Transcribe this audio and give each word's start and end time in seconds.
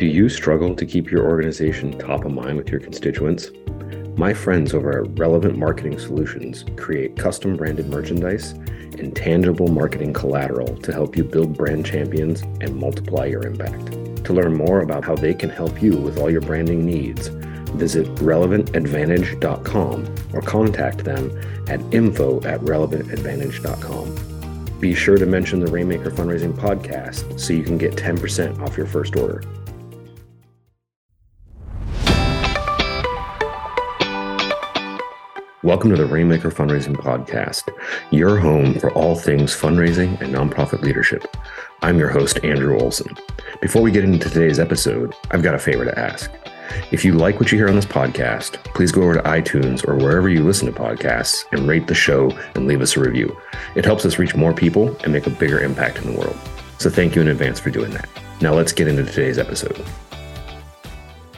Do 0.00 0.06
you 0.06 0.28
struggle 0.30 0.74
to 0.76 0.86
keep 0.86 1.10
your 1.10 1.26
organization 1.26 1.98
top 1.98 2.24
of 2.24 2.32
mind 2.32 2.56
with 2.56 2.70
your 2.70 2.80
constituents? 2.80 3.50
My 4.16 4.32
friends 4.32 4.72
over 4.72 5.02
at 5.02 5.18
Relevant 5.18 5.58
Marketing 5.58 5.98
Solutions 5.98 6.64
create 6.78 7.18
custom 7.18 7.54
branded 7.54 7.90
merchandise 7.90 8.52
and 8.98 9.14
tangible 9.14 9.68
marketing 9.68 10.14
collateral 10.14 10.74
to 10.78 10.90
help 10.90 11.18
you 11.18 11.24
build 11.24 11.54
brand 11.54 11.84
champions 11.84 12.40
and 12.62 12.76
multiply 12.76 13.26
your 13.26 13.46
impact. 13.46 13.92
To 14.24 14.32
learn 14.32 14.56
more 14.56 14.80
about 14.80 15.04
how 15.04 15.16
they 15.16 15.34
can 15.34 15.50
help 15.50 15.82
you 15.82 15.98
with 15.98 16.16
all 16.16 16.30
your 16.30 16.40
branding 16.40 16.86
needs, 16.86 17.28
visit 17.74 18.06
relevantadvantage.com 18.14 20.14
or 20.32 20.40
contact 20.40 21.04
them 21.04 21.38
at 21.68 21.80
info 21.92 22.38
at 22.44 22.60
relevantadvantage.com. 22.60 24.78
Be 24.80 24.94
sure 24.94 25.18
to 25.18 25.26
mention 25.26 25.60
the 25.60 25.70
Rainmaker 25.70 26.10
Fundraising 26.10 26.54
Podcast 26.54 27.38
so 27.38 27.52
you 27.52 27.64
can 27.64 27.76
get 27.76 27.96
10% 27.96 28.62
off 28.62 28.78
your 28.78 28.86
first 28.86 29.14
order. 29.14 29.42
Welcome 35.70 35.90
to 35.90 35.96
the 35.96 36.04
Rainmaker 36.04 36.50
Fundraising 36.50 36.96
Podcast, 36.96 37.72
your 38.10 38.40
home 38.40 38.74
for 38.80 38.90
all 38.94 39.14
things 39.14 39.54
fundraising 39.54 40.20
and 40.20 40.34
nonprofit 40.34 40.82
leadership. 40.82 41.36
I'm 41.80 41.96
your 41.96 42.08
host, 42.08 42.42
Andrew 42.42 42.76
Olson. 42.76 43.16
Before 43.60 43.80
we 43.80 43.92
get 43.92 44.02
into 44.02 44.28
today's 44.28 44.58
episode, 44.58 45.14
I've 45.30 45.44
got 45.44 45.54
a 45.54 45.60
favor 45.60 45.84
to 45.84 45.96
ask. 45.96 46.28
If 46.90 47.04
you 47.04 47.12
like 47.12 47.38
what 47.38 47.52
you 47.52 47.58
hear 47.58 47.68
on 47.68 47.76
this 47.76 47.86
podcast, 47.86 48.54
please 48.74 48.90
go 48.90 49.02
over 49.02 49.14
to 49.14 49.22
iTunes 49.22 49.86
or 49.86 49.94
wherever 49.94 50.28
you 50.28 50.42
listen 50.42 50.66
to 50.66 50.76
podcasts 50.76 51.44
and 51.52 51.68
rate 51.68 51.86
the 51.86 51.94
show 51.94 52.36
and 52.56 52.66
leave 52.66 52.80
us 52.80 52.96
a 52.96 53.00
review. 53.00 53.40
It 53.76 53.84
helps 53.84 54.04
us 54.04 54.18
reach 54.18 54.34
more 54.34 54.52
people 54.52 54.96
and 55.04 55.12
make 55.12 55.28
a 55.28 55.30
bigger 55.30 55.60
impact 55.60 55.98
in 55.98 56.12
the 56.12 56.18
world. 56.18 56.36
So 56.78 56.90
thank 56.90 57.14
you 57.14 57.22
in 57.22 57.28
advance 57.28 57.60
for 57.60 57.70
doing 57.70 57.92
that. 57.92 58.08
Now 58.40 58.54
let's 58.54 58.72
get 58.72 58.88
into 58.88 59.04
today's 59.04 59.38
episode. 59.38 59.80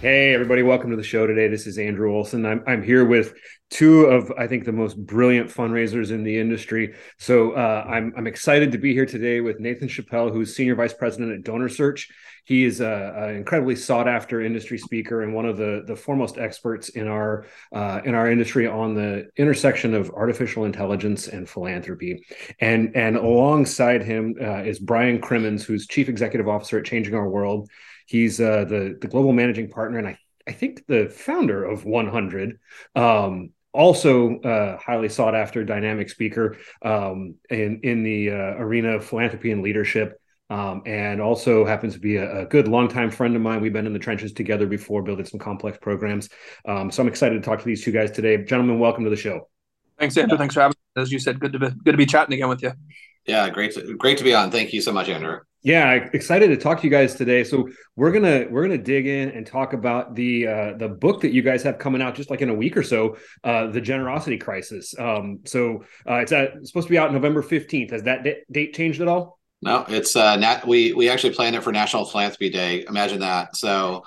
Hey, 0.00 0.32
everybody, 0.32 0.62
welcome 0.62 0.90
to 0.90 0.96
the 0.96 1.04
show 1.04 1.26
today. 1.26 1.48
This 1.48 1.66
is 1.66 1.78
Andrew 1.78 2.12
Olson. 2.12 2.44
I'm, 2.46 2.64
I'm 2.66 2.82
here 2.82 3.04
with 3.04 3.34
two 3.72 4.04
of, 4.04 4.30
I 4.36 4.46
think, 4.46 4.64
the 4.64 4.72
most 4.72 4.98
brilliant 4.98 5.48
fundraisers 5.48 6.10
in 6.10 6.24
the 6.24 6.38
industry. 6.38 6.94
So 7.18 7.52
uh, 7.52 7.86
I'm, 7.88 8.12
I'm 8.16 8.26
excited 8.26 8.70
to 8.72 8.78
be 8.78 8.92
here 8.92 9.06
today 9.06 9.40
with 9.40 9.60
Nathan 9.60 9.88
Chappell, 9.88 10.30
who's 10.30 10.54
Senior 10.54 10.74
Vice 10.74 10.92
President 10.92 11.32
at 11.32 11.42
Donor 11.42 11.70
Search. 11.70 12.10
He 12.44 12.64
is 12.64 12.80
an 12.80 13.30
incredibly 13.30 13.74
sought 13.74 14.08
after 14.08 14.42
industry 14.42 14.76
speaker 14.76 15.22
and 15.22 15.32
one 15.32 15.46
of 15.46 15.56
the, 15.56 15.84
the 15.86 15.96
foremost 15.96 16.36
experts 16.36 16.90
in 16.90 17.08
our, 17.08 17.46
uh, 17.72 18.02
in 18.04 18.14
our 18.14 18.30
industry 18.30 18.66
on 18.66 18.94
the 18.94 19.30
intersection 19.36 19.94
of 19.94 20.10
artificial 20.10 20.64
intelligence 20.64 21.28
and 21.28 21.48
philanthropy. 21.48 22.26
And, 22.60 22.94
and 22.94 23.16
alongside 23.16 24.02
him 24.02 24.34
uh, 24.38 24.64
is 24.64 24.80
Brian 24.80 25.18
Crimmins, 25.18 25.64
who's 25.64 25.86
Chief 25.86 26.10
Executive 26.10 26.46
Officer 26.46 26.78
at 26.78 26.84
Changing 26.84 27.14
Our 27.14 27.28
World. 27.28 27.70
He's 28.06 28.40
uh, 28.40 28.64
the 28.64 28.98
the 29.00 29.06
global 29.06 29.32
managing 29.32 29.70
partner, 29.70 29.98
and 29.98 30.08
I 30.08 30.18
I 30.46 30.52
think 30.52 30.86
the 30.86 31.08
founder 31.08 31.64
of 31.64 31.84
100. 31.84 32.58
Um, 32.94 33.50
also 33.72 34.38
uh, 34.40 34.78
highly 34.78 35.08
sought 35.08 35.34
after 35.34 35.64
dynamic 35.64 36.10
speaker 36.10 36.56
um, 36.82 37.34
in 37.50 37.80
in 37.82 38.02
the 38.02 38.30
uh, 38.30 38.54
arena 38.58 38.96
of 38.96 39.04
philanthropy 39.04 39.52
and 39.52 39.62
leadership. 39.62 40.18
Um, 40.50 40.82
and 40.84 41.18
also 41.22 41.64
happens 41.64 41.94
to 41.94 42.00
be 42.00 42.16
a, 42.16 42.40
a, 42.40 42.44
good 42.44 42.68
longtime 42.68 43.10
friend 43.10 43.34
of 43.34 43.40
mine. 43.40 43.62
We've 43.62 43.72
been 43.72 43.86
in 43.86 43.94
the 43.94 43.98
trenches 43.98 44.34
together 44.34 44.66
before, 44.66 45.02
building 45.02 45.24
some 45.24 45.40
complex 45.40 45.78
programs. 45.80 46.28
Um, 46.68 46.90
so 46.90 47.02
I'm 47.02 47.08
excited 47.08 47.36
to 47.36 47.40
talk 47.40 47.60
to 47.60 47.64
these 47.64 47.82
two 47.82 47.90
guys 47.90 48.10
today. 48.10 48.36
Gentlemen, 48.36 48.78
welcome 48.78 49.02
to 49.04 49.08
the 49.08 49.16
show. 49.16 49.48
Thanks, 49.98 50.14
Andrew. 50.18 50.36
Thanks 50.36 50.52
for 50.52 50.60
having 50.60 50.74
me. 50.94 51.00
As 51.00 51.10
you 51.10 51.20
said, 51.20 51.40
good 51.40 51.54
to 51.54 51.58
be 51.58 51.70
good 51.70 51.92
to 51.92 51.96
be 51.96 52.04
chatting 52.04 52.34
again 52.34 52.50
with 52.50 52.62
you. 52.62 52.72
Yeah, 53.24 53.48
great 53.48 53.72
to, 53.76 53.96
great 53.96 54.18
to 54.18 54.24
be 54.24 54.34
on. 54.34 54.50
Thank 54.50 54.74
you 54.74 54.82
so 54.82 54.92
much, 54.92 55.08
Andrew. 55.08 55.38
Yeah, 55.64 55.92
excited 56.12 56.48
to 56.48 56.56
talk 56.56 56.80
to 56.80 56.84
you 56.84 56.90
guys 56.90 57.14
today. 57.14 57.44
So 57.44 57.68
we're 57.94 58.10
gonna 58.10 58.46
we're 58.50 58.62
gonna 58.62 58.78
dig 58.78 59.06
in 59.06 59.30
and 59.30 59.46
talk 59.46 59.74
about 59.74 60.16
the 60.16 60.46
uh, 60.46 60.72
the 60.76 60.88
book 60.88 61.20
that 61.20 61.32
you 61.32 61.42
guys 61.42 61.62
have 61.62 61.78
coming 61.78 62.02
out 62.02 62.16
just 62.16 62.30
like 62.30 62.40
in 62.40 62.48
a 62.48 62.54
week 62.54 62.76
or 62.76 62.82
so, 62.82 63.16
uh, 63.44 63.68
the 63.68 63.80
Generosity 63.80 64.38
Crisis. 64.38 64.92
Um, 64.98 65.38
so 65.44 65.84
uh, 66.08 66.16
it's, 66.16 66.32
at, 66.32 66.54
it's 66.56 66.70
supposed 66.70 66.88
to 66.88 66.90
be 66.90 66.98
out 66.98 67.12
November 67.12 67.42
fifteenth. 67.42 67.92
Has 67.92 68.02
that 68.02 68.24
d- 68.24 68.42
date 68.50 68.74
changed 68.74 69.00
at 69.00 69.06
all? 69.06 69.38
No, 69.62 69.84
it's 69.88 70.16
uh, 70.16 70.34
nat- 70.34 70.66
we 70.66 70.94
we 70.94 71.08
actually 71.08 71.34
planned 71.34 71.54
it 71.54 71.62
for 71.62 71.70
National 71.70 72.04
Philanthropy 72.04 72.50
Day. 72.50 72.84
Imagine 72.88 73.20
that. 73.20 73.56
So 73.56 74.02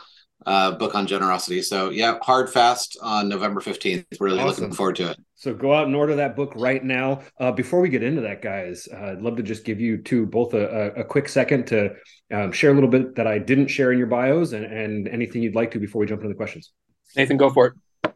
uh, 0.45 0.71
book 0.71 0.93
on 0.93 1.07
generosity. 1.07 1.61
So 1.61 1.89
yeah, 1.89 2.17
hard 2.21 2.51
fast 2.51 2.97
on 3.01 3.29
November 3.29 3.61
15th. 3.61 4.05
Really 4.19 4.39
awesome. 4.39 4.47
looking 4.47 4.75
forward 4.75 4.97
to 4.97 5.11
it. 5.11 5.24
So 5.45 5.53
go 5.53 5.75
out 5.75 5.85
and 5.85 5.95
order 5.95 6.15
that 6.15 6.35
book 6.35 6.53
right 6.55 6.83
now. 6.83 7.21
Uh, 7.39 7.51
before 7.51 7.79
we 7.79 7.87
get 7.87 8.01
into 8.01 8.21
that, 8.21 8.41
guys, 8.41 8.87
uh, 8.91 9.11
I'd 9.11 9.21
love 9.21 9.35
to 9.35 9.43
just 9.43 9.63
give 9.63 9.79
you 9.79 9.99
two 9.99 10.25
both 10.25 10.55
a, 10.55 10.91
a 10.93 11.03
quick 11.03 11.29
second 11.29 11.67
to 11.67 11.93
um, 12.33 12.51
share 12.51 12.71
a 12.71 12.73
little 12.73 12.89
bit 12.89 13.13
that 13.13 13.27
I 13.27 13.37
didn't 13.37 13.67
share 13.67 13.91
in 13.91 13.99
your 13.99 14.07
bios 14.07 14.53
and, 14.53 14.65
and 14.65 15.07
anything 15.07 15.43
you'd 15.43 15.53
like 15.53 15.69
to 15.73 15.79
before 15.79 15.99
we 15.99 16.07
jump 16.07 16.21
into 16.21 16.29
the 16.29 16.35
questions. 16.35 16.71
Nathan, 17.15 17.37
go 17.37 17.51
for 17.51 17.75
it. 18.03 18.13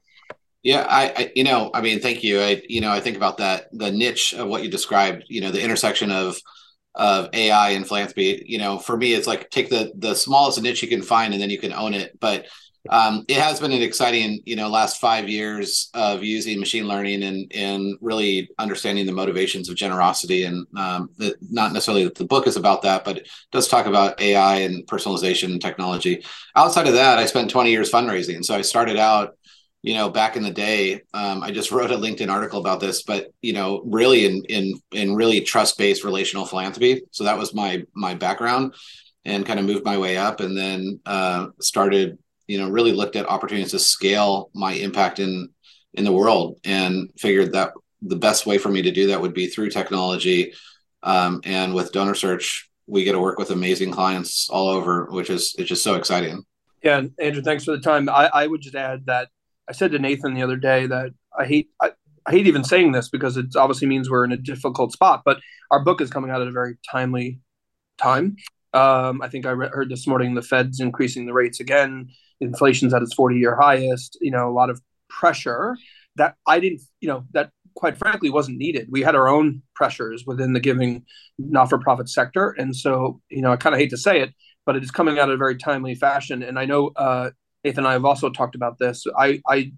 Yeah, 0.64 0.88
I, 0.90 1.14
I, 1.16 1.32
you 1.36 1.44
know, 1.44 1.70
I 1.72 1.82
mean, 1.82 2.00
thank 2.00 2.24
you. 2.24 2.42
I, 2.42 2.64
you 2.68 2.82
know, 2.82 2.90
I 2.90 3.00
think 3.00 3.16
about 3.16 3.38
that, 3.38 3.68
the 3.74 3.92
niche 3.92 4.34
of 4.34 4.48
what 4.48 4.64
you 4.64 4.72
described, 4.72 5.26
you 5.28 5.42
know, 5.42 5.52
the 5.52 5.62
intersection 5.62 6.12
of 6.12 6.36
of 6.96 7.30
AI 7.34 7.70
and 7.70 7.88
philanthropy. 7.88 8.44
You 8.48 8.58
know, 8.58 8.80
for 8.80 8.98
me, 8.98 9.14
it's 9.14 9.28
like 9.28 9.52
take 9.52 9.70
the 9.70 9.92
the 9.96 10.16
smallest 10.16 10.60
niche 10.64 10.82
you 10.82 10.90
can 10.90 11.04
find, 11.04 11.34
and 11.34 11.40
then 11.40 11.52
you 11.52 11.60
can 11.60 11.74
own 11.74 11.94
it. 11.94 12.20
But 12.20 12.48
um, 12.90 13.26
it 13.28 13.38
has 13.38 13.60
been 13.60 13.72
an 13.72 13.82
exciting, 13.82 14.42
you 14.46 14.56
know, 14.56 14.70
last 14.70 15.02
five 15.02 15.28
years 15.28 15.90
of 15.94 16.24
using 16.24 16.60
machine 16.60 16.88
learning 16.88 17.24
and 17.24 17.52
and 17.54 17.98
really 18.02 18.50
understanding 18.58 19.06
the 19.06 19.12
motivations 19.12 19.70
of 19.70 19.76
generosity. 19.76 20.46
And 20.46 20.66
um, 20.78 21.10
the, 21.18 21.36
not 21.42 21.74
necessarily 21.74 22.06
that 22.06 22.16
the 22.16 22.26
book 22.26 22.48
is 22.48 22.56
about 22.56 22.82
that, 22.84 23.04
but 23.04 23.18
it 23.18 23.30
does 23.52 23.68
talk 23.68 23.86
about 23.86 24.22
AI 24.22 24.58
and 24.58 24.88
personalization 24.88 25.52
and 25.52 25.62
technology. 25.62 26.24
Outside 26.56 26.88
of 26.88 26.94
that, 26.94 27.20
I 27.20 27.26
spent 27.26 27.50
20 27.50 27.70
years 27.70 27.92
fundraising. 27.92 28.44
So 28.46 28.56
I 28.56 28.62
started 28.62 28.98
out 28.98 29.36
you 29.82 29.94
know 29.94 30.10
back 30.10 30.36
in 30.36 30.44
the 30.44 30.52
day 30.52 31.02
um, 31.14 31.42
i 31.42 31.52
just 31.52 31.72
wrote 31.72 31.90
a 31.90 31.96
linkedin 31.96 32.30
article 32.30 32.60
about 32.60 32.82
this 32.82 33.04
but 33.04 33.32
you 33.42 33.54
know 33.54 33.82
really 33.86 34.26
in 34.26 34.44
in 34.50 34.74
in 34.92 35.16
really 35.16 35.40
trust 35.40 35.78
based 35.78 36.04
relational 36.04 36.46
philanthropy 36.46 37.02
so 37.12 37.24
that 37.24 37.38
was 37.38 37.54
my 37.54 37.82
my 37.94 38.14
background 38.14 38.74
and 39.26 39.46
kind 39.46 39.58
of 39.60 39.66
moved 39.66 39.86
my 39.86 39.98
way 39.98 40.18
up 40.18 40.40
and 40.40 40.58
then 40.58 41.00
uh, 41.06 41.48
started 41.60 42.18
you 42.50 42.58
know 42.58 42.70
really 42.70 42.92
looked 42.92 43.16
at 43.16 43.26
opportunities 43.28 43.72
to 43.72 43.80
scale 43.80 44.50
my 44.54 44.74
impact 44.74 45.20
in 45.20 45.50
in 45.94 46.04
the 46.04 46.12
world 46.12 46.60
and 46.64 47.10
figured 47.18 47.54
that 47.54 47.72
the 48.02 48.16
best 48.16 48.46
way 48.46 48.58
for 48.58 48.70
me 48.70 48.82
to 48.82 48.92
do 48.92 49.08
that 49.08 49.22
would 49.22 49.34
be 49.34 49.48
through 49.48 49.70
technology 49.70 50.54
um, 51.04 51.42
and 51.44 51.74
with 51.74 51.92
donor 51.92 52.16
search 52.16 52.70
we 52.88 53.04
get 53.04 53.12
to 53.12 53.20
work 53.20 53.38
with 53.38 53.52
amazing 53.52 53.92
clients 53.92 54.50
all 54.50 54.68
over 54.68 55.08
which 55.12 55.30
is 55.30 55.56
it's 55.58 55.70
just 55.70 55.84
so 55.84 55.96
exciting 55.96 56.44
yeah 56.84 57.02
andrew 57.20 57.42
thanks 57.42 57.64
for 57.64 57.72
the 57.72 57.82
time 57.82 58.10
i, 58.10 58.30
I 58.34 58.48
would 58.48 58.62
just 58.62 58.76
add 58.76 59.06
that 59.06 59.30
I 59.70 59.72
said 59.72 59.92
to 59.92 60.00
Nathan 60.00 60.34
the 60.34 60.42
other 60.42 60.58
day 60.58 60.88
that 60.88 61.12
I 61.38 61.46
hate 61.46 61.70
I, 61.80 61.92
I 62.26 62.31
hate 62.31 62.48
even 62.48 62.64
saying 62.64 62.92
this 62.92 63.10
because 63.10 63.38
it 63.38 63.56
obviously 63.56 63.88
means 63.88 64.10
we're 64.10 64.26
in 64.26 64.31
a 64.31 64.38
difficult 64.38 64.92
spot, 64.92 65.22
but 65.24 65.40
our 65.72 65.84
book 65.84 66.02
is 66.02 66.10
coming 66.10 66.31
out 66.31 66.42
at 66.42 66.48
a 66.48 66.52
very 66.52 66.78
timely 66.92 67.40
time. 67.98 68.36
Um, 68.74 69.22
I 69.22 69.30
think 69.30 69.46
I 69.46 69.52
re- 69.52 69.70
heard 69.72 69.90
this 69.90 70.08
morning 70.08 70.34
the 70.34 70.42
Fed's 70.42 70.80
increasing 70.80 71.26
the 71.26 71.34
rates 71.34 71.60
again. 71.60 72.10
Inflation's 72.42 72.94
at 72.94 73.02
its 73.02 73.14
40 73.14 73.38
year 73.38 73.56
highest. 73.56 74.18
You 74.22 74.32
know, 74.32 74.50
a 74.50 74.54
lot 74.54 74.70
of 74.70 74.82
pressure 75.10 75.78
that 76.16 76.36
I 76.46 76.60
didn't, 76.60 76.82
you 77.02 77.08
know, 77.08 77.26
that 77.32 77.52
quite 77.76 77.98
frankly 77.98 78.30
wasn't 78.30 78.58
needed. 78.58 78.88
We 78.92 79.02
had 79.02 79.16
our 79.16 79.28
own 79.28 79.62
pressures 79.76 80.26
within 80.26 80.54
the 80.54 80.60
giving 80.60 81.06
not 81.38 81.70
for 81.70 81.78
profit 81.78 82.10
sector. 82.10 82.50
And 82.52 82.76
so, 82.76 83.22
you 83.30 83.42
know, 83.42 83.52
I 83.52 83.56
kind 83.56 83.74
of 83.74 83.80
hate 83.80 83.92
to 83.92 83.98
say 83.98 84.22
it, 84.22 84.34
but 84.66 84.76
it 84.76 84.84
is 84.84 84.92
coming 84.92 85.18
out 85.18 85.30
in 85.30 85.36
a 85.36 85.38
very 85.38 85.58
timely 85.58 85.96
fashion. 85.96 86.44
And 86.44 86.60
I 86.60 86.66
know 86.66 86.92
uh, 86.96 87.32
Nathan 87.64 87.80
and 87.80 87.88
I 87.88 87.94
have 87.94 88.06
also 88.06 88.30
talked 88.30 88.56
about 88.56 88.80
this. 88.80 89.06
I, 89.18 89.42
I, 89.48 89.72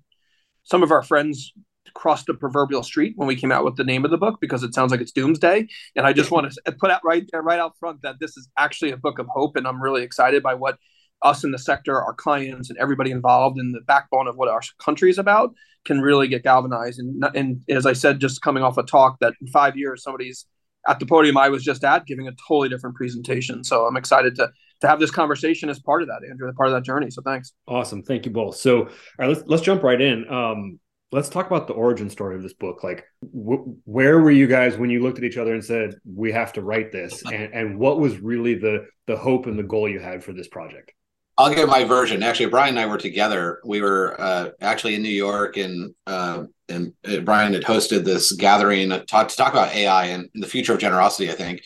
some 0.63 0.83
of 0.83 0.91
our 0.91 1.03
friends 1.03 1.53
crossed 1.93 2.25
the 2.25 2.33
proverbial 2.33 2.83
street 2.83 3.13
when 3.17 3.27
we 3.27 3.35
came 3.35 3.51
out 3.51 3.65
with 3.65 3.75
the 3.75 3.83
name 3.83 4.05
of 4.05 4.11
the 4.11 4.17
book 4.17 4.39
because 4.39 4.63
it 4.63 4.73
sounds 4.73 4.91
like 4.91 5.01
it's 5.01 5.11
doomsday. 5.11 5.67
And 5.95 6.05
I 6.05 6.13
just 6.13 6.31
want 6.31 6.51
to 6.51 6.71
put 6.71 6.91
out 6.91 7.01
right 7.03 7.27
there, 7.31 7.41
right 7.41 7.59
out 7.59 7.77
front, 7.79 8.01
that 8.03 8.19
this 8.19 8.37
is 8.37 8.47
actually 8.57 8.91
a 8.91 8.97
book 8.97 9.19
of 9.19 9.27
hope, 9.27 9.55
and 9.55 9.67
I'm 9.67 9.81
really 9.81 10.03
excited 10.03 10.41
by 10.41 10.53
what 10.53 10.77
us 11.23 11.43
in 11.43 11.51
the 11.51 11.59
sector, 11.59 12.01
our 12.01 12.13
clients, 12.13 12.69
and 12.69 12.79
everybody 12.79 13.11
involved 13.11 13.59
in 13.59 13.71
the 13.71 13.81
backbone 13.81 14.27
of 14.27 14.35
what 14.35 14.49
our 14.49 14.61
country 14.79 15.09
is 15.09 15.17
about 15.17 15.53
can 15.85 16.01
really 16.01 16.27
get 16.27 16.43
galvanized. 16.43 16.99
And, 16.99 17.23
and 17.35 17.61
as 17.69 17.85
I 17.85 17.93
said, 17.93 18.19
just 18.19 18.41
coming 18.41 18.63
off 18.63 18.77
a 18.77 18.83
talk 18.83 19.19
that 19.19 19.33
in 19.41 19.47
five 19.47 19.75
years 19.75 20.03
somebody's 20.03 20.45
at 20.87 20.99
the 20.99 21.05
podium 21.05 21.37
I 21.37 21.49
was 21.49 21.63
just 21.63 21.83
at 21.83 22.05
giving 22.05 22.27
a 22.27 22.31
totally 22.47 22.69
different 22.69 22.95
presentation. 22.95 23.63
So 23.63 23.85
I'm 23.85 23.97
excited 23.97 24.35
to 24.35 24.51
to 24.81 24.87
have 24.87 24.99
this 24.99 25.11
conversation 25.11 25.69
as 25.69 25.79
part 25.79 26.01
of 26.01 26.07
that, 26.07 26.21
Andrew, 26.27 26.47
the 26.47 26.53
part 26.53 26.69
of 26.69 26.73
that 26.73 26.83
journey. 26.83 27.11
So 27.11 27.21
thanks. 27.21 27.53
Awesome. 27.67 28.01
Thank 28.01 28.25
you 28.25 28.31
both. 28.31 28.57
So, 28.57 28.79
all 28.79 28.89
right, 29.19 29.27
let's, 29.27 29.43
let's 29.45 29.61
jump 29.61 29.83
right 29.83 30.01
in. 30.01 30.27
Um, 30.27 30.79
let's 31.11 31.29
talk 31.29 31.45
about 31.45 31.67
the 31.67 31.73
origin 31.73 32.09
story 32.09 32.35
of 32.35 32.41
this 32.41 32.53
book. 32.53 32.83
Like, 32.83 33.05
wh- 33.21 33.61
where 33.87 34.19
were 34.19 34.31
you 34.31 34.47
guys 34.47 34.77
when 34.77 34.89
you 34.89 35.03
looked 35.03 35.19
at 35.19 35.23
each 35.23 35.37
other 35.37 35.53
and 35.53 35.63
said, 35.63 35.93
we 36.03 36.31
have 36.31 36.53
to 36.53 36.61
write 36.61 36.91
this? 36.91 37.21
And, 37.31 37.53
and 37.53 37.79
what 37.79 37.99
was 37.99 38.19
really 38.19 38.55
the, 38.55 38.87
the 39.05 39.17
hope 39.17 39.45
and 39.45 39.57
the 39.57 39.63
goal 39.63 39.87
you 39.87 39.99
had 39.99 40.23
for 40.23 40.33
this 40.33 40.47
project? 40.47 40.93
I'll 41.37 41.53
give 41.53 41.69
my 41.69 41.83
version. 41.83 42.23
Actually, 42.23 42.49
Brian 42.49 42.77
and 42.77 42.79
I 42.79 42.85
were 42.85 42.97
together. 42.97 43.61
We 43.63 43.81
were 43.81 44.19
uh, 44.19 44.49
actually 44.59 44.95
in 44.95 45.01
New 45.01 45.09
York, 45.09 45.57
and 45.57 45.95
uh, 46.05 46.43
and 46.69 46.93
uh, 47.07 47.19
Brian 47.21 47.53
had 47.53 47.63
hosted 47.63 48.03
this 48.03 48.31
gathering 48.33 48.89
to 48.89 49.03
talk, 49.05 49.29
to 49.29 49.35
talk 49.35 49.53
about 49.53 49.73
AI 49.73 50.05
and 50.05 50.29
the 50.35 50.47
future 50.47 50.73
of 50.73 50.79
generosity. 50.79 51.31
I 51.31 51.35
think, 51.35 51.63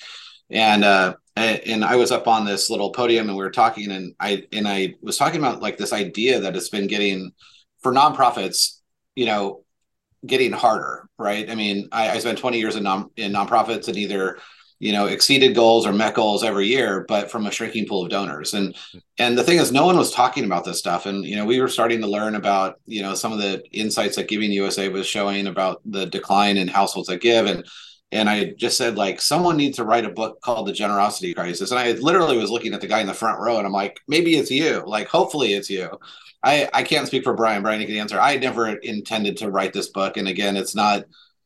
and 0.49 0.83
uh, 0.83 1.15
and 1.35 1.83
I 1.83 1.95
was 1.95 2.11
up 2.11 2.27
on 2.27 2.45
this 2.45 2.69
little 2.69 2.91
podium 2.91 3.27
and 3.27 3.37
we 3.37 3.43
were 3.43 3.51
talking 3.51 3.91
and 3.91 4.13
I 4.19 4.43
and 4.53 4.67
I 4.67 4.95
was 5.01 5.17
talking 5.17 5.39
about 5.39 5.61
like 5.61 5.77
this 5.77 5.91
idea 5.91 6.39
that 6.39 6.55
it's 6.55 6.69
been 6.69 6.87
getting 6.87 7.31
for 7.81 7.91
nonprofits, 7.91 8.79
you 9.15 9.25
know, 9.25 9.63
getting 10.25 10.53
harder, 10.53 11.09
right? 11.17 11.49
I 11.49 11.55
mean, 11.55 11.89
I, 11.91 12.11
I 12.11 12.19
spent 12.19 12.37
20 12.37 12.57
years 12.57 12.75
in 12.75 12.83
non 12.83 13.09
in 13.17 13.33
nonprofits 13.33 13.89
and 13.89 13.97
either 13.97 14.37
you 14.79 14.91
know 14.91 15.05
exceeded 15.05 15.55
goals 15.55 15.85
or 15.85 15.93
met 15.93 16.15
goals 16.15 16.43
every 16.43 16.67
year 16.67 17.05
but 17.07 17.31
from 17.31 17.45
a 17.45 17.51
shrinking 17.51 17.87
pool 17.87 18.03
of 18.03 18.09
donors 18.09 18.53
and 18.53 18.75
and 19.17 19.37
the 19.37 19.43
thing 19.43 19.57
is 19.57 19.71
no 19.71 19.85
one 19.85 19.97
was 19.97 20.11
talking 20.11 20.43
about 20.43 20.65
this 20.65 20.79
stuff 20.79 21.05
and 21.05 21.25
you 21.25 21.35
know 21.35 21.45
we 21.45 21.61
were 21.61 21.67
starting 21.67 22.01
to 22.01 22.07
learn 22.07 22.35
about 22.35 22.79
you 22.85 23.01
know 23.01 23.13
some 23.13 23.31
of 23.31 23.39
the 23.39 23.63
insights 23.71 24.15
that 24.15 24.27
giving 24.27 24.51
usa 24.51 24.89
was 24.89 25.07
showing 25.07 25.47
about 25.47 25.81
the 25.85 26.05
decline 26.05 26.57
in 26.57 26.67
households 26.67 27.07
that 27.07 27.21
give 27.21 27.45
and 27.45 27.65
and 28.11 28.29
I 28.29 28.53
just 28.57 28.77
said 28.77 28.97
like 28.97 29.19
someone 29.19 29.57
needs 29.57 29.77
to 29.77 29.83
write 29.83 30.05
a 30.05 30.09
book 30.09 30.39
called 30.41 30.67
The 30.67 30.73
Generosity 30.73 31.33
Crisis. 31.33 31.71
And 31.71 31.79
I 31.79 31.91
literally 31.93 32.37
was 32.37 32.51
looking 32.51 32.73
at 32.73 32.79
the 32.79 32.87
guy 32.87 33.01
in 33.01 33.07
the 33.07 33.13
front 33.13 33.39
row 33.39 33.57
and 33.57 33.65
I'm 33.65 33.73
like, 33.73 33.99
maybe 34.07 34.35
it's 34.35 34.51
you. 34.51 34.83
Like 34.85 35.07
hopefully 35.07 35.53
it's 35.53 35.69
you. 35.69 35.89
I 36.43 36.69
I 36.73 36.83
can't 36.83 37.07
speak 37.07 37.23
for 37.23 37.33
Brian. 37.33 37.63
Brian, 37.63 37.81
you 37.81 37.87
can 37.87 37.97
answer. 37.97 38.19
I 38.19 38.37
never 38.37 38.67
intended 38.67 39.37
to 39.37 39.51
write 39.51 39.73
this 39.73 39.89
book. 39.89 40.17
And 40.17 40.27
again, 40.27 40.55
it's 40.55 40.75
not 40.75 41.05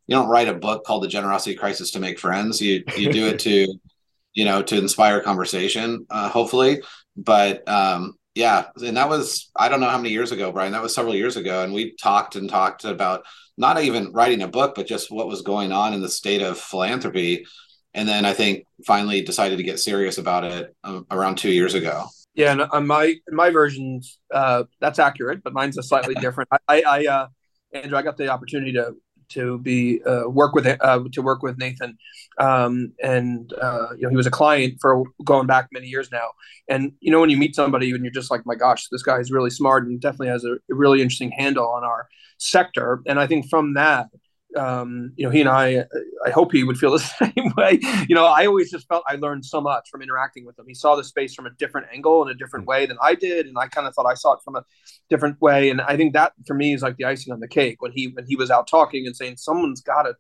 you 0.10 0.16
don't 0.16 0.28
write 0.28 0.48
a 0.48 0.56
book 0.56 0.86
called 0.86 1.04
The 1.04 1.08
Generosity 1.08 1.56
Crisis 1.56 1.92
to 1.92 2.00
make 2.00 2.18
friends. 2.18 2.60
You 2.60 2.84
you 2.98 3.14
do 3.14 3.28
it 3.28 3.38
to 3.42 3.68
you 4.34 4.44
know 4.44 4.64
to 4.64 4.76
inspire 4.76 5.22
conversation, 5.22 6.08
uh, 6.10 6.30
hopefully. 6.30 6.82
But 7.16 7.68
um 7.70 8.16
yeah, 8.34 8.66
and 8.84 8.98
that 8.98 9.08
was 9.08 9.52
I 9.56 9.70
don't 9.70 9.80
know 9.80 9.90
how 9.90 9.98
many 9.98 10.10
years 10.10 10.32
ago, 10.32 10.52
Brian. 10.52 10.72
That 10.72 10.82
was 10.82 10.96
several 10.96 11.14
years 11.14 11.38
ago, 11.38 11.64
and 11.64 11.74
we 11.74 11.96
talked 11.96 12.36
and 12.36 12.50
talked 12.50 12.86
about 12.86 13.24
not 13.56 13.80
even 13.84 14.12
writing 14.12 14.42
a 14.42 14.48
book, 14.48 14.74
but 14.74 14.88
just 14.88 15.12
what 15.12 15.28
was 15.28 15.44
going 15.44 15.72
on 15.72 15.94
in 15.94 16.02
the 16.02 16.10
state 16.10 16.42
of 16.42 16.58
philanthropy. 16.58 17.46
And 17.94 18.10
then 18.10 18.26
I 18.26 18.34
think 18.34 18.66
finally 18.88 19.22
decided 19.22 19.58
to 19.58 19.64
get 19.64 19.80
serious 19.80 20.18
about 20.18 20.44
it 20.44 20.76
um, 20.84 21.06
around 21.12 21.38
two 21.38 21.52
years 21.52 21.76
ago. 21.76 22.06
Yeah, 22.34 22.54
and 22.54 22.62
on 22.62 22.88
my 22.88 23.16
my 23.30 23.52
version, 23.52 24.02
uh, 24.34 24.64
that's 24.80 24.98
accurate, 24.98 25.44
but 25.44 25.54
mine's 25.54 25.78
a 25.78 25.84
slightly 25.84 26.16
different. 26.22 26.50
I, 26.68 26.82
I 26.82 27.06
uh, 27.06 27.28
Andrew, 27.74 27.98
I 27.98 28.02
got 28.02 28.18
the 28.18 28.30
opportunity 28.30 28.74
to 28.74 28.96
to 29.30 29.60
be 29.60 30.02
uh, 30.04 30.24
work 30.28 30.54
with 30.54 30.68
uh, 30.68 31.04
to 31.12 31.22
work 31.22 31.42
with 31.44 31.58
Nathan, 31.58 31.98
um, 32.40 32.94
and 33.02 33.54
uh, 33.62 33.90
you 33.96 34.04
know 34.04 34.10
he 34.10 34.16
was 34.16 34.28
a 34.28 34.32
client 34.32 34.78
for 34.82 35.04
going 35.24 35.48
back 35.48 35.70
many 35.72 35.88
years 35.88 36.12
now. 36.12 36.30
And 36.68 36.94
you 37.00 37.12
know 37.12 37.20
when 37.20 37.30
you 37.30 37.38
meet 37.38 37.56
somebody 37.56 37.92
and 37.92 38.04
you're 38.04 38.12
just 38.12 38.32
like, 38.32 38.46
my 38.46 38.56
gosh, 38.56 38.88
this 38.90 39.04
guy 39.04 39.18
is 39.18 39.32
really 39.32 39.50
smart 39.50 39.86
and 39.86 40.00
definitely 40.00 40.28
has 40.30 40.44
a, 40.44 40.54
a 40.54 40.76
really 40.76 41.02
interesting 41.02 41.32
handle 41.32 41.68
on 41.68 41.84
our 41.84 42.08
sector. 42.38 43.02
And 43.06 43.20
I 43.20 43.28
think 43.28 43.50
from 43.50 43.74
that, 43.76 44.08
um, 44.58 45.14
you 45.16 45.26
know, 45.26 45.30
he 45.30 45.42
and 45.42 45.50
I, 45.50 45.86
I 46.26 46.32
hope 46.32 46.52
he 46.52 46.64
would 46.64 46.78
feel 46.78 46.92
the 46.98 47.00
same 47.00 47.54
way. 47.58 47.80
You 48.08 48.16
know, 48.16 48.26
I 48.26 48.46
always 48.46 48.72
just 48.72 48.88
felt 48.88 49.04
I 49.08 49.16
learned 49.16 49.46
so 49.46 49.62
much 49.62 49.90
from 49.90 50.02
interacting 50.02 50.46
with 50.46 50.58
him. 50.58 50.66
He 50.68 50.74
saw 50.74 50.96
the 50.96 51.04
space 51.04 51.34
from 51.34 51.46
a 51.46 51.52
different 51.52 51.88
angle 51.94 52.22
and 52.22 52.32
a 52.32 52.36
different 52.36 52.66
way 52.66 52.86
than 52.86 52.98
I 53.02 53.16
did, 53.16 53.46
and 53.46 53.58
I 53.58 53.68
kind 53.68 53.88
of 53.88 53.94
thought 53.94 54.06
I 54.06 54.16
saw 54.16 54.34
it 54.34 54.40
from 54.44 54.56
a 54.56 54.64
different 55.10 55.40
way. 55.42 55.70
And 55.70 55.82
I 55.82 55.96
think 55.98 56.14
that 56.14 56.34
for 56.48 56.56
me 56.56 56.74
is 56.74 56.82
like 56.82 56.98
the 56.98 57.06
icing 57.06 57.34
on 57.34 57.40
the 57.40 57.48
cake 57.48 57.82
when 57.82 57.92
he 57.92 58.08
when 58.08 58.26
he 58.28 58.36
was 58.36 58.50
out 58.50 58.68
talking 58.68 59.06
and 59.06 59.16
saying 59.16 59.38
someone's 59.38 59.82
got 59.82 60.04
to 60.04 60.16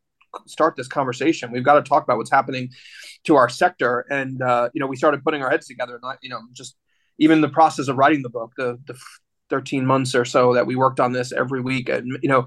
start 0.46 0.76
this 0.76 0.88
conversation. 0.88 1.52
We've 1.52 1.64
got 1.64 1.76
to 1.76 1.82
talk 1.82 2.04
about 2.04 2.18
what's 2.18 2.32
happening 2.32 2.70
to 3.26 3.36
our 3.36 3.50
sector. 3.50 4.06
And 4.10 4.42
uh, 4.42 4.70
you 4.74 4.80
know, 4.80 4.88
we 4.88 4.96
started 4.96 5.24
putting 5.24 5.42
our 5.44 5.50
heads 5.50 5.68
together, 5.68 5.96
and 5.96 6.06
I, 6.06 6.16
you 6.22 6.30
know, 6.30 6.42
just 6.54 6.76
even 7.18 7.42
the 7.42 7.50
process 7.50 7.88
of 7.88 7.98
writing 7.98 8.22
the 8.22 8.30
book, 8.30 8.54
the 8.58 8.80
the 8.86 8.98
13 9.50 9.84
months 9.84 10.14
or 10.14 10.26
so 10.26 10.54
that 10.54 10.68
we 10.68 10.76
worked 10.76 11.00
on 11.00 11.12
this 11.12 11.32
every 11.32 11.62
week, 11.62 11.90
and 11.90 12.18
you 12.22 12.30
know 12.30 12.46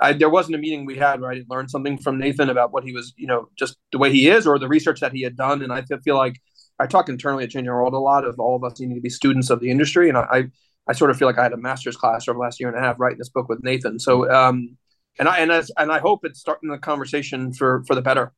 I, 0.00 0.12
there 0.12 0.30
wasn't 0.30 0.56
a 0.56 0.58
meeting 0.58 0.84
we 0.84 0.96
had 0.96 1.20
where 1.20 1.30
I 1.30 1.34
didn't 1.34 1.50
learn 1.50 1.68
something 1.68 1.98
from 1.98 2.18
Nathan 2.18 2.50
about 2.50 2.72
what 2.72 2.84
he 2.84 2.92
was, 2.92 3.14
you 3.16 3.26
know, 3.26 3.48
just 3.56 3.76
the 3.92 3.98
way 3.98 4.10
he 4.10 4.28
is 4.28 4.46
or 4.46 4.58
the 4.58 4.68
research 4.68 5.00
that 5.00 5.12
he 5.12 5.22
had 5.22 5.36
done. 5.36 5.62
And 5.62 5.72
I 5.72 5.82
feel 6.02 6.16
like 6.16 6.40
I 6.78 6.86
talk 6.86 7.08
internally 7.08 7.44
at 7.44 7.50
Changing 7.50 7.70
Our 7.70 7.82
World 7.82 7.94
a 7.94 7.98
lot 7.98 8.24
of 8.24 8.38
all 8.40 8.56
of 8.56 8.64
us 8.64 8.80
needing 8.80 8.96
to 8.96 9.00
be 9.00 9.08
students 9.08 9.50
of 9.50 9.60
the 9.60 9.70
industry. 9.70 10.08
And 10.08 10.18
I, 10.18 10.46
I 10.88 10.92
sort 10.92 11.10
of 11.10 11.16
feel 11.16 11.28
like 11.28 11.38
I 11.38 11.44
had 11.44 11.52
a 11.52 11.56
master's 11.56 11.96
class 11.96 12.28
over 12.28 12.36
the 12.36 12.40
last 12.40 12.58
year 12.58 12.68
and 12.68 12.76
a 12.76 12.80
half 12.80 12.98
writing 12.98 13.18
this 13.18 13.28
book 13.28 13.48
with 13.48 13.62
Nathan. 13.62 13.98
So, 13.98 14.30
um, 14.30 14.76
and 15.18 15.28
I, 15.28 15.38
and 15.38 15.52
as, 15.52 15.70
and 15.78 15.92
I 15.92 16.00
hope 16.00 16.24
it's 16.24 16.40
starting 16.40 16.70
the 16.70 16.78
conversation 16.78 17.52
for, 17.52 17.84
for 17.86 17.94
the 17.94 18.02
better. 18.02 18.32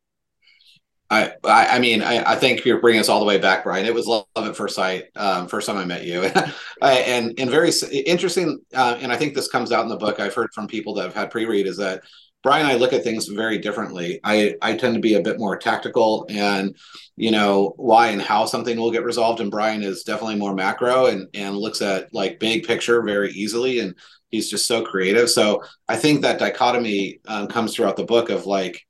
I, 1.11 1.33
I 1.45 1.79
mean, 1.79 2.03
I, 2.03 2.33
I, 2.33 2.37
think 2.37 2.65
you're 2.65 2.81
bringing 2.81 3.01
us 3.01 3.09
all 3.09 3.21
the 3.21 3.27
way 3.27 3.39
back, 3.39 3.63
Brian. 3.63 3.87
It 3.87 3.95
was 3.95 4.07
love 4.07 4.27
at 4.37 4.57
first 4.57 4.75
sight. 4.75 5.05
Um, 5.15 5.47
first 5.47 5.69
time 5.69 5.77
I 5.77 5.85
met 5.85 6.05
you, 6.05 6.23
and 6.83 7.39
and 7.39 7.51
very 7.51 7.71
interesting. 7.93 8.61
Uh, 8.75 8.99
and 9.01 9.13
I 9.13 9.17
think 9.17 9.35
this 9.35 9.49
comes 9.49 9.71
out 9.71 9.85
in 9.85 9.89
the 9.89 9.97
book. 9.97 10.19
I've 10.19 10.35
heard 10.35 10.53
from 10.53 10.67
people 10.67 10.95
that 10.95 11.05
have 11.05 11.15
had 11.15 11.31
pre-read 11.31 11.67
is 11.67 11.77
that 11.77 12.03
Brian 12.43 12.67
and 12.67 12.73
I 12.73 12.77
look 12.77 12.93
at 12.93 13.05
things 13.05 13.27
very 13.27 13.59
differently. 13.59 14.21
I 14.25 14.57
I 14.63 14.77
tend 14.77 14.95
to 14.95 15.01
be 15.01 15.15
a 15.15 15.23
bit 15.23 15.39
more 15.39 15.57
tactical 15.57 16.27
and 16.29 16.77
you 17.17 17.31
know 17.31 17.75
why 17.77 18.09
and 18.09 18.23
how 18.23 18.45
something 18.45 18.79
will 18.79 18.91
get 18.93 19.05
resolved. 19.05 19.41
And 19.41 19.51
Brian 19.51 19.83
is 19.83 20.03
definitely 20.03 20.37
more 20.37 20.55
macro 20.55 21.07
and 21.07 21.29
and 21.35 21.57
looks 21.57 21.83
at 21.83 22.13
like 22.13 22.41
big 22.41 22.67
picture 22.67 23.03
very 23.03 23.31
easily. 23.31 23.79
And 23.81 23.95
he's 24.31 24.51
just 24.51 24.67
so 24.67 24.85
creative. 24.85 25.31
So 25.31 25.63
I 25.89 25.97
think 25.97 26.23
that 26.23 26.39
dichotomy 26.39 27.21
um, 27.27 27.49
comes 27.49 27.75
throughout 27.75 27.97
the 27.97 28.05
book 28.05 28.31
of 28.31 28.47
like 28.47 28.87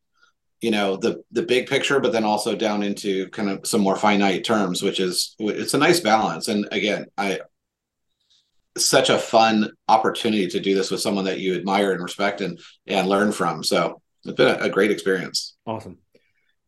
you 0.60 0.70
know 0.70 0.96
the 0.96 1.22
the 1.32 1.42
big 1.42 1.68
picture 1.68 2.00
but 2.00 2.12
then 2.12 2.24
also 2.24 2.56
down 2.56 2.82
into 2.82 3.28
kind 3.30 3.50
of 3.50 3.66
some 3.66 3.80
more 3.80 3.96
finite 3.96 4.44
terms 4.44 4.82
which 4.82 5.00
is 5.00 5.34
it's 5.38 5.74
a 5.74 5.78
nice 5.78 6.00
balance. 6.00 6.48
And 6.48 6.66
again 6.72 7.06
i 7.18 7.40
such 8.78 9.08
a 9.08 9.18
fun 9.18 9.70
opportunity 9.88 10.46
to 10.48 10.60
do 10.60 10.74
this 10.74 10.90
with 10.90 11.00
someone 11.00 11.24
that 11.24 11.40
you 11.40 11.54
admire 11.54 11.92
and 11.92 12.02
respect 12.02 12.40
and 12.40 12.60
and 12.86 13.08
learn 13.08 13.32
from. 13.32 13.62
So 13.62 14.02
it's 14.24 14.34
been 14.34 14.48
a, 14.48 14.64
a 14.64 14.70
great 14.70 14.90
experience. 14.90 15.56
Awesome. 15.66 15.98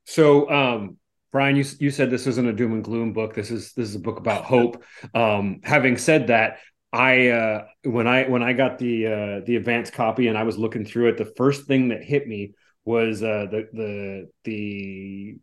So 0.04 0.50
um 0.50 0.96
brian 1.30 1.56
you, 1.56 1.64
you 1.78 1.90
said 1.90 2.10
this 2.10 2.26
isn't 2.26 2.46
a 2.46 2.52
doom 2.52 2.72
and 2.72 2.84
gloom 2.84 3.12
book. 3.12 3.34
This 3.34 3.50
is 3.50 3.72
this 3.74 3.88
is 3.88 3.94
a 3.94 4.00
book 4.00 4.18
about 4.18 4.44
hope. 4.44 4.82
Um 5.14 5.60
having 5.64 5.96
said 5.96 6.28
that 6.28 6.58
I 6.92 7.28
uh, 7.28 7.64
when 7.84 8.06
I 8.06 8.28
when 8.28 8.42
I 8.42 8.54
got 8.54 8.78
the 8.78 9.06
uh, 9.06 9.40
the 9.44 9.56
advanced 9.56 9.92
copy 9.92 10.28
and 10.28 10.38
I 10.38 10.44
was 10.44 10.56
looking 10.56 10.84
through 10.84 11.08
it, 11.08 11.18
the 11.18 11.32
first 11.36 11.66
thing 11.66 11.88
that 11.88 12.02
hit 12.02 12.26
me 12.26 12.54
was 12.88 13.22
uh, 13.22 13.44
the 13.50 13.68
the 13.74 14.28
the 14.44 15.36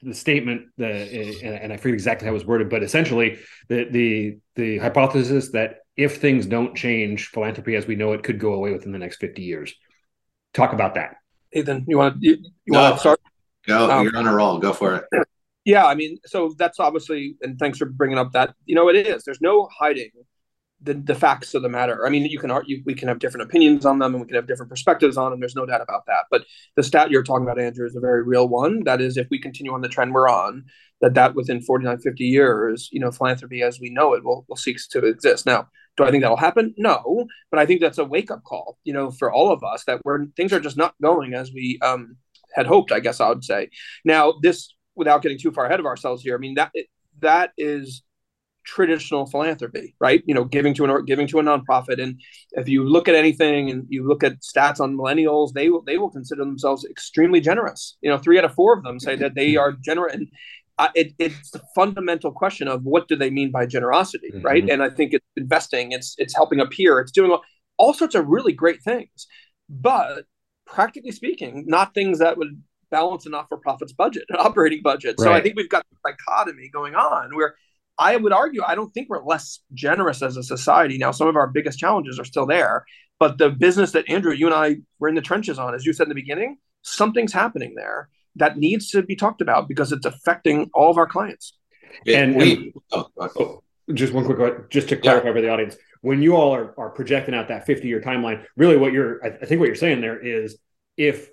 the 0.00 0.14
statement 0.14 0.68
the 0.78 1.40
and 1.44 1.70
I 1.70 1.76
forget 1.76 1.92
exactly 1.92 2.24
how 2.24 2.32
it 2.32 2.34
was 2.34 2.46
worded, 2.46 2.70
but 2.70 2.82
essentially 2.82 3.38
the 3.68 3.84
the 3.90 4.38
the 4.56 4.78
hypothesis 4.78 5.50
that 5.50 5.80
if 5.96 6.16
things 6.16 6.46
don't 6.46 6.74
change, 6.74 7.26
philanthropy 7.26 7.76
as 7.76 7.86
we 7.86 7.94
know 7.94 8.12
it 8.12 8.22
could 8.22 8.40
go 8.40 8.54
away 8.54 8.72
within 8.72 8.92
the 8.92 8.98
next 8.98 9.16
fifty 9.16 9.42
years. 9.42 9.74
Talk 10.54 10.72
about 10.72 10.94
that. 10.94 11.16
Ethan, 11.52 11.84
you 11.86 11.98
want 11.98 12.20
to 12.20 12.26
you, 12.26 12.36
you 12.64 12.72
no, 12.72 12.80
want 12.80 12.94
to 12.94 13.00
start? 13.00 13.20
Go, 13.66 13.90
um, 13.90 14.04
you're 14.04 14.16
on 14.16 14.26
a 14.26 14.34
roll. 14.34 14.58
Go 14.58 14.72
for 14.72 14.96
it. 14.96 15.26
Yeah, 15.66 15.84
I 15.84 15.94
mean, 15.94 16.16
so 16.24 16.54
that's 16.56 16.80
obviously, 16.80 17.36
and 17.42 17.58
thanks 17.58 17.76
for 17.76 17.84
bringing 17.84 18.16
up 18.16 18.32
that. 18.32 18.54
You 18.64 18.74
know, 18.74 18.88
it 18.88 18.96
is. 18.96 19.24
There's 19.24 19.42
no 19.42 19.68
hiding 19.78 20.10
the, 20.80 20.94
the 20.94 21.14
facts 21.14 21.54
of 21.54 21.62
the 21.62 21.68
matter. 21.68 22.06
I 22.06 22.10
mean, 22.10 22.24
you 22.24 22.38
can 22.38 22.50
argue, 22.50 22.82
we 22.84 22.94
can 22.94 23.08
have 23.08 23.18
different 23.18 23.48
opinions 23.48 23.84
on 23.84 23.98
them 23.98 24.14
and 24.14 24.22
we 24.22 24.28
can 24.28 24.36
have 24.36 24.46
different 24.46 24.70
perspectives 24.70 25.16
on 25.16 25.30
them. 25.30 25.40
There's 25.40 25.56
no 25.56 25.66
doubt 25.66 25.80
about 25.80 26.06
that. 26.06 26.26
But 26.30 26.44
the 26.76 26.82
stat 26.82 27.10
you're 27.10 27.24
talking 27.24 27.44
about, 27.44 27.58
Andrew, 27.58 27.86
is 27.86 27.96
a 27.96 28.00
very 28.00 28.22
real 28.22 28.48
one. 28.48 28.84
That 28.84 29.00
is, 29.00 29.16
if 29.16 29.26
we 29.30 29.40
continue 29.40 29.72
on 29.72 29.80
the 29.80 29.88
trend 29.88 30.14
we're 30.14 30.28
on, 30.28 30.64
that 31.00 31.14
that 31.14 31.34
within 31.34 31.60
49, 31.60 31.98
50 31.98 32.24
years, 32.24 32.88
you 32.92 33.00
know, 33.00 33.10
philanthropy 33.10 33.62
as 33.62 33.80
we 33.80 33.90
know 33.90 34.14
it 34.14 34.24
will, 34.24 34.44
will 34.48 34.56
cease 34.56 34.86
to 34.88 35.04
exist. 35.04 35.46
Now, 35.46 35.68
do 35.96 36.04
I 36.04 36.10
think 36.10 36.22
that'll 36.22 36.36
happen? 36.36 36.74
No, 36.78 37.26
but 37.50 37.58
I 37.58 37.66
think 37.66 37.80
that's 37.80 37.98
a 37.98 38.04
wake 38.04 38.30
up 38.30 38.44
call, 38.44 38.78
you 38.84 38.92
know, 38.92 39.10
for 39.10 39.32
all 39.32 39.52
of 39.52 39.64
us 39.64 39.84
that 39.84 40.00
we're 40.04 40.26
things 40.36 40.52
are 40.52 40.60
just 40.60 40.76
not 40.76 40.94
going 41.02 41.34
as 41.34 41.52
we 41.52 41.78
um, 41.82 42.16
had 42.54 42.66
hoped. 42.66 42.92
I 42.92 43.00
guess 43.00 43.20
I 43.20 43.28
would 43.28 43.44
say. 43.44 43.70
Now, 44.04 44.34
this 44.42 44.72
without 44.94 45.22
getting 45.22 45.38
too 45.38 45.50
far 45.50 45.66
ahead 45.66 45.80
of 45.80 45.86
ourselves 45.86 46.22
here. 46.22 46.36
I 46.36 46.38
mean 46.38 46.54
that 46.54 46.72
that 47.20 47.50
is 47.58 48.02
traditional 48.68 49.24
philanthropy, 49.26 49.94
right? 49.98 50.22
You 50.26 50.34
know, 50.34 50.44
giving 50.44 50.74
to 50.74 50.84
an 50.84 50.90
or 50.90 51.00
giving 51.00 51.26
to 51.28 51.38
a 51.38 51.42
nonprofit. 51.42 52.00
And 52.02 52.20
if 52.52 52.68
you 52.68 52.84
look 52.84 53.08
at 53.08 53.14
anything 53.14 53.70
and 53.70 53.86
you 53.88 54.06
look 54.06 54.22
at 54.22 54.40
stats 54.40 54.78
on 54.78 54.96
millennials, 54.96 55.54
they 55.54 55.70
will 55.70 55.82
they 55.82 55.96
will 55.96 56.10
consider 56.10 56.44
themselves 56.44 56.84
extremely 56.84 57.40
generous. 57.40 57.96
You 58.02 58.10
know, 58.10 58.18
three 58.18 58.38
out 58.38 58.44
of 58.44 58.54
four 58.54 58.76
of 58.76 58.84
them 58.84 59.00
say 59.00 59.16
that 59.16 59.34
they 59.34 59.56
are 59.56 59.72
generous. 59.72 60.14
And 60.14 60.28
uh, 60.76 60.88
it, 60.94 61.14
it's 61.18 61.50
the 61.50 61.62
fundamental 61.74 62.30
question 62.30 62.68
of 62.68 62.84
what 62.84 63.08
do 63.08 63.16
they 63.16 63.30
mean 63.30 63.50
by 63.50 63.64
generosity, 63.66 64.30
mm-hmm. 64.30 64.46
right? 64.46 64.68
And 64.68 64.82
I 64.82 64.90
think 64.90 65.14
it's 65.14 65.26
investing, 65.36 65.92
it's 65.92 66.14
it's 66.18 66.34
helping 66.36 66.60
a 66.60 66.66
peer, 66.66 67.00
it's 67.00 67.12
doing 67.12 67.30
all, 67.30 67.42
all 67.78 67.94
sorts 67.94 68.14
of 68.14 68.26
really 68.26 68.52
great 68.52 68.82
things, 68.82 69.26
but 69.68 70.24
practically 70.66 71.12
speaking, 71.12 71.64
not 71.66 71.94
things 71.94 72.18
that 72.18 72.36
would 72.36 72.62
balance 72.90 73.24
an 73.26 73.32
not-for-profit's 73.32 73.94
budget, 73.94 74.24
an 74.28 74.36
operating 74.38 74.82
budget. 74.82 75.16
Right. 75.18 75.24
So 75.24 75.32
I 75.32 75.40
think 75.40 75.56
we've 75.56 75.68
got 75.68 75.86
dichotomy 76.04 76.68
going 76.68 76.94
on 76.94 77.34
where 77.34 77.54
I 77.98 78.16
would 78.16 78.32
argue 78.32 78.62
I 78.66 78.74
don't 78.74 78.92
think 78.94 79.08
we're 79.08 79.24
less 79.24 79.60
generous 79.74 80.22
as 80.22 80.36
a 80.36 80.42
society 80.42 80.98
now. 80.98 81.10
Some 81.10 81.28
of 81.28 81.36
our 81.36 81.48
biggest 81.48 81.78
challenges 81.78 82.18
are 82.18 82.24
still 82.24 82.46
there, 82.46 82.84
but 83.18 83.38
the 83.38 83.50
business 83.50 83.92
that 83.92 84.08
Andrew, 84.08 84.32
you 84.32 84.46
and 84.46 84.54
I 84.54 84.76
were 84.98 85.08
in 85.08 85.14
the 85.14 85.20
trenches 85.20 85.58
on, 85.58 85.74
as 85.74 85.84
you 85.84 85.92
said 85.92 86.04
in 86.04 86.10
the 86.10 86.14
beginning, 86.14 86.58
something's 86.82 87.32
happening 87.32 87.74
there 87.76 88.08
that 88.36 88.56
needs 88.56 88.90
to 88.90 89.02
be 89.02 89.16
talked 89.16 89.40
about 89.40 89.68
because 89.68 89.90
it's 89.90 90.06
affecting 90.06 90.70
all 90.72 90.90
of 90.90 90.98
our 90.98 91.06
clients. 91.06 91.54
and, 92.06 92.36
we, 92.36 92.72
oh, 92.92 93.08
oh, 93.18 93.62
just 93.92 94.12
one 94.12 94.24
quick, 94.24 94.70
just 94.70 94.88
to 94.90 94.96
clarify 94.96 95.28
yeah. 95.28 95.34
for 95.34 95.40
the 95.40 95.48
audience, 95.48 95.76
when 96.02 96.22
you 96.22 96.36
all 96.36 96.54
are, 96.54 96.74
are 96.78 96.90
projecting 96.90 97.34
out 97.34 97.48
that 97.48 97.66
50 97.66 97.88
year 97.88 98.00
timeline, 98.00 98.44
really 98.56 98.76
what 98.76 98.92
you're, 98.92 99.24
I 99.24 99.44
think 99.44 99.58
what 99.58 99.66
you're 99.66 99.74
saying 99.74 100.00
there 100.00 100.18
is 100.18 100.56
if 100.96 101.30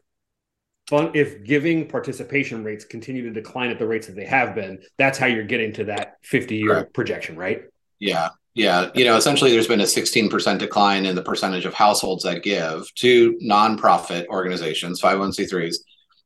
fun 0.87 1.11
if 1.13 1.43
giving 1.43 1.87
participation 1.87 2.63
rates 2.63 2.85
continue 2.85 3.23
to 3.23 3.31
decline 3.31 3.71
at 3.71 3.79
the 3.79 3.87
rates 3.87 4.07
that 4.07 4.15
they 4.15 4.25
have 4.25 4.53
been, 4.55 4.81
that's 4.97 5.17
how 5.17 5.25
you're 5.25 5.43
getting 5.43 5.73
to 5.73 5.85
that 5.85 6.17
50 6.23 6.55
year 6.55 6.85
projection, 6.93 7.35
right? 7.35 7.63
Yeah. 7.99 8.29
Yeah. 8.53 8.89
You 8.93 9.03
know, 9.03 9.17
essentially 9.17 9.51
there's 9.51 9.67
been 9.67 9.81
a 9.81 9.85
16% 9.85 10.59
decline 10.59 11.05
in 11.05 11.15
the 11.15 11.21
percentage 11.21 11.65
of 11.65 11.73
households 11.73 12.23
that 12.23 12.43
give 12.43 12.93
to 12.95 13.37
nonprofit 13.43 14.27
organizations, 14.27 15.01
501c3s, 15.01 15.75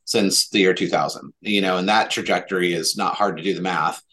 since 0.05 0.49
the 0.49 0.59
year 0.59 0.73
2000. 0.73 1.33
You 1.41 1.61
know, 1.61 1.77
and 1.77 1.89
that 1.89 2.11
trajectory 2.11 2.73
is 2.73 2.95
not 2.97 3.15
hard 3.15 3.37
to 3.37 3.43
do 3.43 3.55
the 3.55 3.61
math. 3.61 4.03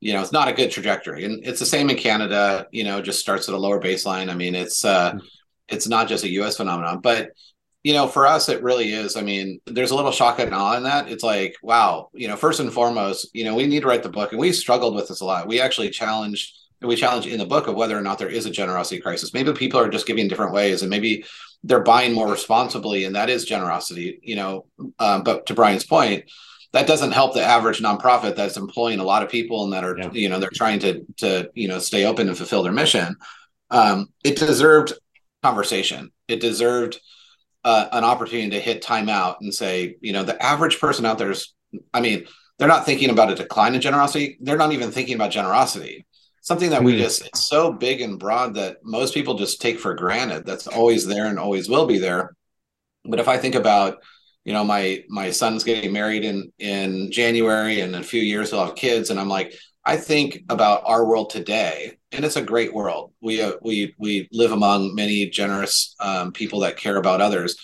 You 0.00 0.14
know, 0.14 0.22
it's 0.22 0.32
not 0.32 0.48
a 0.48 0.52
good 0.52 0.70
trajectory. 0.70 1.24
And 1.24 1.46
it's 1.46 1.60
the 1.60 1.66
same 1.66 1.90
in 1.90 1.96
Canada, 1.96 2.66
you 2.70 2.84
know, 2.84 3.02
just 3.02 3.20
starts 3.20 3.48
at 3.48 3.54
a 3.54 3.58
lower 3.58 3.80
baseline. 3.80 4.30
I 4.30 4.34
mean, 4.34 4.54
it's 4.54 4.84
uh 4.84 5.12
mm-hmm. 5.12 5.26
it's 5.68 5.88
not 5.88 6.08
just 6.08 6.24
a 6.24 6.30
US 6.30 6.56
phenomenon, 6.56 7.00
but 7.00 7.32
you 7.86 7.92
know, 7.92 8.08
for 8.08 8.26
us, 8.26 8.48
it 8.48 8.64
really 8.64 8.92
is. 8.92 9.16
I 9.16 9.22
mean, 9.22 9.60
there's 9.64 9.92
a 9.92 9.94
little 9.94 10.10
shock 10.10 10.40
and 10.40 10.52
awe 10.52 10.76
in 10.76 10.82
that. 10.82 11.08
It's 11.08 11.22
like, 11.22 11.54
wow, 11.62 12.10
you 12.12 12.26
know, 12.26 12.34
first 12.34 12.58
and 12.58 12.72
foremost, 12.72 13.30
you 13.32 13.44
know, 13.44 13.54
we 13.54 13.64
need 13.68 13.82
to 13.82 13.86
write 13.86 14.02
the 14.02 14.08
book, 14.08 14.32
and 14.32 14.40
we 14.40 14.50
struggled 14.50 14.96
with 14.96 15.06
this 15.06 15.20
a 15.20 15.24
lot. 15.24 15.46
We 15.46 15.60
actually 15.60 15.90
challenged, 15.90 16.52
we 16.82 16.96
challenge 16.96 17.28
in 17.28 17.38
the 17.38 17.46
book 17.46 17.68
of 17.68 17.76
whether 17.76 17.96
or 17.96 18.00
not 18.00 18.18
there 18.18 18.28
is 18.28 18.44
a 18.44 18.50
generosity 18.50 19.00
crisis. 19.00 19.32
Maybe 19.32 19.52
people 19.52 19.78
are 19.78 19.88
just 19.88 20.08
giving 20.08 20.26
different 20.26 20.52
ways, 20.52 20.82
and 20.82 20.90
maybe 20.90 21.24
they're 21.62 21.78
buying 21.78 22.12
more 22.12 22.28
responsibly, 22.28 23.04
and 23.04 23.14
that 23.14 23.30
is 23.30 23.44
generosity. 23.44 24.18
You 24.20 24.34
know, 24.34 24.66
um, 24.98 25.22
but 25.22 25.46
to 25.46 25.54
Brian's 25.54 25.86
point, 25.86 26.24
that 26.72 26.88
doesn't 26.88 27.12
help 27.12 27.34
the 27.34 27.44
average 27.44 27.78
nonprofit 27.78 28.34
that's 28.34 28.56
employing 28.56 28.98
a 28.98 29.04
lot 29.04 29.22
of 29.22 29.28
people 29.28 29.62
and 29.62 29.72
that 29.72 29.84
are, 29.84 29.96
yeah. 29.96 30.10
you 30.10 30.28
know, 30.28 30.40
they're 30.40 30.50
trying 30.52 30.80
to 30.80 31.04
to 31.18 31.52
you 31.54 31.68
know 31.68 31.78
stay 31.78 32.04
open 32.04 32.26
and 32.26 32.36
fulfill 32.36 32.64
their 32.64 32.72
mission. 32.72 33.14
Um, 33.70 34.08
it 34.24 34.34
deserved 34.34 34.92
conversation. 35.44 36.10
It 36.26 36.40
deserved 36.40 37.00
uh, 37.66 37.88
an 37.90 38.04
opportunity 38.04 38.50
to 38.50 38.60
hit 38.60 38.80
timeout 38.80 39.38
and 39.40 39.52
say, 39.52 39.96
you 40.00 40.12
know, 40.12 40.22
the 40.22 40.40
average 40.40 40.78
person 40.78 41.04
out 41.04 41.18
there 41.18 41.32
is, 41.32 41.52
I 41.92 42.00
mean, 42.00 42.26
they're 42.58 42.68
not 42.68 42.86
thinking 42.86 43.10
about 43.10 43.32
a 43.32 43.34
decline 43.34 43.74
in 43.74 43.80
generosity. 43.80 44.38
They're 44.40 44.56
not 44.56 44.72
even 44.72 44.92
thinking 44.92 45.16
about 45.16 45.32
generosity. 45.32 46.06
Something 46.42 46.70
that 46.70 46.84
we 46.84 46.92
hmm. 46.92 47.00
just, 47.00 47.26
it's 47.26 47.48
so 47.48 47.72
big 47.72 48.02
and 48.02 48.20
broad 48.20 48.54
that 48.54 48.76
most 48.84 49.14
people 49.14 49.34
just 49.34 49.60
take 49.60 49.80
for 49.80 49.94
granted. 49.94 50.46
That's 50.46 50.68
always 50.68 51.04
there 51.06 51.26
and 51.26 51.40
always 51.40 51.68
will 51.68 51.86
be 51.86 51.98
there. 51.98 52.36
But 53.04 53.18
if 53.18 53.26
I 53.26 53.36
think 53.36 53.56
about, 53.56 53.98
you 54.44 54.52
know, 54.52 54.62
my 54.62 55.02
my 55.08 55.32
son's 55.32 55.64
getting 55.64 55.92
married 55.92 56.24
in 56.24 56.52
in 56.60 57.10
January, 57.10 57.80
and 57.80 57.96
in 57.96 58.00
a 58.00 58.04
few 58.04 58.22
years 58.22 58.50
he'll 58.50 58.64
have 58.64 58.76
kids, 58.76 59.10
and 59.10 59.18
I'm 59.18 59.28
like, 59.28 59.54
I 59.86 59.96
think 59.96 60.42
about 60.48 60.82
our 60.84 61.06
world 61.06 61.30
today, 61.30 61.96
and 62.10 62.24
it's 62.24 62.34
a 62.34 62.42
great 62.42 62.74
world. 62.74 63.12
We 63.20 63.40
uh, 63.40 63.52
we 63.62 63.94
we 63.98 64.28
live 64.32 64.50
among 64.50 64.96
many 64.96 65.30
generous 65.30 65.94
um, 66.00 66.32
people 66.32 66.60
that 66.60 66.76
care 66.76 66.96
about 66.96 67.20
others. 67.20 67.56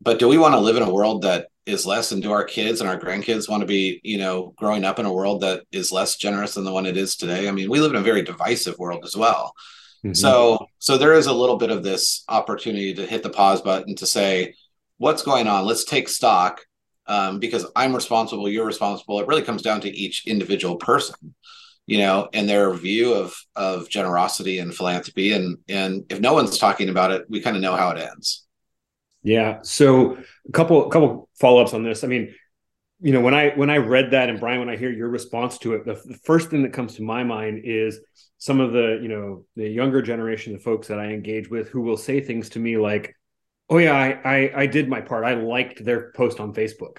But 0.00 0.18
do 0.18 0.26
we 0.26 0.36
want 0.36 0.54
to 0.54 0.60
live 0.60 0.76
in 0.76 0.82
a 0.82 0.92
world 0.92 1.22
that 1.22 1.46
is 1.64 1.86
less, 1.86 2.10
and 2.10 2.20
do 2.20 2.32
our 2.32 2.44
kids 2.44 2.80
and 2.80 2.90
our 2.90 2.98
grandkids 2.98 3.48
want 3.48 3.60
to 3.60 3.66
be, 3.66 4.00
you 4.02 4.18
know, 4.18 4.52
growing 4.56 4.84
up 4.84 4.98
in 4.98 5.06
a 5.06 5.12
world 5.12 5.42
that 5.42 5.62
is 5.70 5.92
less 5.92 6.16
generous 6.16 6.54
than 6.54 6.64
the 6.64 6.72
one 6.72 6.86
it 6.86 6.96
is 6.96 7.14
today? 7.14 7.48
I 7.48 7.52
mean, 7.52 7.70
we 7.70 7.78
live 7.78 7.92
in 7.92 8.00
a 8.00 8.02
very 8.02 8.22
divisive 8.22 8.76
world 8.78 9.04
as 9.04 9.16
well. 9.16 9.52
Mm-hmm. 10.04 10.14
So 10.14 10.66
so 10.80 10.98
there 10.98 11.14
is 11.14 11.26
a 11.26 11.32
little 11.32 11.56
bit 11.56 11.70
of 11.70 11.84
this 11.84 12.24
opportunity 12.28 12.94
to 12.94 13.06
hit 13.06 13.22
the 13.22 13.30
pause 13.30 13.62
button 13.62 13.94
to 13.96 14.06
say, 14.06 14.54
what's 14.96 15.22
going 15.22 15.46
on? 15.46 15.66
Let's 15.66 15.84
take 15.84 16.08
stock 16.08 16.62
um, 17.08 17.40
because 17.40 17.66
I'm 17.74 17.94
responsible, 17.94 18.48
you're 18.48 18.66
responsible. 18.66 19.18
It 19.20 19.26
really 19.26 19.42
comes 19.42 19.62
down 19.62 19.80
to 19.80 19.90
each 19.90 20.26
individual 20.26 20.76
person, 20.76 21.34
you 21.86 21.98
know, 21.98 22.28
and 22.32 22.48
their 22.48 22.72
view 22.74 23.14
of 23.14 23.34
of 23.56 23.88
generosity 23.88 24.58
and 24.58 24.74
philanthropy. 24.74 25.32
And 25.32 25.58
and 25.68 26.04
if 26.10 26.20
no 26.20 26.34
one's 26.34 26.58
talking 26.58 26.90
about 26.90 27.10
it, 27.10 27.24
we 27.28 27.40
kind 27.40 27.56
of 27.56 27.62
know 27.62 27.76
how 27.76 27.90
it 27.90 27.98
ends. 27.98 28.46
Yeah. 29.22 29.60
So 29.62 30.18
a 30.48 30.52
couple 30.52 30.86
a 30.86 30.90
couple 30.90 31.28
follow 31.40 31.62
ups 31.62 31.74
on 31.74 31.82
this. 31.82 32.04
I 32.04 32.06
mean, 32.06 32.34
you 33.00 33.12
know, 33.12 33.20
when 33.20 33.34
I 33.34 33.50
when 33.50 33.70
I 33.70 33.78
read 33.78 34.10
that, 34.10 34.28
and 34.28 34.38
Brian, 34.38 34.60
when 34.60 34.68
I 34.68 34.76
hear 34.76 34.90
your 34.90 35.08
response 35.08 35.58
to 35.58 35.74
it, 35.74 35.84
the, 35.84 35.94
the 36.04 36.18
first 36.24 36.50
thing 36.50 36.62
that 36.62 36.72
comes 36.72 36.96
to 36.96 37.02
my 37.02 37.24
mind 37.24 37.62
is 37.64 38.00
some 38.38 38.60
of 38.60 38.72
the 38.72 38.98
you 39.02 39.08
know 39.08 39.44
the 39.56 39.68
younger 39.68 40.02
generation 40.02 40.54
of 40.54 40.62
folks 40.62 40.88
that 40.88 41.00
I 41.00 41.06
engage 41.06 41.48
with 41.48 41.68
who 41.68 41.80
will 41.80 41.96
say 41.96 42.20
things 42.20 42.50
to 42.50 42.58
me 42.58 42.76
like 42.76 43.14
Oh 43.70 43.78
yeah, 43.78 43.94
I, 43.94 44.20
I, 44.24 44.52
I 44.62 44.66
did 44.66 44.88
my 44.88 45.00
part. 45.00 45.24
I 45.24 45.34
liked 45.34 45.84
their 45.84 46.12
post 46.12 46.40
on 46.40 46.54
Facebook, 46.54 46.98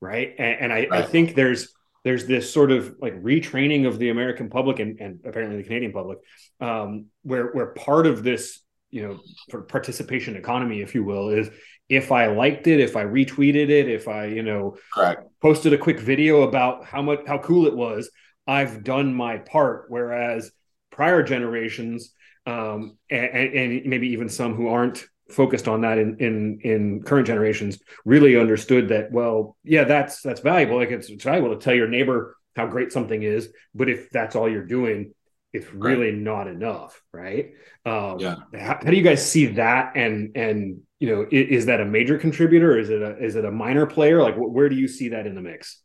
right? 0.00 0.34
And, 0.38 0.60
and 0.60 0.72
I, 0.72 0.86
right. 0.90 0.92
I 0.92 1.06
think 1.06 1.34
there's 1.34 1.72
there's 2.04 2.26
this 2.26 2.50
sort 2.52 2.70
of 2.70 2.96
like 3.00 3.22
retraining 3.22 3.86
of 3.86 3.98
the 3.98 4.08
American 4.08 4.48
public 4.48 4.78
and, 4.78 4.98
and 5.00 5.20
apparently 5.26 5.58
the 5.58 5.64
Canadian 5.64 5.92
public, 5.92 6.18
um, 6.60 7.06
where 7.22 7.48
where 7.48 7.66
part 7.66 8.06
of 8.06 8.22
this 8.22 8.60
you 8.90 9.02
know 9.06 9.62
participation 9.62 10.36
economy, 10.36 10.80
if 10.80 10.94
you 10.94 11.04
will, 11.04 11.28
is 11.28 11.50
if 11.88 12.12
I 12.12 12.28
liked 12.28 12.66
it, 12.66 12.80
if 12.80 12.96
I 12.96 13.04
retweeted 13.04 13.68
it, 13.68 13.88
if 13.88 14.08
I 14.08 14.26
you 14.26 14.42
know 14.42 14.76
Correct. 14.94 15.28
posted 15.42 15.72
a 15.74 15.78
quick 15.78 16.00
video 16.00 16.42
about 16.42 16.84
how 16.84 17.02
much 17.02 17.20
how 17.26 17.38
cool 17.38 17.66
it 17.66 17.76
was, 17.76 18.10
I've 18.46 18.84
done 18.84 19.14
my 19.14 19.38
part. 19.38 19.86
Whereas 19.88 20.50
prior 20.90 21.22
generations 21.22 22.14
um, 22.46 22.96
and, 23.10 23.54
and 23.54 23.86
maybe 23.86 24.08
even 24.08 24.28
some 24.28 24.54
who 24.54 24.68
aren't 24.68 25.04
focused 25.30 25.68
on 25.68 25.82
that 25.82 25.98
in 25.98 26.16
in 26.18 26.60
in 26.62 27.02
current 27.02 27.26
generations 27.26 27.78
really 28.04 28.36
understood 28.36 28.88
that 28.88 29.10
well 29.12 29.56
yeah 29.64 29.84
that's 29.84 30.22
that's 30.22 30.40
valuable. 30.40 30.76
Like 30.76 30.90
it's, 30.90 31.08
it's 31.08 31.24
valuable 31.24 31.54
to 31.56 31.62
tell 31.62 31.74
your 31.74 31.88
neighbor 31.88 32.36
how 32.56 32.66
great 32.66 32.92
something 32.92 33.22
is 33.22 33.52
but 33.74 33.88
if 33.88 34.10
that's 34.10 34.36
all 34.36 34.48
you're 34.48 34.66
doing 34.66 35.12
it's 35.52 35.72
really 35.72 36.10
right. 36.10 36.14
not 36.14 36.46
enough 36.46 37.00
right? 37.12 37.52
Um 37.84 38.18
yeah. 38.18 38.36
how, 38.54 38.78
how, 38.82 38.90
do 38.90 38.96
you 38.96 39.02
guys 39.02 39.28
see 39.28 39.46
that? 39.46 39.96
And 39.96 40.36
and 40.36 40.80
you 40.98 41.08
know 41.08 41.26
is, 41.30 41.60
is 41.60 41.66
that 41.66 41.80
a 41.80 41.84
major 41.84 42.18
contributor? 42.18 42.78
Is 42.78 42.90
it 42.90 43.02
a 43.02 43.16
is 43.18 43.36
it 43.36 43.44
a 43.44 43.50
minor 43.50 43.86
player? 43.86 44.22
Like 44.22 44.36
where 44.36 44.68
do 44.68 44.76
you 44.76 44.88
see 44.88 45.08
that 45.10 45.26
in 45.26 45.34
the 45.34 45.40
mix? 45.40 45.80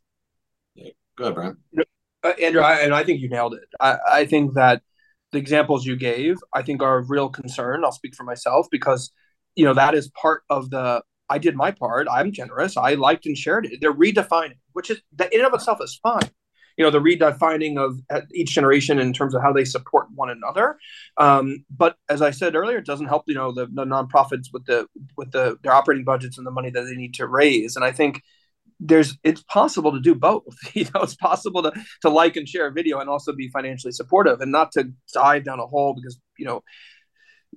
Yeah. 0.74 0.90
go 1.16 1.24
ahead 1.24 1.34
brian. 1.34 1.56
Uh, 2.22 2.32
andrew 2.42 2.60
I, 2.60 2.80
and 2.80 2.94
i 2.94 3.02
think 3.04 3.20
you 3.20 3.28
nailed 3.28 3.54
it. 3.54 3.64
I 3.80 3.96
i 4.10 4.26
think 4.26 4.54
that 4.54 4.82
the 5.32 5.38
examples 5.38 5.86
you 5.86 5.96
gave 5.96 6.36
i 6.52 6.62
think 6.62 6.82
are 6.82 6.98
a 6.98 7.02
real 7.02 7.28
concern. 7.28 7.84
I'll 7.84 7.92
speak 7.92 8.14
for 8.14 8.24
myself 8.24 8.66
because 8.70 9.10
you 9.56 9.64
know 9.64 9.74
that 9.74 9.94
is 9.94 10.08
part 10.10 10.42
of 10.48 10.70
the 10.70 11.02
i 11.28 11.38
did 11.38 11.56
my 11.56 11.72
part. 11.72 12.06
I'm 12.08 12.30
generous. 12.30 12.76
I 12.76 12.94
liked 12.94 13.26
and 13.26 13.36
shared 13.36 13.66
it. 13.66 13.80
They're 13.80 13.92
redefining 13.92 14.58
which 14.72 14.90
is 14.90 15.00
that 15.16 15.32
in 15.32 15.40
and 15.40 15.48
of 15.48 15.54
itself 15.54 15.78
is 15.82 15.98
fine. 16.02 16.30
You 16.76 16.84
know 16.84 16.90
the 16.90 17.00
redefining 17.00 17.78
of 17.78 17.98
each 18.32 18.50
generation 18.50 18.98
in 18.98 19.12
terms 19.12 19.34
of 19.34 19.42
how 19.42 19.52
they 19.52 19.64
support 19.64 20.06
one 20.14 20.30
another. 20.30 20.78
Um, 21.16 21.64
but 21.74 21.96
as 22.08 22.20
i 22.22 22.30
said 22.30 22.54
earlier 22.54 22.78
it 22.78 22.86
doesn't 22.86 23.06
help 23.06 23.24
you 23.26 23.34
know 23.34 23.52
the, 23.52 23.66
the 23.66 23.84
nonprofits 23.84 24.48
with 24.52 24.66
the 24.66 24.86
with 25.16 25.32
the 25.32 25.56
their 25.62 25.72
operating 25.72 26.04
budgets 26.04 26.36
and 26.38 26.46
the 26.46 26.50
money 26.50 26.70
that 26.70 26.82
they 26.82 26.94
need 26.94 27.14
to 27.14 27.26
raise. 27.26 27.74
And 27.76 27.84
i 27.84 27.92
think 27.92 28.22
there's 28.78 29.16
it's 29.24 29.42
possible 29.44 29.92
to 29.92 30.00
do 30.00 30.14
both. 30.14 30.56
You 30.74 30.84
know 30.94 31.00
it's 31.02 31.16
possible 31.16 31.62
to 31.62 31.72
to 32.02 32.10
like 32.10 32.36
and 32.36 32.48
share 32.48 32.66
a 32.66 32.72
video 32.72 33.00
and 33.00 33.08
also 33.08 33.32
be 33.32 33.48
financially 33.48 33.92
supportive 33.92 34.40
and 34.42 34.52
not 34.52 34.72
to 34.72 34.92
dive 35.14 35.44
down 35.44 35.60
a 35.60 35.66
hole 35.66 35.94
because 35.94 36.20
you 36.38 36.44
know 36.44 36.62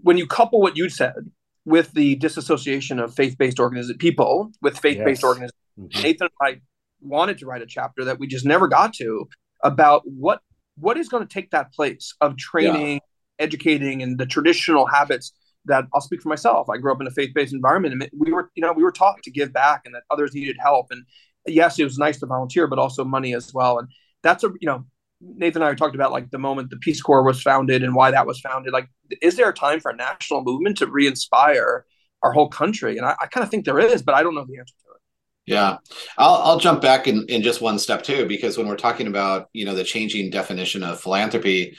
when 0.01 0.17
you 0.17 0.25
couple 0.25 0.61
what 0.61 0.77
you 0.77 0.87
said 0.87 1.29
with 1.69 1.91
the 1.91 2.15
disassociation 2.15 2.99
of 2.99 3.13
faith-based 3.13 3.59
organized 3.59 3.97
people 3.99 4.51
with 4.61 4.75
faith-based 4.79 5.21
yes. 5.21 5.23
organizations. 5.23 5.61
Mm-hmm. 5.79 6.01
Nathan 6.01 6.27
and 6.41 6.55
I 6.55 6.61
wanted 6.99 7.38
to 7.38 7.45
write 7.45 7.61
a 7.61 7.67
chapter 7.67 8.03
that 8.05 8.19
we 8.19 8.25
just 8.25 8.43
never 8.43 8.67
got 8.67 8.93
to 8.95 9.29
about 9.63 10.01
what 10.05 10.41
what 10.77 10.97
is 10.97 11.09
going 11.09 11.25
to 11.25 11.31
take 11.31 11.51
that 11.51 11.71
place 11.73 12.15
of 12.21 12.38
training, 12.38 12.95
yeah. 12.95 13.45
educating, 13.45 14.01
and 14.01 14.17
the 14.17 14.25
traditional 14.25 14.85
habits 14.88 15.31
that 15.65 15.85
I'll 15.93 16.01
speak 16.01 16.21
for 16.21 16.29
myself. 16.29 16.69
I 16.69 16.77
grew 16.77 16.91
up 16.91 17.01
in 17.01 17.07
a 17.07 17.11
faith-based 17.11 17.53
environment, 17.53 17.93
and 17.93 18.09
we 18.17 18.31
were, 18.31 18.49
you 18.55 18.61
know, 18.61 18.73
we 18.73 18.83
were 18.83 18.91
taught 18.91 19.21
to 19.23 19.31
give 19.31 19.53
back, 19.53 19.81
and 19.85 19.93
that 19.93 20.03
others 20.09 20.33
needed 20.33 20.55
help. 20.59 20.88
And 20.89 21.03
yes, 21.45 21.77
it 21.77 21.83
was 21.83 21.97
nice 21.97 22.19
to 22.21 22.25
volunteer, 22.25 22.65
but 22.65 22.79
also 22.79 23.03
money 23.03 23.35
as 23.35 23.53
well. 23.53 23.77
And 23.77 23.89
that's 24.23 24.43
a, 24.43 24.47
you 24.61 24.65
know, 24.65 24.85
Nathan 25.21 25.61
and 25.61 25.71
I 25.71 25.75
talked 25.75 25.95
about 25.95 26.11
like 26.11 26.31
the 26.31 26.38
moment 26.38 26.69
the 26.69 26.77
Peace 26.77 27.01
Corps 27.01 27.23
was 27.23 27.41
founded 27.41 27.83
and 27.83 27.93
why 27.93 28.11
that 28.11 28.25
was 28.25 28.39
founded. 28.39 28.73
Like, 28.73 28.89
is 29.21 29.35
there 29.35 29.49
a 29.49 29.53
time 29.53 29.79
for 29.79 29.91
a 29.91 29.95
national 29.95 30.43
movement 30.43 30.77
to 30.77 30.88
re-inspire 30.88 31.85
our 32.23 32.31
whole 32.31 32.47
country? 32.47 32.97
And 32.97 33.05
I, 33.05 33.15
I 33.19 33.27
kind 33.27 33.43
of 33.43 33.49
think 33.49 33.65
there 33.65 33.79
is, 33.79 34.01
but 34.01 34.15
I 34.15 34.23
don't 34.23 34.35
know 34.35 34.45
the 34.45 34.57
answer 34.57 34.73
to 34.85 34.91
it. 34.93 35.01
Yeah, 35.45 35.77
I'll 36.17 36.35
I'll 36.35 36.59
jump 36.59 36.81
back 36.81 37.07
in, 37.07 37.25
in 37.27 37.41
just 37.41 37.61
one 37.61 37.79
step 37.79 38.03
too, 38.03 38.27
because 38.27 38.57
when 38.57 38.67
we're 38.67 38.77
talking 38.77 39.07
about 39.07 39.49
you 39.53 39.65
know 39.65 39.75
the 39.75 39.83
changing 39.83 40.29
definition 40.29 40.83
of 40.83 41.01
philanthropy, 41.01 41.75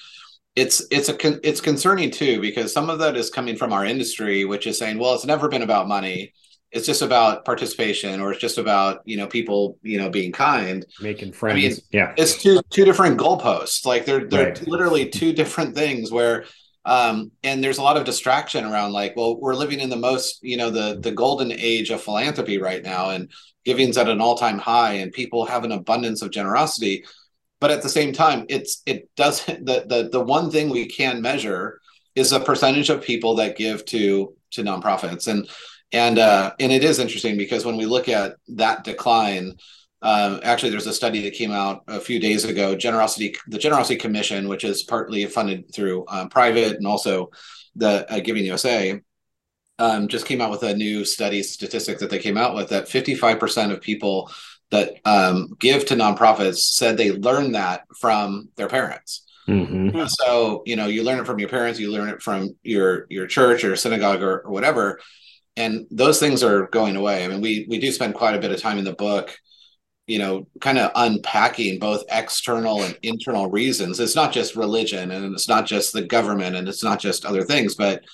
it's 0.57 0.85
it's 0.91 1.09
a 1.09 1.15
con- 1.15 1.41
it's 1.43 1.61
concerning 1.61 2.11
too 2.11 2.41
because 2.41 2.73
some 2.73 2.91
of 2.91 2.99
that 2.99 3.17
is 3.17 3.31
coming 3.31 3.57
from 3.57 3.73
our 3.73 3.85
industry, 3.85 4.45
which 4.45 4.67
is 4.67 4.79
saying, 4.79 4.99
well, 4.99 5.15
it's 5.15 5.25
never 5.25 5.49
been 5.49 5.63
about 5.63 5.89
money 5.89 6.35
it's 6.73 6.87
just 6.87 7.03
about 7.03 7.45
participation 7.45 8.21
or 8.21 8.33
it's 8.33 8.41
just 8.41 8.59
about 8.59 9.01
you 9.05 9.17
know 9.17 9.27
people 9.27 9.79
you 9.83 9.99
know 9.99 10.11
being 10.11 10.33
kind. 10.33 10.87
Making 11.01 11.33
friends 11.33 11.59
I 11.59 11.69
mean, 11.69 11.77
yeah. 11.93 12.15
it's 12.17 12.41
two 12.41 12.61
two 12.71 12.85
different 12.85 13.19
goalposts. 13.19 13.85
Like 13.85 14.05
they're 14.05 14.27
they're 14.27 14.51
right. 14.51 14.67
literally 14.67 15.09
two 15.09 15.33
different 15.33 15.75
things 15.75 16.13
where 16.13 16.45
um 16.85 17.31
and 17.43 17.63
there's 17.63 17.79
a 17.79 17.83
lot 17.83 17.97
of 17.97 18.05
distraction 18.05 18.65
around 18.65 18.93
like 18.93 19.15
well 19.15 19.39
we're 19.39 19.55
living 19.55 19.81
in 19.81 19.91
the 19.91 19.97
most 19.97 20.39
you 20.43 20.57
know 20.57 20.71
the 20.71 20.99
the 21.01 21.13
golden 21.13 21.53
age 21.53 21.91
of 21.91 22.01
philanthropy 22.01 22.59
right 22.59 22.83
now 22.83 23.11
and 23.11 23.31
giving's 23.65 23.99
at 23.99 24.09
an 24.09 24.21
all-time 24.21 24.59
high 24.59 24.95
and 24.95 25.13
people 25.13 25.45
have 25.45 25.65
an 25.65 25.73
abundance 25.73 26.23
of 26.23 26.31
generosity. 26.31 27.05
But 27.61 27.71
at 27.71 27.83
the 27.83 27.91
same 27.91 28.13
time 28.13 28.47
it's 28.49 28.83
it 28.87 29.11
doesn't 29.17 29.67
the 29.67 29.85
the, 29.87 30.09
the 30.11 30.21
one 30.21 30.51
thing 30.51 30.69
we 30.71 30.87
can 30.87 31.21
measure 31.21 31.81
is 32.15 32.33
a 32.33 32.41
percentage 32.41 32.91
of 32.91 33.03
people 33.03 33.37
that 33.37 33.57
give 33.57 33.85
to 33.87 34.35
to 34.53 34.63
nonprofits. 34.63 35.29
And 35.29 35.49
and 35.93 36.19
uh, 36.19 36.53
and 36.61 36.73
it 36.73 36.85
is 36.85 36.99
interesting 36.99 37.37
because 37.37 37.65
when 37.65 37.77
we 37.77 37.87
look 37.87 38.09
at 38.09 38.37
that 38.49 38.85
decline, 38.85 39.57
um, 40.03 40.41
actually, 40.43 40.71
there's 40.71 40.87
a 40.87 40.93
study 40.93 41.23
that 41.23 41.35
came 41.35 41.51
out 41.51 41.83
a 41.89 42.01
few 42.01 42.19
days 42.21 42.45
ago. 42.45 42.75
Generosity, 42.75 43.35
the 43.49 43.59
Generosity 43.59 43.97
Commission, 43.97 44.49
which 44.49 44.65
is 44.65 44.83
partly 44.83 45.27
funded 45.27 45.73
through 45.75 46.05
um, 46.09 46.29
private 46.29 46.77
and 46.77 46.87
also 46.87 47.31
the 47.77 48.11
uh, 48.11 48.21
Giving 48.21 48.45
USA, 48.45 49.01
um, 49.79 50.09
just 50.09 50.27
came 50.27 50.41
out 50.41 50.51
with 50.51 50.63
a 50.63 50.75
new 50.75 51.05
study 51.05 51.43
statistic 51.43 51.99
that 51.99 52.11
they 52.11 52.19
came 52.19 52.37
out 52.37 52.55
with 52.55 52.69
that 52.71 52.87
55% 52.87 53.73
of 53.73 53.81
people 53.81 54.31
that 54.71 54.95
um, 55.05 55.57
give 55.59 55.85
to 55.87 55.97
nonprofits 55.97 56.59
said 56.59 56.97
they 56.97 57.13
learned 57.13 57.55
that 57.55 57.85
from 57.99 58.49
their 58.57 58.69
parents. 58.69 59.25
Mm-hmm. 59.49 60.07
So 60.07 60.63
you 60.65 60.77
know, 60.77 60.87
you 60.87 61.03
learn 61.03 61.19
it 61.19 61.27
from 61.27 61.41
your 61.41 61.49
parents, 61.49 61.81
you 61.81 61.91
learn 61.91 62.09
it 62.09 62.23
from 62.23 62.57
your 62.63 63.07
your 63.11 63.27
church 63.27 63.65
or 63.65 63.75
synagogue 63.75 64.23
or, 64.23 64.41
or 64.41 64.51
whatever, 64.51 65.01
and 65.61 65.87
those 65.91 66.19
things 66.19 66.43
are 66.43 66.67
going 66.69 66.97
away. 66.97 67.25
I 67.25 67.29
mean, 67.29 67.41
we 67.41 67.67
we 67.69 67.79
do 67.79 67.93
spend 67.93 68.15
quite 68.15 68.35
a 68.35 68.41
bit 68.41 68.51
of 68.51 68.61
time 68.61 68.79
in 68.79 68.85
the 68.85 68.95
book, 68.95 69.37
you 70.07 70.19
know, 70.19 70.47
kind 70.61 70.79
of 70.79 70.91
unpacking 70.95 71.79
both 71.79 72.05
external 72.11 72.83
and 72.83 72.99
internal 73.03 73.51
reasons. 73.51 74.01
It's 74.01 74.17
not 74.17 74.33
just 74.33 74.57
religion, 74.57 75.11
and 75.11 75.35
it's 75.35 75.49
not 75.49 75.67
just 75.67 75.93
the 75.93 76.03
government, 76.03 76.57
and 76.57 76.69
it's 76.69 76.85
not 76.85 77.01
just 77.01 77.25
other 77.25 77.43
things, 77.43 77.75
but 77.75 78.05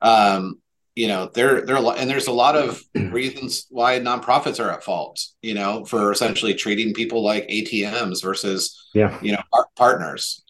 um, 0.00 0.60
you 0.94 1.08
know 1.08 1.30
there 1.34 1.62
there 1.62 1.76
are 1.76 1.96
and 1.96 2.08
there's 2.08 2.28
a 2.28 2.32
lot 2.32 2.56
of 2.56 2.82
reasons 2.94 3.66
why 3.70 3.98
nonprofits 3.98 4.64
are 4.64 4.70
at 4.70 4.84
fault 4.84 5.24
you 5.42 5.54
know 5.54 5.84
for 5.84 6.12
essentially 6.12 6.54
treating 6.54 6.94
people 6.94 7.22
like 7.22 7.46
atms 7.48 8.22
versus 8.22 8.88
yeah 8.94 9.18
you 9.20 9.32
know 9.32 9.42
par- 9.52 9.66
partners 9.76 10.44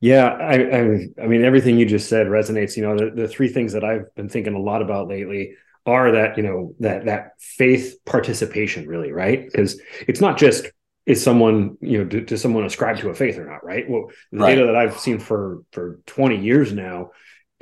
yeah 0.00 0.26
I, 0.26 0.54
I, 0.54 1.24
I 1.24 1.26
mean 1.26 1.44
everything 1.44 1.78
you 1.78 1.86
just 1.86 2.08
said 2.08 2.26
resonates 2.26 2.76
you 2.76 2.82
know 2.82 2.96
the, 2.96 3.10
the 3.10 3.28
three 3.28 3.48
things 3.48 3.72
that 3.72 3.84
i've 3.84 4.12
been 4.14 4.28
thinking 4.28 4.54
a 4.54 4.60
lot 4.60 4.82
about 4.82 5.08
lately 5.08 5.54
are 5.86 6.12
that 6.12 6.36
you 6.36 6.42
know 6.42 6.74
that 6.80 7.06
that 7.06 7.32
faith 7.38 7.96
participation 8.04 8.86
really 8.86 9.12
right 9.12 9.46
because 9.46 9.80
it's 10.06 10.20
not 10.20 10.38
just 10.38 10.66
is 11.06 11.22
someone 11.22 11.76
you 11.80 11.98
know 11.98 12.04
do, 12.04 12.20
does 12.20 12.42
someone 12.42 12.64
ascribe 12.64 12.98
to 12.98 13.08
a 13.08 13.14
faith 13.14 13.38
or 13.38 13.44
not 13.44 13.64
right 13.64 13.88
well 13.88 14.10
the 14.30 14.38
right. 14.38 14.54
data 14.54 14.66
that 14.66 14.76
i've 14.76 14.98
seen 14.98 15.18
for 15.18 15.62
for 15.72 16.00
20 16.06 16.38
years 16.38 16.72
now 16.72 17.10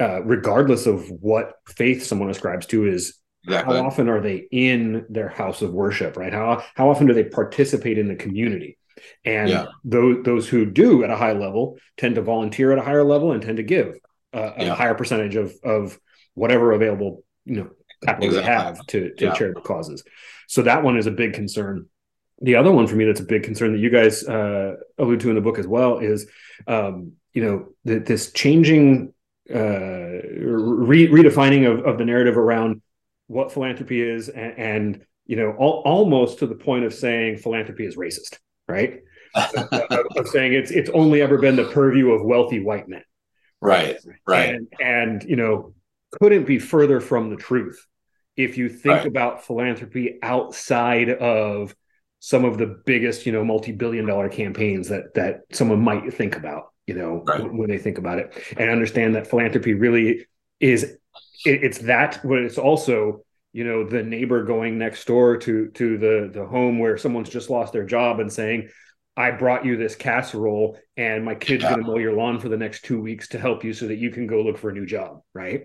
uh, 0.01 0.23
regardless 0.23 0.87
of 0.87 1.11
what 1.11 1.55
faith 1.67 2.05
someone 2.05 2.31
ascribes 2.31 2.67
to, 2.67 2.87
is 2.87 3.19
exactly. 3.45 3.77
how 3.77 3.85
often 3.85 4.09
are 4.09 4.21
they 4.21 4.47
in 4.51 5.05
their 5.09 5.29
house 5.29 5.61
of 5.61 5.73
worship, 5.73 6.17
right? 6.17 6.33
How 6.33 6.63
how 6.75 6.91
often 6.91 7.07
do 7.07 7.15
they 7.15 7.25
participate 7.25 7.99
in 7.99 8.07
the 8.07 8.15
community? 8.15 8.79
And 9.25 9.51
yeah. 9.51 9.67
those 9.85 10.25
those 10.25 10.49
who 10.49 10.67
do 10.67 11.03
at 11.03 11.11
a 11.11 11.17
high 11.17 11.33
level 11.33 11.79
tend 11.97 12.15
to 12.15 12.23
volunteer 12.23 12.73
at 12.73 12.79
a 12.79 12.83
higher 12.83 13.05
level 13.05 13.33
and 13.33 13.43
tend 13.43 13.57
to 13.57 13.65
give 13.65 13.99
uh, 14.33 14.53
a 14.57 14.67
yeah. 14.67 14.75
higher 14.75 14.95
percentage 14.95 15.35
of 15.35 15.53
of 15.65 15.99
whatever 16.35 16.73
available 16.73 17.25
you 17.45 17.57
know 17.57 17.71
capital 18.05 18.29
exactly. 18.29 18.41
they 18.41 18.43
have 18.43 18.87
to, 18.87 19.15
to 19.15 19.25
yeah. 19.27 19.35
charitable 19.35 19.63
causes. 19.63 20.05
So 20.47 20.63
that 20.63 20.83
one 20.83 20.97
is 20.97 21.07
a 21.07 21.11
big 21.11 21.35
concern. 21.35 21.87
The 22.41 22.55
other 22.55 22.71
one 22.71 22.87
for 22.87 22.97
me 22.97 23.05
that's 23.05 23.21
a 23.21 23.25
big 23.25 23.43
concern 23.43 23.73
that 23.73 23.79
you 23.79 23.91
guys 23.91 24.23
uh, 24.27 24.77
allude 24.99 25.21
to 25.21 25.29
in 25.29 25.35
the 25.35 25.41
book 25.41 25.59
as 25.59 25.67
well 25.67 25.99
is, 25.99 26.27
um, 26.67 27.13
you 27.33 27.45
know, 27.45 27.69
the, 27.85 27.99
this 27.99 28.33
changing 28.33 29.13
uh, 29.53 29.59
re- 29.59 31.09
redefining 31.09 31.71
of, 31.71 31.85
of 31.87 31.99
the 31.99 32.05
narrative 32.05 32.37
around 32.37 32.83
what 33.29 33.53
philanthropy 33.53 34.03
is 34.03 34.29
and, 34.29 34.59
and 34.59 35.07
you 35.27 35.37
know 35.37 35.51
al- 35.51 35.83
almost 35.85 36.41
to 36.41 36.47
the 36.47 36.55
point 36.55 36.85
of 36.85 36.93
saying 36.93 37.37
philanthropy 37.37 37.87
is 37.87 37.97
racist 37.97 38.39
right 38.67 39.01
of, 39.35 39.55
of, 40.17 40.29
saying 40.29 40.55
it's 40.55 40.71
it's 40.71 40.91
only 40.91 41.23
ever 41.23 41.39
been 41.39 41.55
the 41.55 41.65
purview 41.65 42.11
of 42.11 42.25
wealthy 42.25 42.61
white 42.61 42.89
men 42.89 43.03
right 43.61 43.97
right 44.27 44.55
and, 44.55 44.69
and 44.81 45.25
you 45.25 45.37
know 45.37 45.73
couldn't 46.21 46.45
be 46.45 46.59
further 46.59 47.01
from 47.01 47.31
the 47.31 47.37
truth 47.37 47.87
if 48.37 48.57
you 48.57 48.69
think 48.69 48.99
right. 48.99 49.07
about 49.07 49.45
philanthropy 49.45 50.19
outside 50.23 51.11
of 51.11 51.75
some 52.21 52.45
of 52.45 52.59
the 52.59 52.81
biggest 52.87 53.27
you 53.27 53.33
know 53.33 53.45
multi-billion 53.45 54.07
dollar 54.07 54.29
campaigns 54.29 54.89
that 54.89 55.15
that 55.15 55.41
someone 55.53 55.81
might 55.81 56.13
think 56.13 56.37
about 56.37 56.73
you 56.89 56.95
know, 56.95 57.23
right. 57.27 57.53
when 57.53 57.69
they 57.69 57.77
think 57.77 57.99
about 57.99 58.19
it, 58.19 58.33
and 58.57 58.71
understand 58.71 59.15
that 59.15 59.27
philanthropy 59.27 59.75
really 59.75 60.27
is 60.59 60.85
it, 60.85 60.99
it's 61.45 61.79
that, 61.81 62.19
but 62.25 62.39
it's 62.39 62.57
also 62.57 63.25
you 63.53 63.63
know 63.63 63.85
the 63.87 64.03
neighbor 64.03 64.43
going 64.43 64.79
next 64.79 65.07
door 65.07 65.37
to 65.37 65.69
to 65.73 65.99
the 65.99 66.31
the 66.33 66.47
home 66.47 66.79
where 66.79 66.97
someone's 66.97 67.29
just 67.29 67.51
lost 67.51 67.75
their 67.75 67.85
job 67.85 68.21
and 68.21 68.33
saying 68.33 68.71
I 69.19 69.33
brought 69.33 69.67
you 69.67 69.77
this 69.77 69.97
casserole 69.97 70.79
and 70.97 71.27
my 71.27 71.35
kid's 71.35 71.63
yeah. 71.63 71.71
going 71.71 71.85
to 71.85 71.91
mow 71.91 71.99
your 71.99 72.15
lawn 72.15 72.41
for 72.41 72.49
the 72.49 72.57
next 72.57 72.87
two 72.87 73.03
weeks 73.03 73.29
to 73.29 73.39
help 73.39 73.65
you 73.65 73.75
so 73.75 73.89
that 73.89 73.97
you 73.97 74.11
can 74.11 74.27
go 74.27 74.41
look 74.41 74.57
for 74.57 74.71
a 74.71 74.73
new 74.73 74.87
job. 74.87 75.21
Right. 75.35 75.65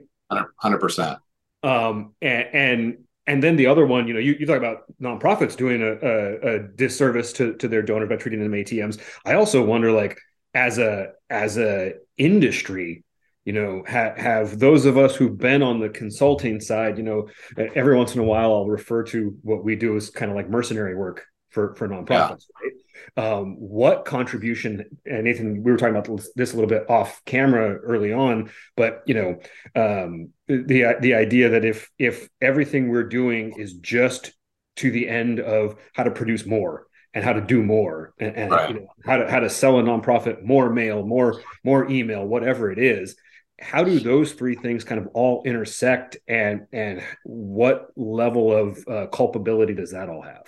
Hundred 0.58 0.80
percent. 0.80 1.20
Um, 1.64 2.14
and, 2.22 2.48
and, 2.54 2.98
and 3.26 3.42
then 3.42 3.56
the 3.56 3.68
other 3.68 3.86
one, 3.86 4.08
you 4.08 4.14
know, 4.14 4.20
you, 4.20 4.36
you 4.38 4.46
talk 4.46 4.58
about 4.58 4.84
nonprofits 5.02 5.56
doing 5.56 5.82
a, 5.82 5.94
a, 5.94 6.56
a 6.56 6.60
disservice 6.60 7.32
to, 7.34 7.54
to 7.56 7.70
their 7.70 7.82
donors 7.82 8.10
by 8.10 8.18
treating 8.18 8.42
them 8.42 8.52
ATMs. 8.52 9.00
I 9.26 9.36
also 9.36 9.64
wonder 9.64 9.92
like, 9.92 10.18
as 10.54 10.78
a 10.78 11.12
as 11.30 11.58
a 11.58 11.94
industry 12.18 13.04
you 13.46 13.54
know 13.54 13.84
ha- 13.88 14.14
have 14.16 14.60
those 14.60 14.86
of 14.86 14.98
us 14.98 15.16
who've 15.16 15.38
been 15.38 15.64
on 15.64 15.80
the 15.80 15.90
consulting 15.90 16.60
side 16.60 16.98
you 16.98 17.04
know 17.04 17.28
every 17.76 17.96
once 17.96 18.14
in 18.14 18.22
a 18.22 18.24
while 18.24 18.54
i'll 18.54 18.68
refer 18.68 19.04
to 19.04 19.36
what 19.42 19.64
we 19.64 19.76
do 19.76 19.96
as 19.96 20.10
kind 20.10 20.30
of 20.32 20.38
like 20.38 20.50
mercenary 20.50 20.96
work 20.96 21.26
for 21.50 21.76
for 21.76 21.88
nonprofits 21.88 22.46
yeah. 22.62 22.64
right 22.64 22.73
um, 23.18 23.56
what 23.60 24.06
contribution 24.06 24.86
and 25.06 25.24
nathan 25.24 25.64
we 25.64 25.72
were 25.72 25.78
talking 25.78 25.96
about 25.96 26.22
this 26.36 26.54
a 26.54 26.56
little 26.56 26.70
bit 26.70 26.90
off 26.90 27.22
camera 27.26 27.76
early 27.78 28.14
on 28.14 28.50
but 28.76 29.04
you 29.06 29.14
know 29.14 29.40
um, 29.76 30.30
the 30.48 30.96
the 31.02 31.14
idea 31.14 31.50
that 31.50 31.66
if 31.66 31.90
if 31.98 32.30
everything 32.42 32.90
we're 32.90 33.04
doing 33.08 33.54
is 33.58 33.74
just 33.74 34.34
to 34.76 34.92
the 34.92 35.08
end 35.08 35.40
of 35.40 35.76
how 35.94 36.04
to 36.04 36.12
produce 36.12 36.46
more 36.46 36.88
and 37.14 37.24
how 37.24 37.34
to 37.34 37.42
do 37.42 37.62
more 37.62 38.14
and, 38.20 38.36
and 38.36 38.52
right. 38.52 38.70
you 38.70 38.76
know, 38.76 38.88
how 39.06 39.18
to 39.18 39.30
how 39.30 39.40
to 39.40 39.50
sell 39.50 39.80
a 39.80 39.84
nonprofit 39.84 40.44
more 40.44 40.70
mail, 40.70 41.06
more 41.06 41.42
more 41.64 41.90
email, 41.90 42.26
whatever 42.26 42.72
it 42.72 42.80
is. 42.80 43.16
How 43.60 43.84
do 43.84 44.00
those 44.00 44.34
three 44.34 44.56
things 44.56 44.84
kind 44.84 45.00
of 45.00 45.08
all 45.14 45.44
intersect, 45.46 46.18
and 46.28 46.66
and 46.74 47.04
what 47.24 47.88
level 47.96 48.52
of 48.52 48.86
uh, 48.88 49.08
culpability 49.08 49.74
does 49.74 49.92
that 49.92 50.10
all 50.10 50.24
have? 50.24 50.44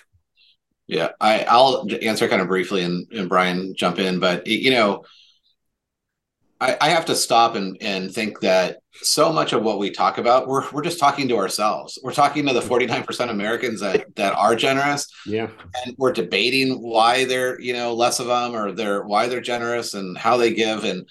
Yeah, 0.88 1.10
I, 1.20 1.46
I'll 1.50 1.88
answer 2.02 2.28
kind 2.28 2.42
of 2.42 2.48
briefly, 2.48 2.84
and, 2.84 3.08
and 3.12 3.30
Brian 3.30 3.74
jump 3.76 3.98
in. 4.00 4.20
But 4.20 4.46
you 4.46 4.72
know, 4.72 5.04
I, 6.60 6.78
I 6.80 6.90
have 6.90 7.06
to 7.06 7.16
stop 7.16 7.56
and, 7.56 7.78
and 7.82 8.12
think 8.12 8.40
that 8.40 8.78
so 8.94 9.32
much 9.32 9.52
of 9.52 9.62
what 9.62 9.78
we 9.78 9.92
talk 9.92 10.18
about, 10.18 10.48
we're, 10.48 10.70
we're 10.72 10.84
just 10.84 11.00
talking 11.00 11.28
to 11.28 11.38
ourselves. 11.38 12.00
We're 12.02 12.14
talking 12.14 12.46
to 12.48 12.54
the 12.54 12.62
mm-hmm. 12.62 12.94
49% 12.94 13.30
Americans 13.30 13.82
that, 13.82 14.16
that 14.16 14.34
are 14.34 14.56
generous. 14.56 15.08
Yeah. 15.26 15.50
And 15.86 15.96
we're 15.98 16.14
debating 16.14 16.82
why 16.82 17.26
they're, 17.26 17.60
you 17.60 17.74
know, 17.74 17.94
less 17.94 18.20
of 18.20 18.28
them 18.28 18.56
or 18.56 18.72
they're, 18.72 19.04
why 19.04 19.28
they're 19.28 19.42
generous 19.42 19.94
and 19.96 20.18
how 20.18 20.38
they 20.38 20.54
give. 20.54 20.86
And, 20.86 21.08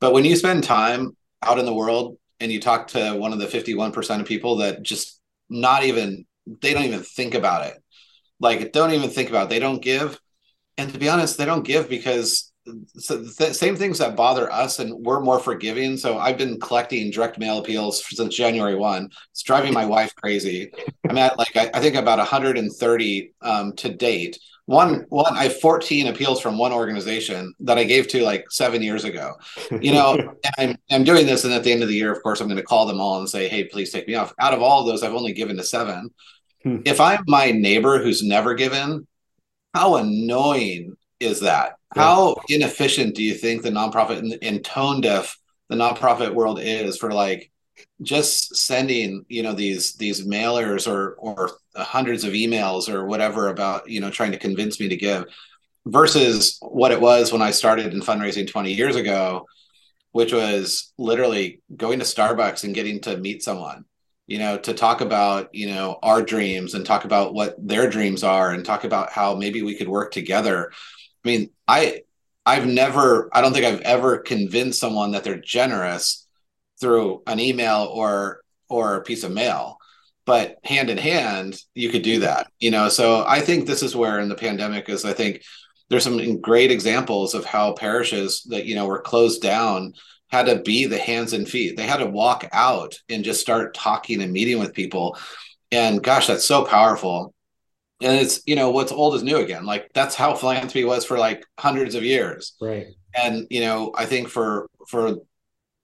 but 0.00 0.12
when 0.12 0.24
you 0.24 0.34
spend 0.34 0.64
time 0.64 1.16
out 1.42 1.58
in 1.58 1.64
the 1.66 1.74
world 1.74 2.18
and 2.40 2.50
you 2.50 2.60
talk 2.60 2.88
to 2.88 3.14
one 3.14 3.32
of 3.32 3.38
the 3.38 3.46
51% 3.46 4.20
of 4.20 4.26
people 4.26 4.56
that 4.56 4.82
just 4.82 5.20
not 5.48 5.84
even, 5.84 6.26
they 6.60 6.74
don't 6.74 6.84
even 6.84 7.02
think 7.02 7.34
about 7.34 7.66
it. 7.66 7.82
Like, 8.40 8.72
don't 8.72 8.92
even 8.92 9.10
think 9.10 9.28
about 9.28 9.44
it. 9.44 9.50
They 9.50 9.58
don't 9.58 9.82
give. 9.82 10.20
And 10.76 10.92
to 10.92 10.98
be 10.98 11.08
honest, 11.08 11.38
they 11.38 11.44
don't 11.44 11.64
give 11.64 11.88
because 11.88 12.52
so 12.96 13.16
the 13.16 13.54
same 13.54 13.76
things 13.76 13.98
that 13.98 14.16
bother 14.16 14.50
us 14.52 14.78
and 14.78 15.04
we're 15.04 15.20
more 15.20 15.38
forgiving 15.38 15.96
so 15.96 16.18
i've 16.18 16.38
been 16.38 16.58
collecting 16.60 17.10
direct 17.10 17.38
mail 17.38 17.58
appeals 17.58 18.04
since 18.08 18.34
january 18.34 18.74
1 18.74 19.08
it's 19.30 19.42
driving 19.42 19.72
my 19.72 19.86
wife 19.86 20.14
crazy 20.16 20.70
i'm 21.08 21.18
at 21.18 21.38
like 21.38 21.56
i, 21.56 21.70
I 21.72 21.80
think 21.80 21.94
about 21.94 22.18
130 22.18 23.34
um, 23.42 23.72
to 23.76 23.88
date 23.94 24.38
one 24.66 25.06
one 25.08 25.34
i 25.34 25.44
have 25.44 25.60
14 25.60 26.08
appeals 26.08 26.40
from 26.40 26.58
one 26.58 26.72
organization 26.72 27.54
that 27.60 27.78
i 27.78 27.84
gave 27.84 28.08
to 28.08 28.22
like 28.22 28.50
seven 28.50 28.82
years 28.82 29.04
ago 29.04 29.34
you 29.80 29.92
know 29.92 30.34
I'm, 30.58 30.76
I'm 30.90 31.04
doing 31.04 31.26
this 31.26 31.44
and 31.44 31.54
at 31.54 31.64
the 31.64 31.72
end 31.72 31.82
of 31.82 31.88
the 31.88 31.94
year 31.94 32.12
of 32.12 32.22
course 32.22 32.40
i'm 32.40 32.48
going 32.48 32.58
to 32.58 32.62
call 32.62 32.86
them 32.86 33.00
all 33.00 33.18
and 33.18 33.28
say 33.28 33.48
hey 33.48 33.64
please 33.64 33.92
take 33.92 34.06
me 34.06 34.14
off 34.14 34.34
out 34.38 34.54
of 34.54 34.62
all 34.62 34.80
of 34.80 34.86
those 34.86 35.02
i've 35.02 35.14
only 35.14 35.32
given 35.32 35.56
to 35.56 35.64
seven. 35.64 36.10
Hmm. 36.62 36.78
if 36.84 37.00
i'm 37.00 37.22
my 37.26 37.50
neighbor 37.50 38.02
who's 38.02 38.22
never 38.22 38.54
given 38.54 39.06
how 39.74 39.96
annoying 39.96 40.96
is 41.20 41.40
that? 41.40 41.76
Yeah. 41.94 42.02
how 42.02 42.36
inefficient 42.48 43.14
do 43.14 43.22
you 43.22 43.34
think 43.34 43.62
the 43.62 43.70
nonprofit 43.70 44.18
and, 44.18 44.38
and 44.42 44.64
tone 44.64 45.00
deaf 45.00 45.38
the 45.68 45.76
nonprofit 45.76 46.34
world 46.34 46.58
is 46.60 46.96
for 46.96 47.12
like 47.12 47.50
just 48.02 48.56
sending 48.56 49.24
you 49.28 49.42
know 49.42 49.52
these 49.52 49.94
these 49.94 50.26
mailers 50.26 50.90
or 50.90 51.14
or 51.14 51.52
hundreds 51.76 52.24
of 52.24 52.32
emails 52.32 52.88
or 52.88 53.06
whatever 53.06 53.48
about 53.48 53.88
you 53.88 54.00
know 54.00 54.10
trying 54.10 54.32
to 54.32 54.38
convince 54.38 54.80
me 54.80 54.88
to 54.88 54.96
give 54.96 55.24
versus 55.86 56.58
what 56.60 56.92
it 56.92 57.00
was 57.00 57.32
when 57.32 57.42
I 57.42 57.50
started 57.50 57.92
in 57.92 58.00
fundraising 58.00 58.48
20 58.48 58.72
years 58.72 58.96
ago 58.96 59.46
which 60.12 60.32
was 60.32 60.92
literally 60.98 61.60
going 61.76 61.98
to 61.98 62.04
Starbucks 62.04 62.64
and 62.64 62.74
getting 62.74 63.00
to 63.02 63.16
meet 63.16 63.42
someone 63.42 63.84
you 64.28 64.38
know 64.38 64.56
to 64.58 64.72
talk 64.72 65.00
about 65.00 65.52
you 65.52 65.66
know 65.66 65.98
our 66.02 66.22
dreams 66.22 66.74
and 66.74 66.86
talk 66.86 67.04
about 67.04 67.34
what 67.34 67.56
their 67.58 67.90
dreams 67.90 68.22
are 68.22 68.52
and 68.52 68.64
talk 68.64 68.84
about 68.84 69.10
how 69.10 69.34
maybe 69.34 69.62
we 69.62 69.76
could 69.76 69.88
work 69.88 70.12
together 70.12 70.70
I 71.24 71.28
mean, 71.28 71.50
I 71.66 72.02
I've 72.46 72.66
never 72.66 73.28
I 73.32 73.40
don't 73.40 73.52
think 73.52 73.66
I've 73.66 73.80
ever 73.82 74.18
convinced 74.18 74.80
someone 74.80 75.12
that 75.12 75.24
they're 75.24 75.40
generous 75.40 76.26
through 76.80 77.22
an 77.26 77.40
email 77.40 77.90
or 77.92 78.42
or 78.68 78.96
a 78.96 79.02
piece 79.02 79.24
of 79.24 79.32
mail. 79.32 79.78
but 80.26 80.58
hand 80.64 80.90
in 80.90 80.98
hand 80.98 81.60
you 81.74 81.90
could 81.90 82.02
do 82.02 82.20
that 82.20 82.48
you 82.60 82.70
know 82.70 82.88
so 82.88 83.24
i 83.26 83.40
think 83.40 83.66
this 83.66 83.82
is 83.82 83.96
where 83.96 84.20
in 84.20 84.28
the 84.28 84.34
pandemic 84.34 84.88
is 84.88 85.04
i 85.04 85.12
think 85.12 85.42
there's 85.88 86.04
some 86.04 86.40
great 86.40 86.70
examples 86.70 87.34
of 87.34 87.44
how 87.46 87.72
parishes 87.72 88.42
that 88.50 88.66
you 88.66 88.74
know 88.74 88.86
were 88.86 89.00
closed 89.00 89.40
down 89.42 89.94
had 90.28 90.46
to 90.46 90.60
be 90.62 90.86
the 90.86 90.98
hands 90.98 91.32
and 91.32 91.48
feet. 91.48 91.76
They 91.76 91.86
had 91.86 91.98
to 91.98 92.06
walk 92.06 92.48
out 92.52 92.98
and 93.08 93.24
just 93.24 93.40
start 93.40 93.74
talking 93.74 94.22
and 94.22 94.32
meeting 94.32 94.58
with 94.58 94.74
people. 94.74 95.18
And 95.70 96.02
gosh 96.02 96.26
that's 96.26 96.44
so 96.44 96.64
powerful. 96.64 97.34
And 98.00 98.18
it's 98.20 98.40
you 98.46 98.56
know 98.56 98.70
what's 98.70 98.92
old 98.92 99.14
is 99.14 99.22
new 99.22 99.38
again. 99.38 99.66
Like 99.66 99.90
that's 99.94 100.14
how 100.14 100.34
philanthropy 100.34 100.84
was 100.84 101.04
for 101.04 101.18
like 101.18 101.44
hundreds 101.58 101.94
of 101.94 102.04
years. 102.04 102.54
Right. 102.60 102.88
And 103.14 103.46
you 103.50 103.60
know 103.60 103.92
i 103.96 104.04
think 104.04 104.28
for 104.28 104.68
for 104.86 105.16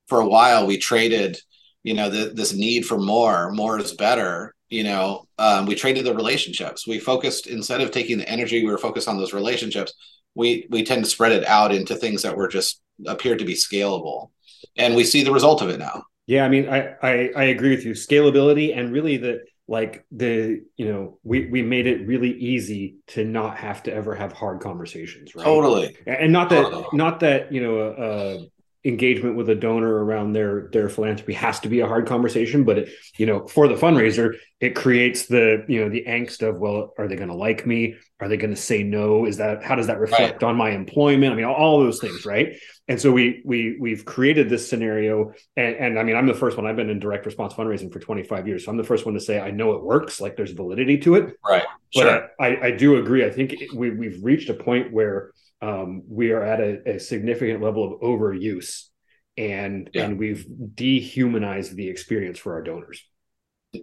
for 0.08 0.20
a 0.20 0.28
while 0.28 0.66
we 0.66 0.76
traded 0.76 1.38
you 1.82 1.94
know 1.94 2.10
the, 2.10 2.26
this 2.34 2.52
need 2.52 2.86
for 2.86 2.98
more 2.98 3.50
more 3.50 3.78
is 3.80 3.94
better 3.94 4.54
you 4.68 4.84
know 4.84 5.26
um, 5.38 5.66
we 5.66 5.74
traded 5.74 6.04
the 6.04 6.14
relationships. 6.14 6.86
We 6.86 6.98
focused 6.98 7.46
instead 7.46 7.80
of 7.80 7.90
taking 7.90 8.18
the 8.18 8.28
energy 8.28 8.64
we 8.64 8.70
were 8.70 8.78
focused 8.78 9.08
on 9.08 9.18
those 9.18 9.32
relationships. 9.32 9.92
We 10.34 10.66
we 10.70 10.84
tend 10.84 11.04
to 11.04 11.10
spread 11.10 11.32
it 11.32 11.46
out 11.46 11.72
into 11.72 11.96
things 11.96 12.22
that 12.22 12.36
were 12.36 12.48
just 12.48 12.80
appeared 13.06 13.38
to 13.38 13.44
be 13.44 13.54
scalable. 13.54 14.30
And 14.76 14.94
we 14.94 15.04
see 15.04 15.22
the 15.22 15.32
result 15.32 15.62
of 15.62 15.68
it 15.68 15.78
now. 15.78 16.04
Yeah 16.26 16.44
i 16.44 16.48
mean 16.48 16.68
i 16.68 16.94
i, 17.02 17.30
I 17.36 17.44
agree 17.44 17.70
with 17.70 17.84
you. 17.84 17.92
Scalability 17.92 18.76
and 18.76 18.92
really 18.92 19.16
the 19.16 19.44
like 19.66 20.04
the 20.10 20.62
you 20.76 20.92
know 20.92 21.18
we 21.22 21.46
we 21.50 21.62
made 21.62 21.86
it 21.86 22.06
really 22.06 22.32
easy 22.32 22.96
to 23.08 23.24
not 23.24 23.56
have 23.56 23.82
to 23.84 23.92
ever 23.92 24.14
have 24.14 24.32
hard 24.32 24.60
conversations 24.60 25.34
right? 25.34 25.44
Totally. 25.44 25.96
And 26.06 26.32
not 26.32 26.50
that 26.50 26.64
totally. 26.64 26.86
not 26.92 27.20
that 27.20 27.52
you 27.52 27.62
know 27.62 27.78
uh, 27.78 28.38
engagement 28.84 29.36
with 29.36 29.48
a 29.48 29.54
donor 29.54 30.04
around 30.04 30.32
their 30.32 30.68
their 30.72 30.88
philanthropy 30.88 31.32
has 31.32 31.58
to 31.60 31.68
be 31.68 31.80
a 31.80 31.86
hard 31.86 32.06
conversation 32.06 32.64
but 32.64 32.78
it, 32.78 32.88
you 33.16 33.24
know 33.24 33.46
for 33.46 33.66
the 33.66 33.74
fundraiser 33.74 34.34
it 34.64 34.74
creates 34.74 35.26
the 35.26 35.62
you 35.68 35.80
know 35.80 35.90
the 35.90 36.04
angst 36.06 36.46
of 36.46 36.58
well 36.58 36.94
are 36.96 37.06
they 37.06 37.16
going 37.16 37.28
to 37.28 37.34
like 37.34 37.66
me? 37.66 37.96
Are 38.18 38.28
they 38.28 38.38
going 38.38 38.54
to 38.54 38.60
say 38.60 38.82
no? 38.82 39.26
Is 39.26 39.36
that 39.36 39.62
how 39.62 39.74
does 39.74 39.88
that 39.88 39.98
reflect 39.98 40.42
right. 40.42 40.48
on 40.48 40.56
my 40.56 40.70
employment? 40.70 41.32
I 41.32 41.36
mean 41.36 41.44
all, 41.44 41.54
all 41.54 41.80
those 41.80 42.00
things 42.00 42.24
right? 42.24 42.56
And 42.88 42.98
so 42.98 43.12
we 43.12 43.42
we 43.44 43.76
we've 43.78 44.06
created 44.06 44.48
this 44.48 44.68
scenario 44.68 45.32
and, 45.56 45.74
and 45.76 45.98
i 45.98 46.02
mean 46.02 46.16
i'm 46.16 46.26
the 46.26 46.34
first 46.34 46.56
one 46.56 46.66
i've 46.66 46.76
been 46.76 46.90
in 46.90 46.98
direct 46.98 47.24
response 47.24 47.54
fundraising 47.54 47.90
for 47.90 47.98
25 47.98 48.46
years 48.46 48.64
so 48.64 48.70
i'm 48.70 48.76
the 48.76 48.84
first 48.84 49.06
one 49.06 49.14
to 49.14 49.20
say 49.20 49.40
i 49.40 49.50
know 49.50 49.72
it 49.72 49.82
works 49.82 50.20
like 50.20 50.36
there's 50.36 50.52
validity 50.52 50.98
to 50.98 51.14
it. 51.14 51.34
Right. 51.42 51.64
But 51.94 52.00
sure. 52.00 52.30
I, 52.38 52.66
I 52.66 52.70
do 52.72 52.96
agree 52.96 53.24
i 53.24 53.30
think 53.30 53.54
we, 53.74 53.90
we've 53.90 54.22
reached 54.22 54.50
a 54.50 54.54
point 54.54 54.92
where 54.92 55.30
um, 55.64 56.02
we 56.08 56.32
are 56.32 56.42
at 56.42 56.60
a, 56.60 56.96
a, 56.96 57.00
significant 57.00 57.62
level 57.62 57.84
of 57.84 58.00
overuse 58.00 58.88
and 59.36 59.88
yeah. 59.94 60.04
and 60.04 60.18
we've 60.18 60.46
dehumanized 60.74 61.74
the 61.74 61.88
experience 61.88 62.38
for 62.38 62.54
our 62.54 62.62
donors. 62.62 63.02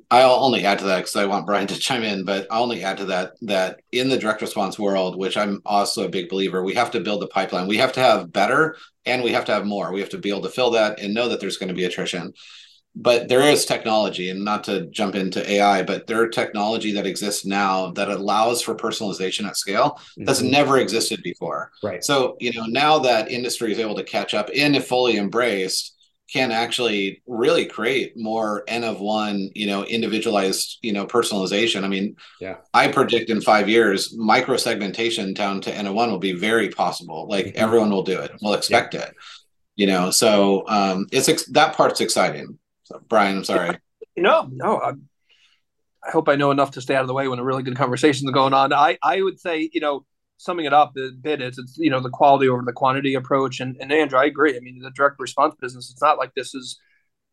I'll 0.10 0.44
only 0.44 0.64
add 0.64 0.80
to 0.80 0.86
that 0.86 1.00
because 1.00 1.18
i 1.18 1.26
want 1.26 1.46
brian 1.46 1.68
to 1.68 1.78
chime 1.78 2.04
in 2.04 2.24
but 2.24 2.48
i'll 2.50 2.64
only 2.64 2.82
add 2.82 3.00
to 3.00 3.06
that 3.06 3.34
that 3.42 3.82
in 3.92 4.08
the 4.08 4.18
direct 4.18 4.42
response 4.42 4.80
world 4.80 5.18
which 5.18 5.36
i'm 5.36 5.62
also 5.66 6.06
a 6.06 6.10
big 6.10 6.30
believer 6.30 6.64
we 6.64 6.74
have 6.76 6.92
to 6.92 7.02
build 7.02 7.22
the 7.22 7.28
pipeline. 7.28 7.68
We 7.68 7.76
have 7.76 7.92
to 7.94 8.00
have 8.00 8.32
better 8.32 8.78
and 9.06 9.24
we 9.24 9.32
have 9.32 9.46
to 9.46 9.54
have 9.54 9.66
more. 9.66 9.92
We 9.92 10.00
have 10.00 10.10
to 10.10 10.18
be 10.18 10.30
able 10.30 10.44
to 10.44 10.50
fill 10.50 10.72
that 10.72 11.00
and 11.00 11.14
know 11.14 11.28
that 11.30 11.40
there's 11.40 11.58
going 11.58 11.70
to 11.70 11.76
be 11.76 11.86
attrition 11.86 12.34
but 12.96 13.30
there 13.30 13.42
is 13.42 13.66
technology 13.66 14.30
and 14.30 14.44
not 14.44 14.66
to 14.66 14.86
jump 14.88 15.16
into 15.16 15.50
ai 15.50 15.82
but 15.82 16.08
there 16.08 16.22
are 16.22 16.28
technology 16.28 16.92
that 16.92 17.06
exists 17.06 17.46
now 17.46 17.92
that 17.92 18.10
allows 18.10 18.62
for 18.62 18.76
personalization 18.76 19.46
at 19.48 19.56
scale 19.56 20.00
that's 20.18 20.42
mm-hmm. 20.42 20.52
never 20.52 20.78
existed 20.78 21.22
before. 21.24 21.72
Right. 21.84 22.04
So 22.04 22.38
you 22.40 22.52
know 22.54 22.66
now 22.66 23.00
that 23.00 23.32
industry 23.32 23.72
is 23.72 23.80
able 23.80 23.96
to 23.96 24.04
catch 24.04 24.34
up 24.34 24.50
and 24.56 24.76
if 24.76 24.88
fully 24.88 25.18
embraced 25.18 25.96
can 26.32 26.52
actually 26.52 27.22
really 27.28 27.66
create 27.66 28.14
more 28.16 28.64
n 28.68 28.84
of 28.84 29.02
one 29.02 29.50
you 29.54 29.68
know 29.68 29.84
individualized 29.86 30.80
you 30.82 30.94
know 30.94 31.06
personalization. 31.06 31.84
I 31.84 31.88
mean 31.88 32.16
yeah. 32.40 32.58
I 32.74 32.88
predict 32.88 33.30
in 33.30 33.42
five 33.42 33.70
years 33.70 34.16
micro 34.18 34.58
segmentation 34.58 35.34
down 35.34 35.62
to 35.62 35.74
n 35.74 35.88
of 35.88 35.94
one 35.94 36.12
will 36.12 36.20
be 36.20 36.34
very 36.34 36.70
possible. 36.70 37.28
Like 37.28 37.48
mm-hmm. 37.48 37.64
everyone 37.64 37.92
will 37.92 38.04
do 38.04 38.20
it. 38.20 38.32
We'll 38.42 38.54
expect 38.54 38.94
yeah. 38.94 39.02
it. 39.02 39.14
You 39.76 39.88
know 39.88 40.12
so 40.12 40.68
um 40.68 41.08
it's 41.12 41.30
ex- 41.30 41.52
that 41.52 41.76
part's 41.76 42.02
exciting 42.02 42.58
so, 42.92 43.02
Brian, 43.08 43.38
I'm 43.38 43.44
sorry. 43.44 43.78
No, 44.18 44.48
no. 44.52 44.78
I, 44.78 44.92
I 46.04 46.12
hope 46.12 46.30
I 46.30 46.36
know 46.36 46.52
enough 46.52 46.72
to 46.72 46.82
stay 46.82 46.96
out 46.96 47.02
of 47.02 47.08
the 47.08 47.14
way 47.14 47.28
when 47.28 47.40
a 47.40 47.44
really 47.44 47.64
good 47.64 47.76
conversation 47.76 48.28
is 48.28 48.34
going 48.34 48.54
on. 48.54 48.74
I, 48.74 48.98
I 49.04 49.22
would 49.22 49.40
say, 49.40 49.70
you 49.72 49.80
know, 49.80 50.06
summing 50.38 50.66
it 50.66 50.74
up 50.74 50.94
a 50.98 51.12
bit 51.12 51.42
is 51.42 51.60
it's, 51.60 51.78
you 51.78 51.92
know, 51.92 52.00
the 52.00 52.10
quality 52.10 52.50
over 52.50 52.64
the 52.66 52.74
quantity 52.74 53.14
approach. 53.14 53.60
And, 53.60 53.78
and 53.80 53.92
Andrew, 53.92 54.18
I 54.18 54.26
agree. 54.26 54.58
I 54.58 54.60
mean, 54.60 54.80
the 54.80 54.90
direct 54.90 55.18
response 55.20 55.54
business, 55.62 55.92
it's 55.92 56.02
not 56.02 56.18
like 56.18 56.34
this 56.34 56.56
is 56.56 56.80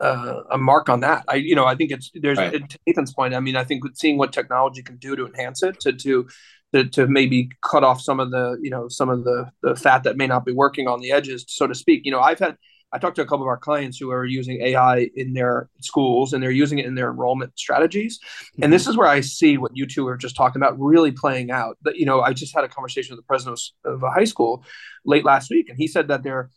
uh, 0.01 0.43
a 0.51 0.59
mark 0.59 0.91
on 0.91 1.01
that. 1.01 1.25
I, 1.27 1.37
you 1.37 1.55
know, 1.55 1.65
I 1.65 1.75
think 1.75 1.91
it's, 1.91 2.11
there's, 2.15 2.37
right. 2.37 2.53
to 2.53 2.79
Nathan's 2.87 3.15
point, 3.15 3.35
I 3.35 3.41
mean, 3.41 3.57
I 3.57 3.65
think 3.65 3.85
seeing 3.95 4.19
what 4.19 4.33
technology 4.33 4.83
can 4.83 4.99
do 4.99 5.17
to 5.17 5.27
enhance 5.27 5.63
it, 5.63 5.81
to, 5.81 5.93
to, 5.93 6.29
to, 6.75 6.85
to 6.91 7.07
maybe 7.07 7.49
cut 7.63 7.83
off 7.83 8.03
some 8.03 8.21
of 8.21 8.31
the, 8.31 8.59
you 8.61 8.69
know, 8.69 8.89
some 8.89 9.09
of 9.09 9.25
the, 9.25 9.51
the 9.63 9.75
fat 9.75 10.05
that 10.05 10.19
may 10.19 10.27
not 10.27 10.45
be 10.45 10.53
working 10.53 10.87
on 10.87 11.01
the 11.01 11.13
edges, 11.13 11.47
so 11.49 11.67
to 11.67 11.75
speak. 11.75 12.03
You 12.05 12.13
know, 12.13 12.21
I've 12.21 12.39
had, 12.39 12.57
I 12.93 12.99
talked 12.99 13.17
to 13.17 13.23
a 13.23 13.27
couple 13.27 13.43
of 13.43 13.49
our 13.49 13.59
clients 13.59 13.99
who 13.99 14.11
are 14.11 14.25
using 14.25 14.63
AI 14.63 15.11
in 15.15 15.35
their 15.35 15.69
schools 15.81 16.33
and 16.33 16.43
they're 16.43 16.51
using 16.51 16.79
it 16.79 16.87
in 16.87 16.95
their 16.95 17.11
enrollment 17.11 17.59
strategies. 17.59 18.19
Mm-hmm. 18.19 18.65
And 18.65 18.73
this 18.73 18.87
is 18.87 18.97
where 18.97 19.07
I 19.07 19.21
see 19.21 19.59
what 19.59 19.77
you 19.77 19.87
two 19.87 20.07
are 20.09 20.17
just 20.17 20.37
talking 20.37 20.61
about 20.61 20.79
really 20.79 21.13
playing 21.13 21.51
out. 21.51 21.77
That 21.83 21.97
you 21.97 22.07
know, 22.07 22.21
I 22.21 22.33
just 22.33 22.55
had 22.55 22.65
a 22.65 22.69
conversation 22.69 23.15
with 23.15 23.25
the 23.25 23.27
president 23.27 23.61
of 23.85 24.03
a 24.03 24.11
high 24.11 24.25
school 24.25 24.65
late 25.05 25.25
last 25.25 25.51
week, 25.51 25.69
and 25.69 25.79
he 25.79 25.87
said 25.87 26.09
that 26.09 26.23
their 26.23 26.51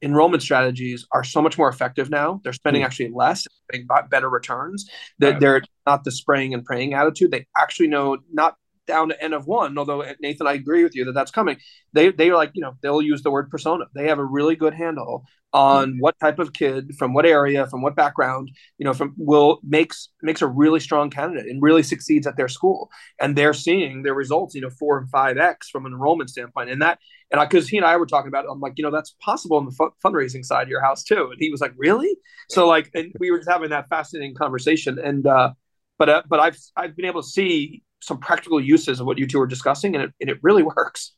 enrollment 0.00 0.42
strategies 0.42 1.06
are 1.12 1.24
so 1.24 1.42
much 1.42 1.58
more 1.58 1.68
effective 1.68 2.10
now. 2.10 2.40
They're 2.44 2.52
spending 2.52 2.82
mm-hmm. 2.82 2.86
actually 2.86 3.10
less, 3.10 3.46
getting 3.70 3.88
better 4.10 4.28
returns. 4.28 4.88
That 5.18 5.32
right. 5.32 5.40
they're 5.40 5.62
not 5.86 6.04
the 6.04 6.10
spraying 6.10 6.54
and 6.54 6.64
praying 6.64 6.94
attitude. 6.94 7.30
They 7.30 7.46
actually 7.56 7.88
know 7.88 8.18
not 8.32 8.56
down 8.88 9.10
to 9.10 9.22
n 9.22 9.32
of 9.32 9.46
one. 9.46 9.78
Although 9.78 10.04
Nathan, 10.20 10.48
I 10.48 10.54
agree 10.54 10.82
with 10.82 10.96
you 10.96 11.04
that 11.04 11.12
that's 11.12 11.30
coming. 11.30 11.58
They 11.92 12.10
they 12.10 12.30
are 12.30 12.36
like 12.36 12.50
you 12.54 12.62
know 12.62 12.74
they'll 12.82 13.02
use 13.02 13.22
the 13.22 13.30
word 13.30 13.50
persona. 13.50 13.84
They 13.94 14.08
have 14.08 14.18
a 14.18 14.24
really 14.24 14.56
good 14.56 14.74
handle 14.74 15.24
on 15.52 15.90
mm-hmm. 15.90 15.98
what 16.00 16.18
type 16.20 16.38
of 16.38 16.52
kid 16.52 16.94
from 16.98 17.14
what 17.14 17.24
area 17.24 17.66
from 17.66 17.80
what 17.80 17.96
background 17.96 18.50
you 18.76 18.84
know 18.84 18.92
from 18.92 19.14
will 19.16 19.60
makes 19.62 20.10
makes 20.22 20.42
a 20.42 20.46
really 20.46 20.78
strong 20.78 21.08
candidate 21.08 21.46
and 21.46 21.62
really 21.62 21.82
succeeds 21.82 22.26
at 22.26 22.36
their 22.36 22.48
school 22.48 22.90
and 23.18 23.34
they're 23.34 23.54
seeing 23.54 24.02
their 24.02 24.12
results 24.12 24.54
you 24.54 24.60
know 24.60 24.68
four 24.68 24.98
and 24.98 25.08
five 25.08 25.38
x 25.38 25.70
from 25.70 25.86
an 25.86 25.92
enrollment 25.92 26.28
standpoint 26.28 26.68
and 26.68 26.82
that 26.82 26.98
and 27.30 27.40
I 27.40 27.46
because 27.46 27.66
he 27.66 27.78
and 27.78 27.86
i 27.86 27.96
were 27.96 28.04
talking 28.04 28.28
about 28.28 28.44
it 28.44 28.48
i'm 28.50 28.60
like 28.60 28.74
you 28.76 28.84
know 28.84 28.90
that's 28.90 29.14
possible 29.22 29.56
on 29.56 29.64
the 29.64 29.72
fu- 29.72 29.94
fundraising 30.04 30.44
side 30.44 30.64
of 30.64 30.68
your 30.68 30.82
house 30.82 31.02
too 31.02 31.30
and 31.30 31.36
he 31.38 31.50
was 31.50 31.62
like 31.62 31.72
really 31.78 32.14
so 32.50 32.66
like 32.66 32.90
and 32.94 33.12
we 33.18 33.30
were 33.30 33.38
just 33.38 33.50
having 33.50 33.70
that 33.70 33.88
fascinating 33.88 34.34
conversation 34.34 34.98
and 34.98 35.26
uh 35.26 35.50
but 35.98 36.10
uh, 36.10 36.22
but 36.28 36.40
i've 36.40 36.58
i've 36.76 36.94
been 36.94 37.06
able 37.06 37.22
to 37.22 37.28
see 37.28 37.82
some 38.00 38.18
practical 38.18 38.60
uses 38.60 39.00
of 39.00 39.06
what 39.06 39.18
you 39.18 39.26
two 39.26 39.40
are 39.40 39.46
discussing, 39.46 39.94
and 39.94 40.04
it, 40.04 40.12
and 40.20 40.30
it 40.30 40.38
really 40.42 40.62
works. 40.76 41.12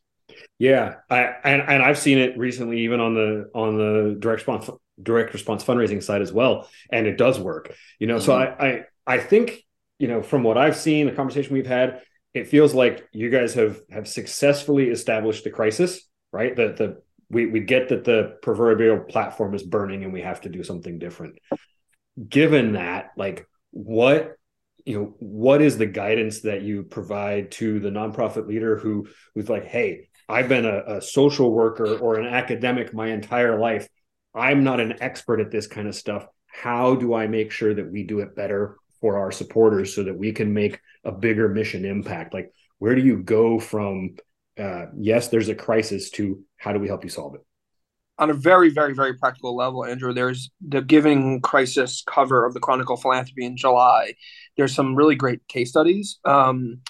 Yeah, 0.59 0.95
I 1.09 1.21
and, 1.43 1.61
and 1.61 1.83
I've 1.83 1.97
seen 1.97 2.17
it 2.17 2.37
recently, 2.37 2.81
even 2.81 2.99
on 2.99 3.13
the 3.13 3.49
on 3.53 3.77
the 3.77 4.15
direct 4.19 4.47
response 4.47 4.69
direct 5.01 5.33
response 5.33 5.63
fundraising 5.63 6.01
side 6.01 6.21
as 6.21 6.31
well, 6.31 6.69
and 6.91 7.07
it 7.07 7.17
does 7.17 7.39
work. 7.39 7.73
You 7.99 8.07
know, 8.07 8.17
mm-hmm. 8.17 8.25
so 8.25 8.33
I, 8.33 8.67
I 8.67 8.83
I 9.07 9.17
think 9.19 9.63
you 9.99 10.07
know 10.07 10.21
from 10.21 10.43
what 10.43 10.57
I've 10.57 10.77
seen, 10.77 11.05
the 11.05 11.11
conversation 11.11 11.53
we've 11.53 11.67
had, 11.67 12.01
it 12.33 12.47
feels 12.47 12.73
like 12.73 13.07
you 13.11 13.29
guys 13.29 13.53
have 13.55 13.81
have 13.89 14.07
successfully 14.07 14.89
established 14.89 15.43
the 15.43 15.49
crisis, 15.49 16.07
right? 16.31 16.55
That 16.55 16.77
the 16.77 17.01
we 17.29 17.47
we 17.47 17.61
get 17.61 17.89
that 17.89 18.03
the 18.03 18.37
proverbial 18.41 18.99
platform 18.99 19.53
is 19.53 19.63
burning 19.63 20.03
and 20.03 20.13
we 20.13 20.21
have 20.21 20.41
to 20.41 20.49
do 20.49 20.63
something 20.63 20.99
different. 20.99 21.39
Given 22.27 22.73
that, 22.73 23.11
like, 23.15 23.47
what 23.71 24.35
you 24.85 24.97
know 24.97 25.15
what 25.19 25.61
is 25.61 25.77
the 25.77 25.85
guidance 25.85 26.41
that 26.41 26.61
you 26.61 26.83
provide 26.83 27.51
to 27.51 27.79
the 27.79 27.89
nonprofit 27.89 28.47
leader 28.47 28.77
who 28.77 29.07
who's 29.33 29.49
like 29.49 29.65
hey 29.65 30.07
i've 30.29 30.49
been 30.49 30.65
a, 30.65 30.97
a, 30.97 31.01
social 31.01 31.51
worker 31.51 31.97
or 31.97 32.19
an 32.19 32.27
academic 32.27 32.93
my 32.93 33.07
entire 33.07 33.59
life. 33.59 33.87
I'm 34.33 34.63
not 34.63 34.79
an 34.79 35.01
expert 35.01 35.41
at 35.41 35.51
this 35.51 35.67
kind 35.67 35.89
of 35.89 35.95
stuff. 35.95 36.25
How 36.47 36.95
do 36.95 37.13
i 37.13 37.27
make 37.27 37.51
sure 37.51 37.73
that 37.73 37.91
we 37.91 38.03
do 38.03 38.19
it 38.19 38.35
better 38.35 38.77
for 39.01 39.17
our 39.17 39.31
supporters 39.31 39.93
so 39.93 40.03
that 40.03 40.17
we 40.17 40.31
can 40.31 40.53
make 40.53 40.79
a 41.03 41.11
bigger 41.11 41.49
mission 41.49 41.85
impact? 41.85 42.33
Like 42.33 42.51
where 42.81 42.95
do 42.95 43.01
you 43.01 43.21
go 43.21 43.59
from 43.59 44.15
uh, 44.57 44.87
yes 44.97 45.27
there's 45.27 45.49
a 45.49 45.55
crisis 45.55 46.09
to 46.09 46.43
how 46.57 46.73
do 46.73 46.79
we 46.79 46.87
help 46.87 47.03
you 47.03 47.09
solve 47.09 47.35
it 47.35 47.41
on 48.21 48.29
a 48.29 48.35
very, 48.35 48.69
very, 48.69 48.93
very 48.93 49.15
practical 49.15 49.55
level, 49.55 49.83
Andrew, 49.83 50.13
there's 50.13 50.51
the 50.65 50.81
Giving 50.81 51.41
Crisis 51.41 52.03
cover 52.05 52.45
of 52.45 52.53
the 52.53 52.59
Chronicle 52.59 52.95
Philanthropy 52.95 53.43
in 53.43 53.57
July. 53.57 54.13
There's 54.55 54.75
some 54.75 54.95
really 54.95 55.15
great 55.15 55.45
case 55.47 55.71
studies 55.71 56.19
um, 56.23 56.81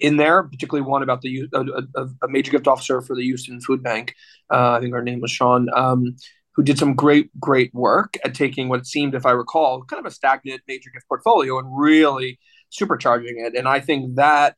in 0.00 0.16
there, 0.16 0.42
particularly 0.42 0.86
one 0.86 1.04
about 1.04 1.22
the 1.22 1.44
a, 1.54 2.06
a, 2.22 2.28
major 2.28 2.50
gift 2.50 2.66
officer 2.66 3.00
for 3.00 3.14
the 3.14 3.22
Houston 3.22 3.60
Food 3.60 3.84
Bank. 3.84 4.14
Uh, 4.52 4.72
I 4.72 4.80
think 4.80 4.92
her 4.92 5.02
name 5.02 5.20
was 5.20 5.30
Sean. 5.30 5.68
Um, 5.72 6.16
who 6.56 6.64
did 6.64 6.76
some 6.76 6.94
great, 6.94 7.30
great 7.38 7.72
work 7.72 8.18
at 8.24 8.34
taking 8.34 8.68
what 8.68 8.84
seemed, 8.84 9.14
if 9.14 9.24
I 9.24 9.30
recall, 9.30 9.84
kind 9.84 10.04
of 10.04 10.10
a 10.10 10.14
stagnant 10.14 10.62
major 10.66 10.90
gift 10.90 11.06
portfolio 11.06 11.60
and 11.60 11.68
really 11.72 12.40
supercharging 12.72 13.46
it. 13.46 13.54
And 13.54 13.68
I 13.68 13.78
think 13.78 14.16
that 14.16 14.56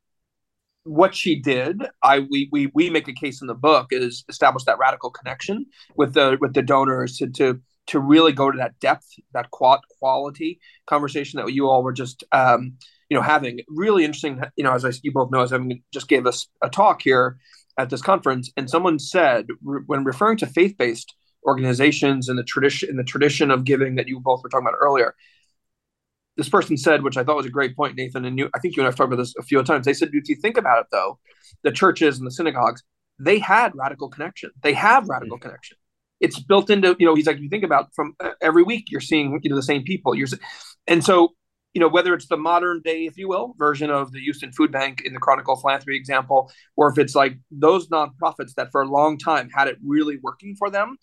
what 0.85 1.15
she 1.15 1.41
did, 1.41 1.83
I 2.03 2.21
we 2.21 2.49
we 2.51 2.71
we 2.75 2.91
make 2.91 3.09
a 3.09 3.13
case 3.13 3.41
in 3.41 3.47
the 3.47 3.55
book 3.55 3.89
is 3.91 4.25
establish 4.29 4.65
that 4.65 4.79
radical 4.79 5.11
connection 5.11 5.67
with 5.97 6.15
the 6.15 6.39
with 6.41 6.55
the 6.55 6.63
donors 6.63 7.17
to 7.19 7.29
to 7.31 7.61
to 7.89 8.01
really 8.01 8.33
go 8.33 8.51
to 8.51 8.59
that 8.59 8.79
depth, 8.81 9.07
that 9.33 9.51
qual- 9.51 9.83
quality 9.99 10.61
conversation 10.87 11.39
that 11.39 11.53
you 11.53 11.69
all 11.69 11.83
were 11.83 11.93
just 11.93 12.25
um, 12.33 12.75
you 13.09 13.17
know 13.17 13.23
having. 13.23 13.61
Really 13.69 14.05
interesting 14.05 14.41
you 14.57 14.65
know 14.65 14.73
as 14.73 14.85
I, 14.85 14.93
you 15.03 15.13
both 15.13 15.31
know 15.31 15.43
as 15.43 15.53
I 15.53 15.59
just 15.93 16.09
gave 16.09 16.27
us 16.27 16.49
a 16.63 16.69
talk 16.69 17.03
here 17.03 17.39
at 17.79 17.89
this 17.89 18.03
conference 18.03 18.51
and 18.57 18.69
someone 18.69 18.99
said 18.99 19.47
re- 19.65 19.83
when 19.87 20.05
referring 20.05 20.37
to 20.39 20.47
faith-based 20.47 21.15
organizations 21.47 22.29
and 22.29 22.39
the 22.39 22.45
tradition 22.45 22.91
in 22.91 22.97
the 22.97 23.05
tradition 23.05 23.51
of 23.51 23.65
giving 23.65 23.95
that 23.95 24.09
you 24.09 24.21
both 24.21 24.43
were 24.43 24.51
talking 24.51 24.67
about 24.67 24.77
earlier 24.79 25.15
this 26.37 26.49
person 26.49 26.77
said 26.77 27.03
which 27.03 27.17
i 27.17 27.25
thought 27.25 27.37
was 27.37 27.47
a 27.47 27.51
great 27.51 27.77
point 27.77 27.97
nathan 27.97 28.25
and 28.25 28.39
you 28.39 28.49
i 28.55 28.59
think 28.59 28.77
you 28.77 28.83
and 28.83 28.89
i've 28.89 28.97
talked 28.97 29.13
about 29.13 29.23
this 29.23 29.35
a 29.39 29.43
few 29.43 29.63
times 29.63 29.87
they 29.87 29.95
said 29.95 30.11
if 30.13 30.29
you 30.29 30.37
think 30.37 30.57
about 30.57 30.81
it 30.81 30.87
though 30.91 31.19
the 31.63 31.73
churches 31.73 32.19
and 32.19 32.27
the 32.27 32.31
synagogues 32.33 32.83
they 33.19 33.39
had 33.39 33.73
radical 33.75 34.09
connection 34.09 34.51
they 34.63 34.73
have 34.73 35.09
radical 35.09 35.37
mm-hmm. 35.37 35.49
connection 35.49 35.77
it's 36.21 36.39
built 36.39 36.71
into 36.71 36.97
you 36.99 37.07
know 37.07 37.15
he's 37.15 37.27
like 37.27 37.39
you 37.39 37.49
think 37.49 37.65
about 37.65 37.89
from 37.95 38.15
uh, 38.21 38.31
every 38.41 38.63
week 38.63 38.87
you're 38.89 39.01
seeing 39.01 39.39
you 39.43 39.51
know 39.51 39.57
the 39.57 39.63
same 39.63 39.83
people 39.83 40.15
you're 40.15 40.29
and 40.87 41.05
so 41.05 41.33
you 41.75 41.81
know, 41.81 41.89
whether 41.89 42.13
it's 42.15 42.29
the 42.29 42.37
modern 42.37 42.83
day, 42.83 43.07
if 43.07 43.17
you 43.17 43.29
will, 43.29 43.55
version 43.59 43.91
of 43.91 44.13
the 44.13 44.21
Houston 44.21 44.53
Food 44.53 44.73
Bank 44.73 45.03
in 45.05 45.15
the 45.15 45.21
Chronicle 45.21 45.57
Philanthropy 45.57 45.97
example, 45.97 46.53
or 46.77 46.91
if 46.91 46.99
it's 46.99 47.15
like 47.15 47.39
those 47.51 47.89
nonprofits 47.89 48.55
that 48.57 48.69
for 48.71 48.83
a 48.83 48.89
long 48.89 49.19
time 49.19 49.49
had 49.49 49.69
it 49.69 49.79
really 49.85 50.19
working 50.23 50.55
for 50.59 50.71
them. 50.71 50.97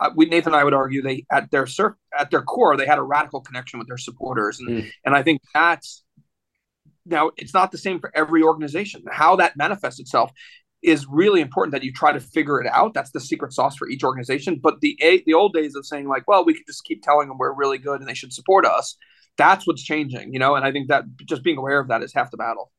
Uh, 0.00 0.10
we, 0.16 0.26
Nathan 0.26 0.52
and 0.52 0.60
I 0.60 0.64
would 0.64 0.74
argue 0.74 1.02
they 1.02 1.26
at 1.30 1.50
their 1.50 1.66
surf, 1.66 1.94
at 2.18 2.30
their 2.30 2.42
core 2.42 2.76
they 2.76 2.86
had 2.86 2.98
a 2.98 3.02
radical 3.02 3.40
connection 3.40 3.78
with 3.78 3.88
their 3.88 3.98
supporters, 3.98 4.58
and 4.60 4.68
mm. 4.68 4.90
and 5.04 5.14
I 5.14 5.22
think 5.22 5.42
that's 5.54 6.02
now 7.06 7.30
it's 7.36 7.54
not 7.54 7.72
the 7.72 7.78
same 7.78 8.00
for 8.00 8.10
every 8.14 8.42
organization. 8.42 9.04
How 9.10 9.36
that 9.36 9.56
manifests 9.56 10.00
itself 10.00 10.30
is 10.82 11.06
really 11.06 11.42
important 11.42 11.72
that 11.72 11.84
you 11.84 11.92
try 11.92 12.12
to 12.12 12.20
figure 12.20 12.60
it 12.60 12.66
out. 12.66 12.94
That's 12.94 13.10
the 13.10 13.20
secret 13.20 13.52
sauce 13.52 13.76
for 13.76 13.88
each 13.88 14.02
organization. 14.02 14.58
But 14.62 14.80
the 14.80 14.96
the 15.26 15.34
old 15.34 15.52
days 15.52 15.74
of 15.74 15.84
saying 15.84 16.08
like, 16.08 16.26
well, 16.26 16.44
we 16.44 16.54
could 16.54 16.66
just 16.66 16.84
keep 16.84 17.02
telling 17.02 17.28
them 17.28 17.38
we're 17.38 17.52
really 17.52 17.78
good 17.78 18.00
and 18.00 18.08
they 18.08 18.14
should 18.14 18.32
support 18.32 18.64
us 18.64 18.96
that's 19.40 19.66
what's 19.66 19.82
changing, 19.82 20.32
you 20.34 20.38
know, 20.38 20.54
and 20.54 20.66
I 20.66 20.70
think 20.70 20.88
that 20.88 21.04
just 21.24 21.42
being 21.42 21.56
aware 21.56 21.80
of 21.80 21.88
that 21.88 22.02
is 22.02 22.12
half 22.12 22.30
the 22.30 22.36
battle. 22.36 22.70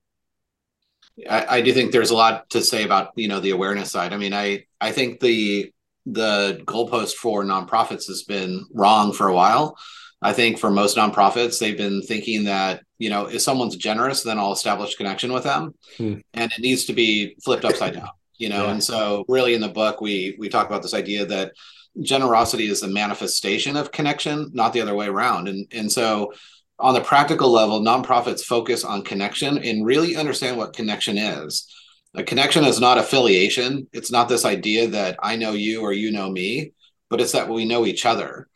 I, 1.27 1.57
I 1.57 1.61
do 1.61 1.73
think 1.73 1.91
there's 1.91 2.11
a 2.11 2.15
lot 2.15 2.49
to 2.51 2.61
say 2.61 2.83
about 2.83 3.11
you 3.15 3.27
know 3.27 3.39
the 3.39 3.49
awareness 3.49 3.91
side. 3.91 4.13
I 4.13 4.17
mean, 4.17 4.33
I 4.33 4.65
I 4.79 4.91
think 4.91 5.19
the 5.19 5.73
the 6.05 6.61
goalpost 6.65 7.13
for 7.13 7.43
nonprofits 7.43 8.07
has 8.07 8.23
been 8.23 8.65
wrong 8.73 9.13
for 9.13 9.27
a 9.27 9.33
while. 9.33 9.77
I 10.21 10.33
think 10.33 10.59
for 10.59 10.69
most 10.69 10.97
nonprofits, 10.97 11.59
they've 11.59 11.77
been 11.77 12.01
thinking 12.01 12.45
that 12.45 12.83
you 12.99 13.09
know 13.09 13.25
if 13.25 13.41
someone's 13.41 13.75
generous, 13.75 14.23
then 14.23 14.37
I'll 14.37 14.53
establish 14.53 14.95
connection 14.95 15.33
with 15.33 15.43
them, 15.43 15.73
hmm. 15.97 16.15
and 16.33 16.51
it 16.51 16.59
needs 16.59 16.85
to 16.85 16.93
be 16.93 17.35
flipped 17.43 17.65
upside 17.65 17.93
down. 17.95 18.09
You 18.37 18.49
know, 18.49 18.65
yeah. 18.65 18.71
and 18.71 18.83
so 18.83 19.25
really 19.27 19.53
in 19.53 19.61
the 19.61 19.69
book 19.69 20.01
we 20.01 20.35
we 20.39 20.49
talk 20.49 20.67
about 20.67 20.81
this 20.81 20.93
idea 20.93 21.25
that 21.25 21.53
generosity 21.99 22.67
is 22.67 22.81
the 22.81 22.87
manifestation 22.87 23.75
of 23.75 23.91
connection, 23.91 24.49
not 24.53 24.73
the 24.73 24.81
other 24.81 24.95
way 24.95 25.07
around. 25.07 25.47
And 25.47 25.67
and 25.71 25.91
so 25.91 26.33
on 26.79 26.93
the 26.93 27.01
practical 27.01 27.51
level, 27.51 27.81
nonprofits 27.81 28.41
focus 28.41 28.83
on 28.83 29.03
connection 29.03 29.57
and 29.59 29.85
really 29.85 30.15
understand 30.15 30.57
what 30.57 30.75
connection 30.75 31.17
is. 31.17 31.67
A 32.15 32.23
connection 32.23 32.65
is 32.65 32.79
not 32.79 32.97
affiliation. 32.97 33.87
It's 33.93 34.11
not 34.11 34.27
this 34.27 34.45
idea 34.45 34.87
that 34.87 35.17
I 35.23 35.35
know 35.35 35.53
you 35.53 35.81
or 35.81 35.93
you 35.93 36.11
know 36.11 36.29
me, 36.29 36.73
but 37.09 37.21
it's 37.21 37.31
that 37.31 37.47
we 37.47 37.65
know 37.65 37.85
each 37.85 38.05
other. 38.05 38.47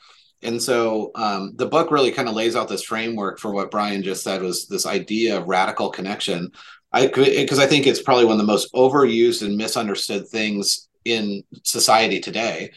And 0.41 0.61
so 0.61 1.11
um, 1.15 1.53
the 1.55 1.65
book 1.65 1.89
really 1.89 2.11
kind 2.11 2.27
of 2.27 2.35
lays 2.35 2.55
out 2.55 2.67
this 2.67 2.83
framework 2.83 3.39
for 3.39 3.51
what 3.51 3.71
Brian 3.71 4.03
just 4.03 4.23
said 4.23 4.41
was 4.41 4.67
this 4.67 4.85
idea 4.85 5.37
of 5.37 5.47
radical 5.47 5.89
connection. 5.89 6.51
I 6.91 7.07
because 7.07 7.59
I 7.59 7.65
think 7.65 7.87
it's 7.87 8.01
probably 8.01 8.25
one 8.25 8.33
of 8.33 8.39
the 8.39 8.51
most 8.51 8.71
overused 8.73 9.45
and 9.45 9.57
misunderstood 9.57 10.27
things 10.27 10.89
in 11.05 11.43
society 11.63 12.19
today 12.19 12.71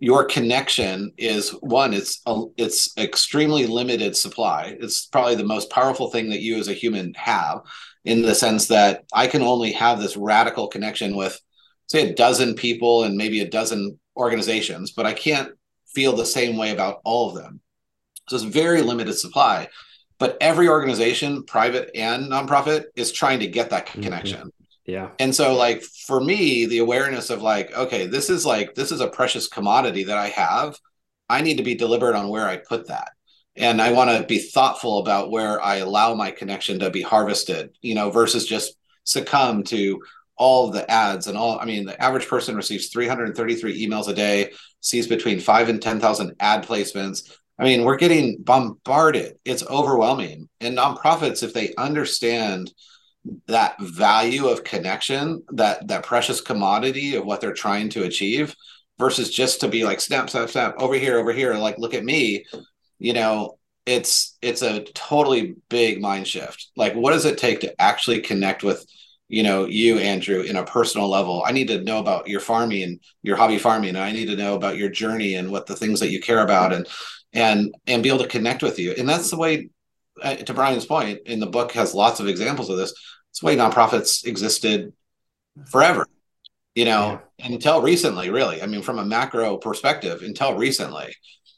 your 0.00 0.24
connection 0.24 1.12
is 1.18 1.50
one 1.60 1.92
it's 1.92 2.20
a, 2.26 2.42
it's 2.56 2.96
extremely 2.98 3.66
limited 3.66 4.16
supply 4.16 4.76
it's 4.80 5.06
probably 5.06 5.34
the 5.34 5.44
most 5.44 5.70
powerful 5.70 6.10
thing 6.10 6.30
that 6.30 6.40
you 6.40 6.58
as 6.58 6.68
a 6.68 6.72
human 6.74 7.14
have 7.14 7.60
in 8.04 8.22
the 8.22 8.34
sense 8.34 8.68
that 8.68 9.04
i 9.12 9.26
can 9.26 9.42
only 9.42 9.72
have 9.72 10.00
this 10.00 10.16
radical 10.16 10.68
connection 10.68 11.16
with 11.16 11.40
say 11.86 12.08
a 12.08 12.14
dozen 12.14 12.54
people 12.54 13.04
and 13.04 13.16
maybe 13.16 13.40
a 13.40 13.48
dozen 13.48 13.98
organizations 14.16 14.92
but 14.92 15.06
i 15.06 15.12
can't 15.12 15.52
feel 15.94 16.14
the 16.14 16.26
same 16.26 16.56
way 16.56 16.70
about 16.70 17.00
all 17.04 17.28
of 17.28 17.34
them 17.34 17.60
so 18.28 18.36
it's 18.36 18.44
very 18.44 18.82
limited 18.82 19.14
supply 19.14 19.68
but 20.18 20.36
every 20.40 20.68
organization 20.68 21.42
private 21.44 21.90
and 21.94 22.30
nonprofit 22.30 22.84
is 22.96 23.12
trying 23.12 23.40
to 23.40 23.46
get 23.46 23.70
that 23.70 23.86
mm-hmm. 23.86 24.02
connection 24.02 24.38
mm-hmm. 24.38 24.60
Yeah. 24.90 25.10
And 25.20 25.32
so 25.34 25.54
like 25.54 25.82
for 25.82 26.20
me, 26.20 26.66
the 26.66 26.78
awareness 26.78 27.30
of 27.30 27.42
like, 27.42 27.72
okay, 27.76 28.06
this 28.06 28.28
is 28.28 28.44
like 28.44 28.74
this 28.74 28.90
is 28.90 29.00
a 29.00 29.06
precious 29.06 29.46
commodity 29.46 30.04
that 30.04 30.18
I 30.18 30.28
have. 30.30 30.76
I 31.28 31.42
need 31.42 31.58
to 31.58 31.62
be 31.62 31.76
deliberate 31.76 32.16
on 32.16 32.28
where 32.28 32.48
I 32.48 32.56
put 32.56 32.88
that. 32.88 33.12
And 33.56 33.82
I 33.82 33.92
want 33.92 34.10
to 34.10 34.26
be 34.26 34.38
thoughtful 34.38 34.98
about 34.98 35.30
where 35.30 35.60
I 35.62 35.76
allow 35.76 36.14
my 36.14 36.30
connection 36.30 36.78
to 36.80 36.90
be 36.90 37.02
harvested, 37.02 37.76
you 37.82 37.94
know, 37.94 38.10
versus 38.10 38.46
just 38.46 38.76
succumb 39.04 39.64
to 39.64 40.00
all 40.36 40.70
the 40.70 40.88
ads 40.90 41.26
and 41.26 41.36
all. 41.36 41.58
I 41.58 41.64
mean, 41.64 41.84
the 41.84 42.00
average 42.02 42.26
person 42.26 42.56
receives 42.56 42.88
333 42.88 43.86
emails 43.86 44.08
a 44.08 44.14
day, 44.14 44.52
sees 44.80 45.06
between 45.06 45.40
five 45.40 45.68
and 45.68 45.82
10,000 45.82 46.34
ad 46.40 46.64
placements. 46.64 47.36
I 47.58 47.64
mean, 47.64 47.84
we're 47.84 47.96
getting 47.96 48.38
bombarded. 48.40 49.38
It's 49.44 49.66
overwhelming. 49.66 50.48
And 50.60 50.78
nonprofits, 50.78 51.42
if 51.42 51.52
they 51.52 51.74
understand 51.76 52.72
that 53.48 53.78
value 53.80 54.46
of 54.46 54.64
connection, 54.64 55.42
that 55.50 55.88
that 55.88 56.04
precious 56.04 56.40
commodity 56.40 57.16
of 57.16 57.26
what 57.26 57.42
they're 57.42 57.52
trying 57.52 57.90
to 57.90 58.04
achieve, 58.04 58.56
versus 58.98 59.30
just 59.30 59.60
to 59.60 59.68
be 59.68 59.84
like 59.84 60.00
snap, 60.00 60.30
snap, 60.30 60.48
snap 60.48 60.74
over 60.78 60.94
here, 60.94 61.18
over 61.18 61.32
here, 61.32 61.54
like 61.54 61.78
look 61.78 61.94
at 61.94 62.04
me, 62.04 62.44
you 63.00 63.14
know, 63.14 63.58
it's 63.86 64.36
it's 64.42 64.62
a 64.62 64.84
totally 64.94 65.56
big 65.68 66.00
mind 66.00 66.28
shift. 66.28 66.70
Like, 66.76 66.94
what 66.94 67.12
does 67.12 67.24
it 67.24 67.38
take 67.38 67.60
to 67.60 67.82
actually 67.82 68.20
connect 68.20 68.62
with, 68.62 68.86
you 69.28 69.42
know, 69.42 69.64
you, 69.64 69.98
Andrew, 69.98 70.42
in 70.42 70.56
a 70.56 70.64
personal 70.64 71.08
level? 71.08 71.42
I 71.44 71.52
need 71.52 71.68
to 71.68 71.82
know 71.82 71.98
about 71.98 72.28
your 72.28 72.40
farming 72.40 72.82
and 72.82 73.00
your 73.22 73.36
hobby 73.36 73.58
farming. 73.58 73.96
I 73.96 74.12
need 74.12 74.26
to 74.26 74.36
know 74.36 74.54
about 74.54 74.76
your 74.76 74.90
journey 74.90 75.34
and 75.34 75.50
what 75.50 75.66
the 75.66 75.74
things 75.74 75.98
that 76.00 76.10
you 76.10 76.20
care 76.20 76.42
about 76.42 76.72
and 76.72 76.86
and 77.32 77.74
and 77.86 78.02
be 78.02 78.10
able 78.10 78.22
to 78.22 78.28
connect 78.28 78.62
with 78.62 78.78
you. 78.78 78.92
And 78.96 79.08
that's 79.08 79.30
the 79.30 79.38
way 79.38 79.70
uh, 80.22 80.36
to 80.36 80.54
Brian's 80.54 80.86
point, 80.86 81.20
in 81.26 81.40
the 81.40 81.46
book 81.46 81.72
has 81.72 81.94
lots 81.94 82.20
of 82.20 82.28
examples 82.28 82.68
of 82.68 82.76
this. 82.76 82.92
It's 83.30 83.40
the 83.40 83.46
way 83.46 83.56
nonprofits 83.56 84.26
existed 84.26 84.92
forever, 85.70 86.06
you 86.74 86.84
know, 86.84 87.20
yeah. 87.38 87.46
until 87.46 87.80
recently, 87.80 88.30
really. 88.30 88.62
I 88.62 88.66
mean, 88.66 88.82
from 88.82 88.98
a 88.98 89.04
macro 89.04 89.56
perspective, 89.56 90.22
until 90.22 90.56
recently, 90.56 91.14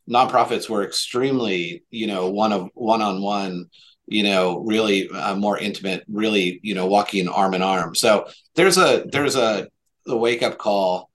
nonprofits 0.08 0.68
were 0.68 0.84
extremely, 0.84 1.84
you 1.90 2.06
know, 2.06 2.30
one 2.30 2.52
of 2.52 2.70
one 2.74 3.02
on 3.02 3.22
one, 3.22 3.66
you 4.06 4.22
know, 4.22 4.60
really 4.60 5.08
uh, 5.10 5.34
more 5.34 5.58
intimate, 5.58 6.04
really, 6.08 6.60
you 6.62 6.74
know, 6.74 6.86
walking 6.86 7.28
arm 7.28 7.54
in 7.54 7.62
arm. 7.62 7.94
So 7.94 8.28
there's 8.54 8.78
a 8.78 9.04
there's 9.10 9.36
a, 9.36 9.68
a 10.06 10.16
wake 10.16 10.42
up 10.42 10.58
call 10.58 11.10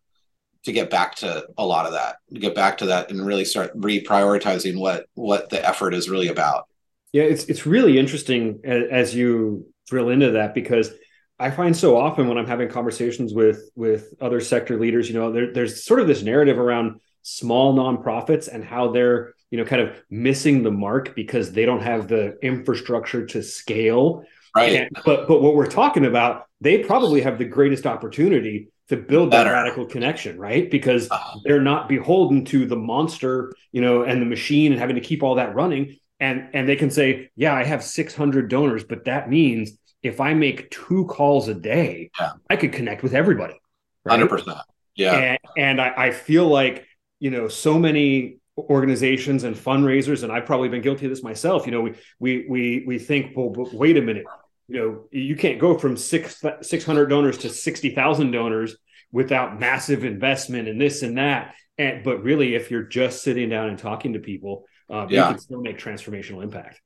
to 0.64 0.72
get 0.72 0.90
back 0.90 1.16
to 1.16 1.48
a 1.58 1.66
lot 1.66 1.86
of 1.86 1.94
that, 1.94 2.18
get 2.34 2.56
back 2.56 2.80
to 2.80 2.88
that, 2.88 3.10
and 3.10 3.26
really 3.26 3.46
start 3.46 3.78
reprioritizing 3.78 4.80
what 4.80 5.06
what 5.14 5.50
the 5.50 5.66
effort 5.66 5.94
is 5.94 6.10
really 6.10 6.28
about. 6.28 6.68
Yeah, 7.14 7.24
it's 7.24 7.46
it's 7.46 7.66
really 7.66 7.98
interesting 7.98 8.62
as 8.66 9.16
you 9.16 9.68
drill 9.88 10.10
into 10.10 10.32
that 10.32 10.54
because 10.54 10.92
I 11.40 11.52
find 11.52 11.76
so 11.76 11.98
often 11.98 12.28
when 12.28 12.38
I'm 12.38 12.48
having 12.48 12.70
conversations 12.70 13.34
with 13.34 13.70
with 13.76 14.14
other 14.20 14.42
sector 14.42 14.80
leaders, 14.80 15.08
you 15.08 15.16
know, 15.16 15.32
there, 15.32 15.54
there's 15.54 15.86
sort 15.86 16.00
of 16.00 16.08
this 16.08 16.24
narrative 16.24 16.58
around 16.58 17.00
small 17.28 17.76
nonprofits 17.76 18.48
and 18.48 18.64
how 18.64 18.92
they're 18.92 19.34
you 19.52 19.58
know 19.58 19.66
kind 19.66 19.82
of 19.82 19.96
missing 20.10 20.64
the 20.64 20.72
mark 20.72 21.16
because 21.16 21.52
they 21.52 21.66
don't 21.66 21.82
have 21.82 22.08
the 22.08 22.38
infrastructure 22.42 23.26
to 23.26 23.42
scale. 23.42 24.24
Right. 24.56 24.82
And, 24.82 24.90
but 25.06 25.28
but 25.28 25.42
what 25.42 25.56
we're 25.56 25.68
talking 25.68 26.06
about, 26.06 26.46
they 26.62 26.84
probably 26.84 27.22
have 27.22 27.38
the 27.38 27.46
greatest 27.46 27.86
opportunity 27.86 28.70
to 28.90 28.98
build 28.98 29.32
that 29.32 29.44
radical 29.44 29.86
connection, 29.86 30.40
right? 30.40 30.72
Because 30.72 31.12
uh-huh. 31.12 31.40
they're 31.44 31.62
not 31.62 31.90
beholden 31.90 32.46
to 32.46 32.66
the 32.66 32.78
monster, 32.78 33.54
you 33.74 33.82
know, 33.82 34.04
and 34.04 34.22
the 34.22 34.26
machine 34.26 34.72
and 34.72 34.80
having 34.80 34.96
to 34.96 35.02
keep 35.02 35.24
all 35.24 35.36
that 35.36 35.54
running 35.54 35.98
and 36.20 36.50
and 36.54 36.68
they 36.68 36.76
can 36.76 36.90
say 36.90 37.30
yeah 37.36 37.54
i 37.54 37.64
have 37.64 37.84
600 37.84 38.50
donors 38.50 38.84
but 38.84 39.06
that 39.06 39.30
means 39.30 39.72
if 40.04 40.20
i 40.20 40.34
make 40.34 40.70
two 40.72 41.06
calls 41.06 41.48
a 41.48 41.54
day 41.54 42.10
yeah. 42.20 42.32
i 42.50 42.56
could 42.56 42.74
connect 42.74 43.04
with 43.04 43.14
everybody 43.14 43.60
right? 44.04 44.20
100% 44.20 44.62
yeah 44.96 45.14
and, 45.14 45.40
and 45.58 45.82
I, 45.82 45.94
I, 45.96 46.12
feel 46.12 46.48
like 46.48 46.86
you 47.20 47.32
know 47.32 47.48
so 47.48 47.78
many 47.78 48.38
organizations 48.58 49.44
and 49.44 49.56
fundraisers 49.56 50.24
and 50.24 50.32
i've 50.32 50.46
probably 50.46 50.70
been 50.70 50.82
guilty 50.82 51.06
of 51.06 51.12
this 51.12 51.24
myself 51.24 51.66
you 51.66 51.72
know 51.72 51.82
we 51.82 51.94
we 52.20 52.46
we, 52.50 52.84
we 52.88 53.00
think 53.00 53.36
well 53.36 53.54
wait 53.74 53.98
a 53.98 54.02
minute 54.02 54.26
you 54.68 54.78
know 54.78 55.04
you 55.12 55.36
can't 55.36 55.60
go 55.60 55.78
from 55.78 55.96
six 55.96 56.44
600 56.62 57.06
donors 57.08 57.38
to 57.38 57.50
60000 57.50 58.32
donors 58.32 58.76
without 59.12 59.60
massive 59.60 60.04
investment 60.04 60.68
and 60.68 60.82
this 60.82 61.04
and 61.04 61.18
that 61.18 61.54
and 61.78 62.04
but 62.04 62.24
really 62.24 62.56
if 62.56 62.72
you're 62.72 62.84
just 62.84 63.22
sitting 63.22 63.50
down 63.50 63.70
and 63.70 63.78
talking 63.78 64.14
to 64.14 64.20
people 64.20 64.66
um, 64.90 65.10
yeah. 65.10 65.28
you 65.28 65.34
can 65.34 65.40
still 65.40 65.62
make 65.62 65.78
transformational 65.78 66.44
impact. 66.44 66.82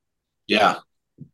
Yeah, 0.47 0.77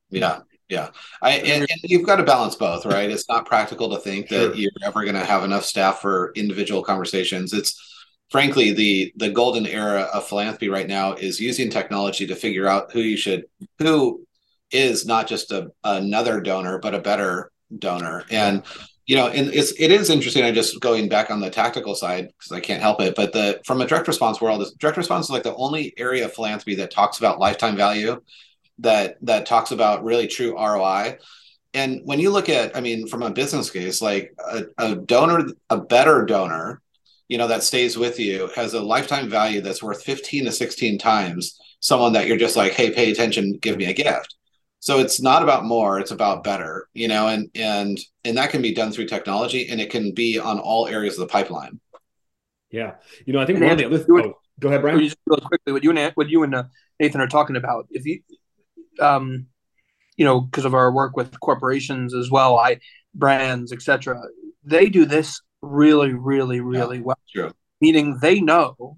yeah, 0.09 0.39
yeah. 0.69 0.89
I 1.21 1.31
and, 1.31 1.61
and, 1.61 1.81
you've 1.83 2.05
got 2.05 2.17
to 2.17 2.23
balance 2.23 2.55
both, 2.55 2.85
right? 2.85 3.09
It's 3.09 3.29
not 3.29 3.45
practical 3.45 3.89
to 3.91 3.99
think 3.99 4.29
sure. 4.29 4.49
that 4.49 4.57
you're 4.57 4.71
ever 4.83 5.03
going 5.03 5.15
to 5.15 5.25
have 5.25 5.43
enough 5.43 5.63
staff 5.63 6.01
for 6.01 6.33
individual 6.35 6.83
conversations. 6.83 7.53
It's 7.53 7.96
frankly 8.29 8.73
the 8.73 9.13
the 9.15 9.29
golden 9.29 9.65
era 9.65 10.01
of 10.13 10.27
philanthropy 10.27 10.69
right 10.69 10.87
now 10.87 11.13
is 11.13 11.39
using 11.39 11.69
technology 11.69 12.27
to 12.27 12.35
figure 12.35 12.67
out 12.67 12.91
who 12.91 12.99
you 12.99 13.17
should 13.17 13.45
who 13.79 14.25
is 14.71 15.05
not 15.05 15.27
just 15.27 15.51
a 15.51 15.71
another 15.83 16.41
donor 16.41 16.77
but 16.77 16.93
a 16.93 16.99
better 16.99 17.51
donor. 17.79 18.23
And 18.29 18.63
you 19.07 19.15
know 19.15 19.27
and 19.29 19.47
it's 19.53 19.71
it 19.79 19.89
is 19.89 20.09
interesting 20.09 20.43
i 20.43 20.51
just 20.51 20.79
going 20.81 21.07
back 21.07 21.31
on 21.31 21.39
the 21.39 21.49
tactical 21.49 21.95
side 21.95 22.27
because 22.27 22.51
i 22.51 22.59
can't 22.59 22.81
help 22.81 23.01
it 23.01 23.15
but 23.15 23.31
the 23.31 23.59
from 23.65 23.81
a 23.81 23.87
direct 23.87 24.07
response 24.07 24.39
world 24.41 24.61
is 24.61 24.73
direct 24.73 24.97
response 24.97 25.27
is 25.27 25.31
like 25.31 25.43
the 25.43 25.55
only 25.55 25.93
area 25.97 26.25
of 26.25 26.33
philanthropy 26.33 26.75
that 26.75 26.91
talks 26.91 27.17
about 27.17 27.39
lifetime 27.39 27.75
value 27.75 28.21
that 28.79 29.17
that 29.21 29.45
talks 29.45 29.71
about 29.71 30.03
really 30.03 30.27
true 30.27 30.53
roi 30.57 31.17
and 31.73 32.01
when 32.03 32.19
you 32.19 32.29
look 32.29 32.49
at 32.49 32.75
i 32.75 32.81
mean 32.81 33.07
from 33.07 33.23
a 33.23 33.31
business 33.31 33.69
case 33.71 34.01
like 34.01 34.35
a, 34.51 34.65
a 34.77 34.95
donor 34.97 35.45
a 35.69 35.77
better 35.77 36.25
donor 36.25 36.81
you 37.27 37.37
know 37.37 37.47
that 37.47 37.63
stays 37.63 37.97
with 37.97 38.19
you 38.19 38.49
has 38.55 38.73
a 38.73 38.81
lifetime 38.81 39.29
value 39.29 39.61
that's 39.61 39.83
worth 39.83 40.03
15 40.03 40.45
to 40.45 40.51
16 40.51 40.97
times 40.97 41.59
someone 41.79 42.13
that 42.13 42.27
you're 42.27 42.37
just 42.37 42.55
like 42.55 42.73
hey 42.73 42.91
pay 42.91 43.11
attention 43.11 43.57
give 43.61 43.77
me 43.77 43.85
a 43.85 43.93
gift. 43.93 44.35
So 44.79 44.99
it's 44.99 45.19
not 45.19 45.43
about 45.43 45.65
more 45.65 45.99
it's 45.99 46.11
about 46.11 46.43
better 46.43 46.87
you 46.93 47.07
know 47.07 47.27
and 47.27 47.49
and 47.55 47.99
and 48.23 48.37
that 48.37 48.51
can 48.51 48.61
be 48.61 48.73
done 48.73 48.91
through 48.91 49.07
technology 49.07 49.67
and 49.69 49.81
it 49.81 49.89
can 49.89 50.13
be 50.13 50.39
on 50.39 50.59
all 50.59 50.87
areas 50.87 51.15
of 51.15 51.21
the 51.21 51.31
pipeline. 51.31 51.79
Yeah. 52.71 52.95
You 53.25 53.33
know 53.33 53.39
i 53.39 53.45
think 53.45 53.59
one 53.59 53.71
of 53.71 53.77
the 53.77 53.85
other 53.85 54.05
oh, 54.09 54.33
go 54.59 54.69
ahead 54.69 54.81
brian. 54.81 54.99
just 54.99 55.17
really 55.25 55.41
quickly 55.41 55.73
what 55.73 55.83
you 55.83 55.91
and 55.91 56.11
what 56.15 56.29
you 56.29 56.43
and 56.43 56.55
uh, 56.55 56.63
nathan 56.99 57.21
are 57.21 57.27
talking 57.27 57.55
about 57.55 57.87
if 57.91 58.05
you 58.05 58.21
um 58.99 59.47
you 60.15 60.25
know 60.25 60.41
because 60.41 60.65
of 60.65 60.73
our 60.73 60.91
work 60.91 61.15
with 61.15 61.39
corporations 61.39 62.13
as 62.13 62.29
well 62.31 62.57
i 62.57 62.79
brands 63.13 63.71
etc 63.71 64.19
they 64.63 64.89
do 64.89 65.05
this 65.05 65.41
really 65.67 66.13
really 66.13 66.59
really 66.61 66.97
yeah, 66.97 67.03
well 67.03 67.19
true. 67.33 67.51
meaning 67.81 68.17
they 68.21 68.39
know 68.39 68.97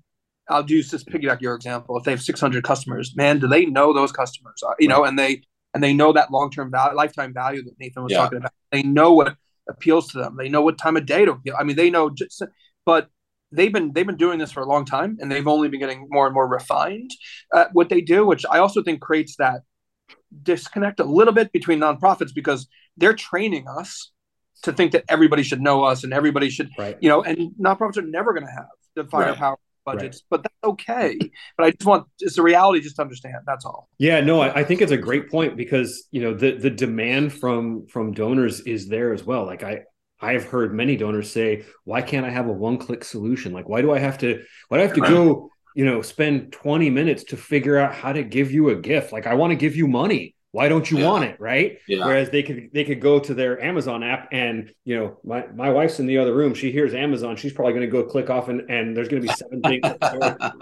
I'll 0.50 0.66
use 0.66 0.90
this 0.90 1.04
piggyback 1.04 1.42
your 1.42 1.54
example. 1.54 1.96
If 1.98 2.04
they 2.04 2.12
have 2.12 2.22
600 2.22 2.64
customers, 2.64 3.16
man, 3.16 3.40
do 3.40 3.48
they 3.48 3.66
know 3.66 3.94
those 3.94 4.12
customers? 4.12 4.64
Uh, 4.66 4.74
you 4.80 4.90
right. 4.90 4.98
know, 4.98 5.04
and 5.06 5.18
they 5.18 5.44
and 5.74 5.84
they 5.84 5.94
know 5.94 6.12
that 6.14 6.32
long 6.32 6.50
term 6.50 6.72
value, 6.72 6.96
lifetime 6.96 7.34
value 7.34 7.64
that 7.64 7.80
Nathan 7.80 8.04
was 8.04 8.12
yeah. 8.12 8.18
talking 8.20 8.40
about. 8.40 8.52
They 8.72 8.84
know 8.84 9.14
what 9.14 9.36
appeals 9.70 10.08
to 10.10 10.18
them. 10.18 10.36
They 10.38 10.50
know 10.50 10.62
what 10.62 10.78
time 10.78 10.98
of 10.98 11.06
day 11.06 11.26
to 11.26 11.32
appeal. 11.32 11.56
I 11.58 11.64
mean, 11.64 11.76
they 11.76 11.90
know. 11.90 12.10
Just, 12.10 12.44
but 12.86 13.10
they've 13.52 13.72
been 13.72 13.94
they've 13.94 14.06
been 14.06 14.18
doing 14.18 14.40
this 14.40 14.52
for 14.52 14.62
a 14.62 14.66
long 14.66 14.86
time, 14.86 15.18
and 15.22 15.32
they've 15.32 15.48
only 15.48 15.70
been 15.70 15.80
getting 15.80 16.08
more 16.10 16.26
and 16.26 16.34
more 16.34 16.48
refined 16.48 17.12
at 17.54 17.70
what 17.74 17.90
they 17.90 18.02
do, 18.02 18.26
which 18.26 18.46
I 18.50 18.60
also 18.60 18.82
think 18.82 19.02
creates 19.02 19.36
that 19.38 19.62
disconnect 20.44 21.00
a 21.00 21.04
little 21.04 21.34
bit 21.34 21.52
between 21.52 21.80
nonprofits 21.80 22.34
because 22.34 22.68
they're 22.98 23.14
training 23.14 23.68
us 23.68 24.12
to 24.64 24.74
think 24.74 24.92
that 24.92 25.06
everybody 25.10 25.44
should 25.44 25.62
know 25.62 25.84
us 25.84 26.04
and 26.04 26.14
everybody 26.14 26.50
should, 26.50 26.70
right. 26.78 26.98
you 27.02 27.10
know, 27.10 27.24
and 27.24 27.52
nonprofits 27.60 27.98
are 27.98 28.02
never 28.02 28.34
going 28.34 28.46
to 28.46 28.52
have 28.52 28.68
the 28.96 29.06
firepower 29.06 29.52
right 29.52 29.60
budgets, 29.86 30.18
right. 30.18 30.26
but 30.30 30.44
that's 30.44 30.56
okay. 30.64 31.18
But 31.58 31.66
I 31.66 31.72
just 31.72 31.86
want 31.86 32.08
it's 32.20 32.38
a 32.38 32.44
reality 32.44 32.82
just 32.82 32.98
to 32.98 33.02
understand. 33.02 33.36
That's 33.46 33.66
all. 33.66 33.90
Yeah, 33.98 34.22
no, 34.22 34.42
I, 34.42 34.60
I, 34.60 34.64
think 34.64 34.82
it's 34.82 34.92
a 34.92 34.98
great 34.98 35.30
point 35.30 35.58
because 35.58 36.08
you 36.12 36.22
know 36.22 36.34
the 36.34 36.52
the 36.58 36.70
demand 36.70 37.34
from 37.34 37.88
from 37.88 38.14
donors 38.14 38.62
is 38.62 38.88
there 38.88 39.14
as 39.14 39.24
well. 39.24 39.46
Like 39.46 39.64
I 39.64 39.82
I've 40.22 40.46
heard 40.46 40.74
many 40.74 40.98
donors 40.98 41.32
say, 41.32 41.66
why 41.86 42.02
can't 42.02 42.26
I 42.26 42.30
have 42.30 42.48
a 42.48 42.52
one 42.52 42.78
click 42.78 43.04
solution? 43.04 43.54
Like 43.54 43.70
why 43.70 43.82
do 43.82 43.92
I 43.92 44.00
have 44.00 44.18
to 44.20 44.44
why 44.68 44.78
do 44.78 44.84
I 44.84 44.88
have 44.88 44.96
to 44.96 45.02
go 45.02 45.52
you 45.76 45.86
know 45.86 46.02
spend 46.02 46.52
20 46.52 46.90
minutes 46.90 47.24
to 47.26 47.38
figure 47.38 47.78
out 47.78 47.94
how 47.94 48.14
to 48.14 48.24
give 48.24 48.52
you 48.52 48.70
a 48.70 48.76
gift? 48.76 49.12
Like 49.12 49.28
I 49.28 49.36
want 49.36 49.52
to 49.52 49.56
give 49.56 49.76
you 49.76 49.88
money 49.88 50.36
why 50.52 50.68
don't 50.68 50.90
you 50.90 51.00
yeah. 51.00 51.08
want 51.08 51.24
it 51.24 51.40
right 51.40 51.78
yeah. 51.88 52.06
whereas 52.06 52.30
they 52.30 52.42
could 52.42 52.70
they 52.74 52.84
could 52.84 53.00
go 53.00 53.20
to 53.20 53.34
their 53.34 53.62
amazon 53.62 54.04
app 54.04 54.30
and 54.32 54.74
you 54.84 54.98
know 54.98 55.18
my, 55.24 55.46
my 55.48 55.70
wife's 55.70 56.00
in 56.00 56.08
the 56.08 56.18
other 56.18 56.34
room 56.34 56.54
she 56.54 56.72
hears 56.72 56.94
amazon 56.94 57.36
she's 57.36 57.54
probably 57.54 57.74
going 57.74 57.86
to 57.86 57.92
go 57.92 58.04
click 58.04 58.30
off 58.30 58.50
and, 58.50 58.70
and 58.70 58.96
there's 58.98 59.08
going 59.08 59.22
to 59.22 59.28
be 59.28 59.34
seven 59.34 59.62
things 59.62 59.86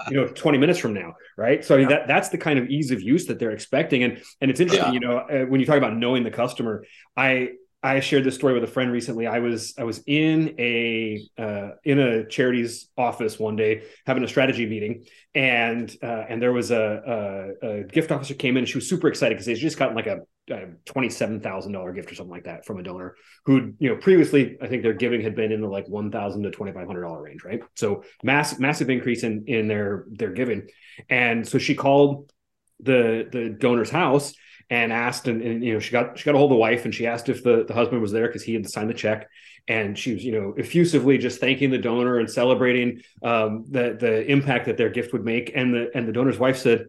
you 0.09 0.17
know 0.17 0.27
20 0.27 0.57
minutes 0.57 0.79
from 0.79 0.93
now 0.93 1.13
right 1.37 1.63
so 1.63 1.75
I 1.75 1.79
mean, 1.79 1.89
that 1.89 2.07
that's 2.07 2.29
the 2.29 2.37
kind 2.37 2.59
of 2.59 2.67
ease 2.67 2.91
of 2.91 3.01
use 3.01 3.25
that 3.27 3.39
they're 3.39 3.51
expecting 3.51 4.03
and 4.03 4.21
and 4.41 4.51
it's 4.51 4.59
interesting 4.59 4.93
yeah. 4.93 4.93
you 4.93 4.99
know 4.99 5.17
uh, 5.17 5.45
when 5.45 5.59
you 5.59 5.65
talk 5.65 5.77
about 5.77 5.95
knowing 5.95 6.23
the 6.23 6.31
customer 6.31 6.83
i 7.15 7.51
I 7.87 8.01
shared 8.01 8.25
this 8.25 8.35
story 8.35 8.53
with 8.53 8.63
a 8.63 8.67
friend 8.67 8.91
recently. 8.91 9.27
I 9.27 9.39
was 9.39 9.73
I 9.77 9.85
was 9.85 10.03
in 10.05 10.55
a 10.59 11.25
uh, 11.37 11.69
in 11.85 11.99
a 11.99 12.27
charity's 12.27 12.89
office 12.97 13.39
one 13.39 13.55
day 13.55 13.83
having 14.05 14.23
a 14.23 14.27
strategy 14.27 14.65
meeting, 14.65 15.05
and 15.33 15.95
uh, 16.03 16.25
and 16.27 16.41
there 16.41 16.51
was 16.51 16.71
a, 16.71 17.55
a, 17.61 17.67
a, 17.67 17.83
gift 17.83 18.11
officer 18.11 18.33
came 18.33 18.57
in 18.57 18.63
and 18.63 18.69
she 18.69 18.77
was 18.77 18.89
super 18.89 19.07
excited 19.07 19.35
because 19.35 19.45
they 19.45 19.53
just 19.53 19.79
gotten 19.79 19.95
like 19.95 20.07
a, 20.07 20.19
a 20.51 20.65
twenty 20.85 21.09
seven 21.09 21.39
thousand 21.39 21.71
dollar 21.71 21.93
gift 21.93 22.11
or 22.11 22.15
something 22.15 22.31
like 22.31 22.43
that 22.43 22.65
from 22.65 22.77
a 22.77 22.83
donor 22.83 23.15
who 23.45 23.73
you 23.79 23.89
know 23.89 23.95
previously 23.95 24.57
I 24.61 24.67
think 24.67 24.83
their 24.83 24.93
giving 24.93 25.21
had 25.21 25.35
been 25.35 25.53
in 25.53 25.61
the 25.61 25.69
like 25.69 25.87
one 25.87 26.11
thousand 26.11 26.43
to 26.43 26.51
twenty 26.51 26.73
five 26.73 26.87
hundred 26.87 27.03
dollar 27.03 27.21
range, 27.21 27.45
right? 27.45 27.61
So 27.75 28.03
massive 28.21 28.59
massive 28.59 28.89
increase 28.89 29.23
in 29.23 29.45
in 29.47 29.69
their 29.69 30.05
their 30.09 30.31
giving, 30.31 30.67
and 31.09 31.47
so 31.47 31.57
she 31.57 31.73
called 31.73 32.33
the 32.81 33.29
the 33.31 33.49
donor's 33.49 33.89
house 33.89 34.33
and 34.69 34.91
asked 34.91 35.27
and, 35.27 35.41
and, 35.41 35.63
you 35.63 35.73
know 35.73 35.79
she 35.79 35.91
got 35.91 36.17
she 36.17 36.25
got 36.25 36.35
a 36.35 36.37
hold 36.37 36.51
of 36.51 36.55
the 36.55 36.59
wife 36.59 36.85
and 36.85 36.93
she 36.93 37.07
asked 37.07 37.29
if 37.29 37.43
the, 37.43 37.63
the 37.65 37.73
husband 37.73 38.01
was 38.01 38.11
there 38.11 38.27
because 38.27 38.43
he 38.43 38.53
had 38.53 38.69
signed 38.69 38.89
the 38.89 38.93
check. 38.93 39.29
And 39.69 39.97
she 39.99 40.13
was 40.13 40.23
you 40.23 40.31
know 40.31 40.53
effusively 40.57 41.17
just 41.17 41.39
thanking 41.39 41.71
the 41.71 41.77
donor 41.77 42.19
and 42.19 42.29
celebrating 42.29 43.01
um, 43.21 43.65
the 43.69 43.97
the 43.99 44.25
impact 44.31 44.65
that 44.65 44.77
their 44.77 44.89
gift 44.89 45.13
would 45.13 45.25
make. 45.25 45.51
And 45.53 45.73
the 45.73 45.91
and 45.93 46.07
the 46.07 46.13
donor's 46.13 46.39
wife 46.39 46.57
said 46.57 46.87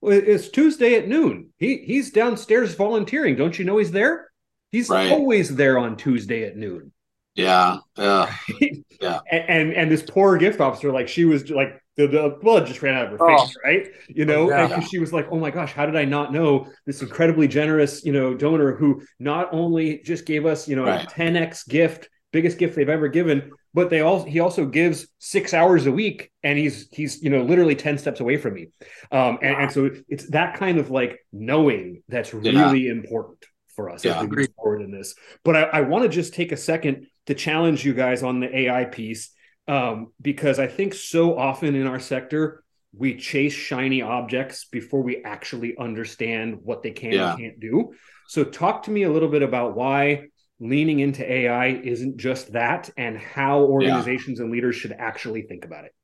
well, 0.00 0.16
it's 0.16 0.48
Tuesday 0.48 0.94
at 0.94 1.08
noon. 1.08 1.50
He 1.58 1.78
he's 1.78 2.10
downstairs 2.10 2.74
volunteering. 2.74 3.36
Don't 3.36 3.58
you 3.58 3.64
know 3.64 3.78
he's 3.78 3.92
there? 3.92 4.30
He's 4.70 4.88
right. 4.88 5.10
always 5.10 5.54
there 5.54 5.78
on 5.78 5.96
Tuesday 5.96 6.44
at 6.44 6.56
noon. 6.56 6.92
Yeah 7.34 7.78
yeah. 7.96 8.34
Yeah. 9.00 9.20
And, 9.30 9.44
and 9.48 9.72
and 9.74 9.90
this 9.92 10.02
poor 10.02 10.36
gift 10.38 10.60
officer 10.60 10.90
like 10.90 11.06
she 11.06 11.24
was 11.24 11.48
like 11.50 11.80
the, 11.98 12.06
the 12.06 12.38
blood 12.40 12.64
just 12.64 12.80
ran 12.80 12.94
out 12.94 13.12
of 13.12 13.18
her 13.18 13.30
oh. 13.30 13.44
face, 13.44 13.56
right? 13.64 13.88
You 14.08 14.24
know, 14.24 14.48
yeah. 14.48 14.72
and 14.72 14.84
she 14.84 14.98
was 14.98 15.12
like, 15.12 15.26
"Oh 15.32 15.38
my 15.38 15.50
gosh, 15.50 15.72
how 15.72 15.84
did 15.84 15.96
I 15.96 16.04
not 16.04 16.32
know 16.32 16.68
this 16.86 17.02
incredibly 17.02 17.48
generous, 17.48 18.04
you 18.04 18.12
know, 18.12 18.34
donor 18.34 18.74
who 18.74 19.02
not 19.18 19.48
only 19.52 19.98
just 19.98 20.24
gave 20.24 20.46
us, 20.46 20.68
you 20.68 20.76
know, 20.76 20.84
right. 20.84 21.04
a 21.04 21.08
10x 21.08 21.68
gift, 21.68 22.08
biggest 22.32 22.56
gift 22.56 22.76
they've 22.76 22.88
ever 22.88 23.08
given, 23.08 23.50
but 23.74 23.90
they 23.90 24.00
all 24.00 24.22
he 24.22 24.38
also 24.38 24.64
gives 24.64 25.08
six 25.18 25.52
hours 25.52 25.86
a 25.86 25.92
week, 25.92 26.30
and 26.44 26.56
he's 26.56 26.88
he's 26.92 27.20
you 27.20 27.30
know 27.30 27.42
literally 27.42 27.74
ten 27.74 27.98
steps 27.98 28.20
away 28.20 28.36
from 28.36 28.54
me, 28.54 28.68
um, 29.10 29.38
and, 29.42 29.54
wow. 29.54 29.62
and 29.62 29.72
so 29.72 29.90
it's 30.08 30.30
that 30.30 30.56
kind 30.56 30.78
of 30.78 30.90
like 30.90 31.18
knowing 31.32 32.04
that's 32.08 32.32
really 32.32 32.86
yeah. 32.86 32.92
important 32.92 33.44
for 33.74 33.90
us 33.90 34.04
yeah. 34.04 34.20
as 34.20 34.28
we 34.28 34.36
move 34.36 34.48
forward 34.54 34.82
in 34.82 34.92
this. 34.92 35.16
But 35.44 35.56
I, 35.56 35.62
I 35.62 35.80
want 35.80 36.04
to 36.04 36.08
just 36.08 36.32
take 36.32 36.52
a 36.52 36.56
second 36.56 37.08
to 37.26 37.34
challenge 37.34 37.84
you 37.84 37.92
guys 37.92 38.22
on 38.22 38.38
the 38.38 38.56
AI 38.56 38.84
piece 38.84 39.30
um, 39.68 40.12
because 40.20 40.58
I 40.58 40.66
think 40.66 40.94
so 40.94 41.38
often 41.38 41.74
in 41.74 41.86
our 41.86 42.00
sector 42.00 42.64
we 42.96 43.16
chase 43.16 43.52
shiny 43.52 44.00
objects 44.00 44.64
before 44.64 45.02
we 45.02 45.22
actually 45.22 45.76
understand 45.76 46.58
what 46.62 46.82
they 46.82 46.90
can 46.90 47.12
yeah. 47.12 47.32
and 47.32 47.40
can't 47.40 47.60
do. 47.60 47.92
So, 48.26 48.44
talk 48.44 48.84
to 48.84 48.90
me 48.90 49.02
a 49.02 49.10
little 49.10 49.28
bit 49.28 49.42
about 49.42 49.76
why 49.76 50.28
leaning 50.58 51.00
into 51.00 51.30
AI 51.30 51.66
isn't 51.68 52.16
just 52.16 52.52
that, 52.52 52.90
and 52.96 53.16
how 53.16 53.60
organizations 53.60 54.38
yeah. 54.38 54.44
and 54.44 54.52
leaders 54.52 54.74
should 54.74 54.92
actually 54.92 55.42
think 55.42 55.64
about 55.64 55.84
it. 55.84 55.94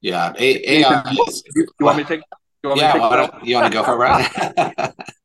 Yeah, 0.00 0.32
A- 0.38 0.78
AI. 0.78 1.12
Is, 1.28 1.42
you, 1.54 1.66
want 1.80 1.98
me 1.98 2.04
to 2.04 2.08
take? 2.08 2.22
You 2.64 2.76
yeah, 2.76 2.94
you 3.42 3.56
want 3.56 3.72
to 3.72 3.76
go 3.76 3.84
for 3.84 3.94
it, 3.94 3.98
right? 3.98 4.92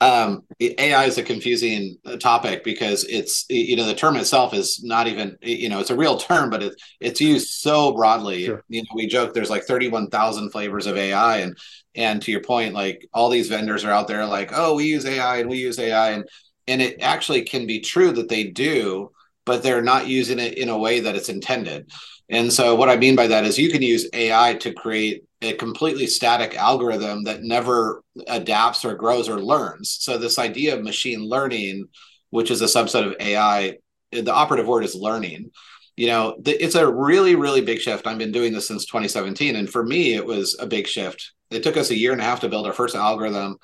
um, 0.00 0.44
AI 0.60 1.04
is 1.04 1.18
a 1.18 1.22
confusing 1.22 1.96
topic 2.20 2.64
because 2.64 3.04
it's 3.04 3.44
you 3.50 3.76
know 3.76 3.84
the 3.84 3.94
term 3.94 4.16
itself 4.16 4.54
is 4.54 4.82
not 4.82 5.06
even 5.06 5.36
you 5.42 5.68
know 5.68 5.78
it's 5.78 5.90
a 5.90 5.96
real 5.96 6.16
term, 6.16 6.48
but 6.48 6.62
it's 6.62 6.76
it's 7.00 7.20
used 7.20 7.48
so 7.48 7.92
broadly. 7.92 8.46
Sure. 8.46 8.64
You 8.68 8.82
know, 8.82 8.88
we 8.94 9.06
joke 9.06 9.34
there's 9.34 9.50
like 9.50 9.64
thirty 9.64 9.88
one 9.88 10.08
thousand 10.08 10.50
flavors 10.50 10.86
of 10.86 10.96
AI, 10.96 11.38
and 11.38 11.56
and 11.94 12.22
to 12.22 12.30
your 12.30 12.42
point, 12.42 12.72
like 12.74 13.06
all 13.12 13.28
these 13.28 13.48
vendors 13.48 13.84
are 13.84 13.90
out 13.90 14.08
there 14.08 14.24
like, 14.24 14.52
oh, 14.54 14.74
we 14.74 14.84
use 14.84 15.04
AI 15.04 15.38
and 15.38 15.50
we 15.50 15.58
use 15.58 15.78
AI, 15.78 16.10
and 16.12 16.24
and 16.66 16.80
it 16.80 16.96
actually 17.02 17.42
can 17.42 17.66
be 17.66 17.80
true 17.80 18.12
that 18.12 18.28
they 18.28 18.44
do, 18.44 19.10
but 19.44 19.62
they're 19.62 19.82
not 19.82 20.06
using 20.06 20.38
it 20.38 20.56
in 20.56 20.70
a 20.70 20.78
way 20.78 21.00
that 21.00 21.16
it's 21.16 21.28
intended. 21.28 21.90
And 22.30 22.50
so 22.50 22.74
what 22.74 22.88
I 22.88 22.96
mean 22.96 23.16
by 23.16 23.26
that 23.26 23.44
is 23.44 23.58
you 23.58 23.70
can 23.70 23.82
use 23.82 24.08
AI 24.14 24.54
to 24.60 24.72
create 24.72 25.24
a 25.42 25.54
completely 25.54 26.06
static 26.06 26.54
algorithm 26.54 27.24
that 27.24 27.42
never 27.42 28.02
adapts 28.26 28.84
or 28.84 28.94
grows 28.94 29.28
or 29.28 29.40
learns. 29.40 29.90
So 30.00 30.18
this 30.18 30.38
idea 30.38 30.76
of 30.76 30.82
machine 30.82 31.20
learning, 31.20 31.88
which 32.30 32.50
is 32.50 32.60
a 32.60 32.66
subset 32.66 33.06
of 33.06 33.16
AI, 33.20 33.78
the 34.12 34.32
operative 34.32 34.66
word 34.66 34.84
is 34.84 34.94
learning. 34.94 35.50
You 35.96 36.08
know, 36.08 36.36
it's 36.44 36.74
a 36.74 36.90
really, 36.90 37.34
really 37.34 37.60
big 37.60 37.80
shift. 37.80 38.06
I've 38.06 38.18
been 38.18 38.32
doing 38.32 38.52
this 38.52 38.68
since 38.68 38.86
2017, 38.86 39.56
and 39.56 39.68
for 39.68 39.84
me, 39.84 40.14
it 40.14 40.24
was 40.24 40.56
a 40.58 40.66
big 40.66 40.86
shift. 40.86 41.32
It 41.50 41.62
took 41.62 41.76
us 41.76 41.90
a 41.90 41.96
year 41.96 42.12
and 42.12 42.20
a 42.20 42.24
half 42.24 42.40
to 42.40 42.48
build 42.48 42.66
our 42.66 42.72
first 42.72 42.94
algorithm 42.94 43.56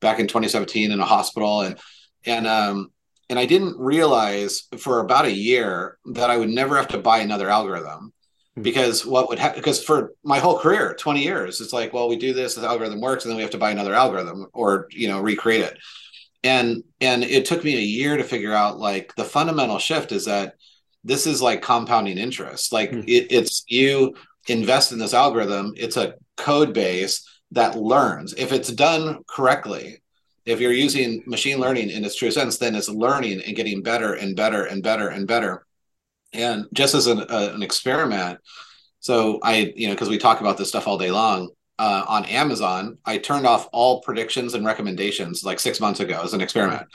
back 0.00 0.18
in 0.18 0.26
2017 0.26 0.90
in 0.90 1.00
a 1.00 1.04
hospital, 1.04 1.60
and 1.60 1.78
and 2.24 2.46
um, 2.46 2.90
and 3.28 3.38
I 3.38 3.46
didn't 3.46 3.78
realize 3.78 4.64
for 4.78 5.00
about 5.00 5.26
a 5.26 5.32
year 5.32 5.98
that 6.06 6.30
I 6.30 6.36
would 6.36 6.48
never 6.48 6.76
have 6.76 6.88
to 6.88 6.98
buy 6.98 7.18
another 7.18 7.48
algorithm. 7.48 8.12
Because 8.60 9.04
what 9.04 9.28
would 9.28 9.38
happen 9.38 9.58
because 9.58 9.82
for 9.82 10.12
my 10.22 10.38
whole 10.38 10.58
career 10.58 10.94
20 10.98 11.22
years 11.22 11.60
it's 11.60 11.72
like 11.72 11.92
well 11.92 12.08
we 12.08 12.16
do 12.16 12.32
this 12.32 12.54
the 12.54 12.66
algorithm 12.66 13.00
works 13.00 13.24
and 13.24 13.30
then 13.30 13.36
we 13.36 13.42
have 13.42 13.50
to 13.50 13.58
buy 13.58 13.70
another 13.70 13.94
algorithm 13.94 14.46
or 14.52 14.86
you 14.90 15.08
know 15.08 15.20
recreate 15.20 15.62
it 15.62 15.78
and 16.44 16.82
and 17.00 17.24
it 17.24 17.44
took 17.44 17.64
me 17.64 17.76
a 17.76 17.80
year 17.80 18.16
to 18.16 18.24
figure 18.24 18.52
out 18.52 18.78
like 18.78 19.12
the 19.16 19.24
fundamental 19.24 19.78
shift 19.78 20.12
is 20.12 20.24
that 20.26 20.54
this 21.02 21.26
is 21.26 21.42
like 21.42 21.62
compounding 21.62 22.18
interest 22.18 22.72
like 22.72 22.90
mm-hmm. 22.90 23.08
it, 23.08 23.26
it's 23.30 23.64
you 23.68 24.14
invest 24.48 24.92
in 24.92 24.98
this 24.98 25.14
algorithm 25.14 25.72
it's 25.76 25.96
a 25.96 26.14
code 26.36 26.72
base 26.72 27.28
that 27.50 27.76
learns 27.76 28.34
if 28.34 28.52
it's 28.52 28.70
done 28.70 29.18
correctly 29.28 30.00
if 30.46 30.60
you're 30.60 30.72
using 30.72 31.22
machine 31.26 31.58
learning 31.58 31.90
in 31.90 32.04
its 32.04 32.16
true 32.16 32.30
sense, 32.30 32.58
then 32.58 32.74
it's 32.74 32.88
learning 32.88 33.40
and 33.42 33.56
getting 33.56 33.82
better 33.82 34.14
and 34.14 34.36
better 34.36 34.64
and 34.64 34.82
better 34.82 35.08
and 35.08 35.26
better. 35.26 35.64
And 36.34 36.66
just 36.72 36.94
as 36.94 37.06
an, 37.06 37.20
uh, 37.20 37.52
an 37.54 37.62
experiment, 37.62 38.40
so 39.00 39.38
I, 39.42 39.72
you 39.76 39.86
know, 39.86 39.94
because 39.94 40.08
we 40.08 40.18
talk 40.18 40.40
about 40.40 40.58
this 40.58 40.68
stuff 40.68 40.86
all 40.88 40.98
day 40.98 41.10
long, 41.10 41.50
uh, 41.78 42.04
on 42.06 42.24
Amazon, 42.26 42.98
I 43.04 43.18
turned 43.18 43.46
off 43.46 43.68
all 43.72 44.00
predictions 44.02 44.54
and 44.54 44.64
recommendations 44.64 45.44
like 45.44 45.58
six 45.60 45.80
months 45.80 46.00
ago 46.00 46.20
as 46.22 46.32
an 46.32 46.40
experiment. 46.40 46.86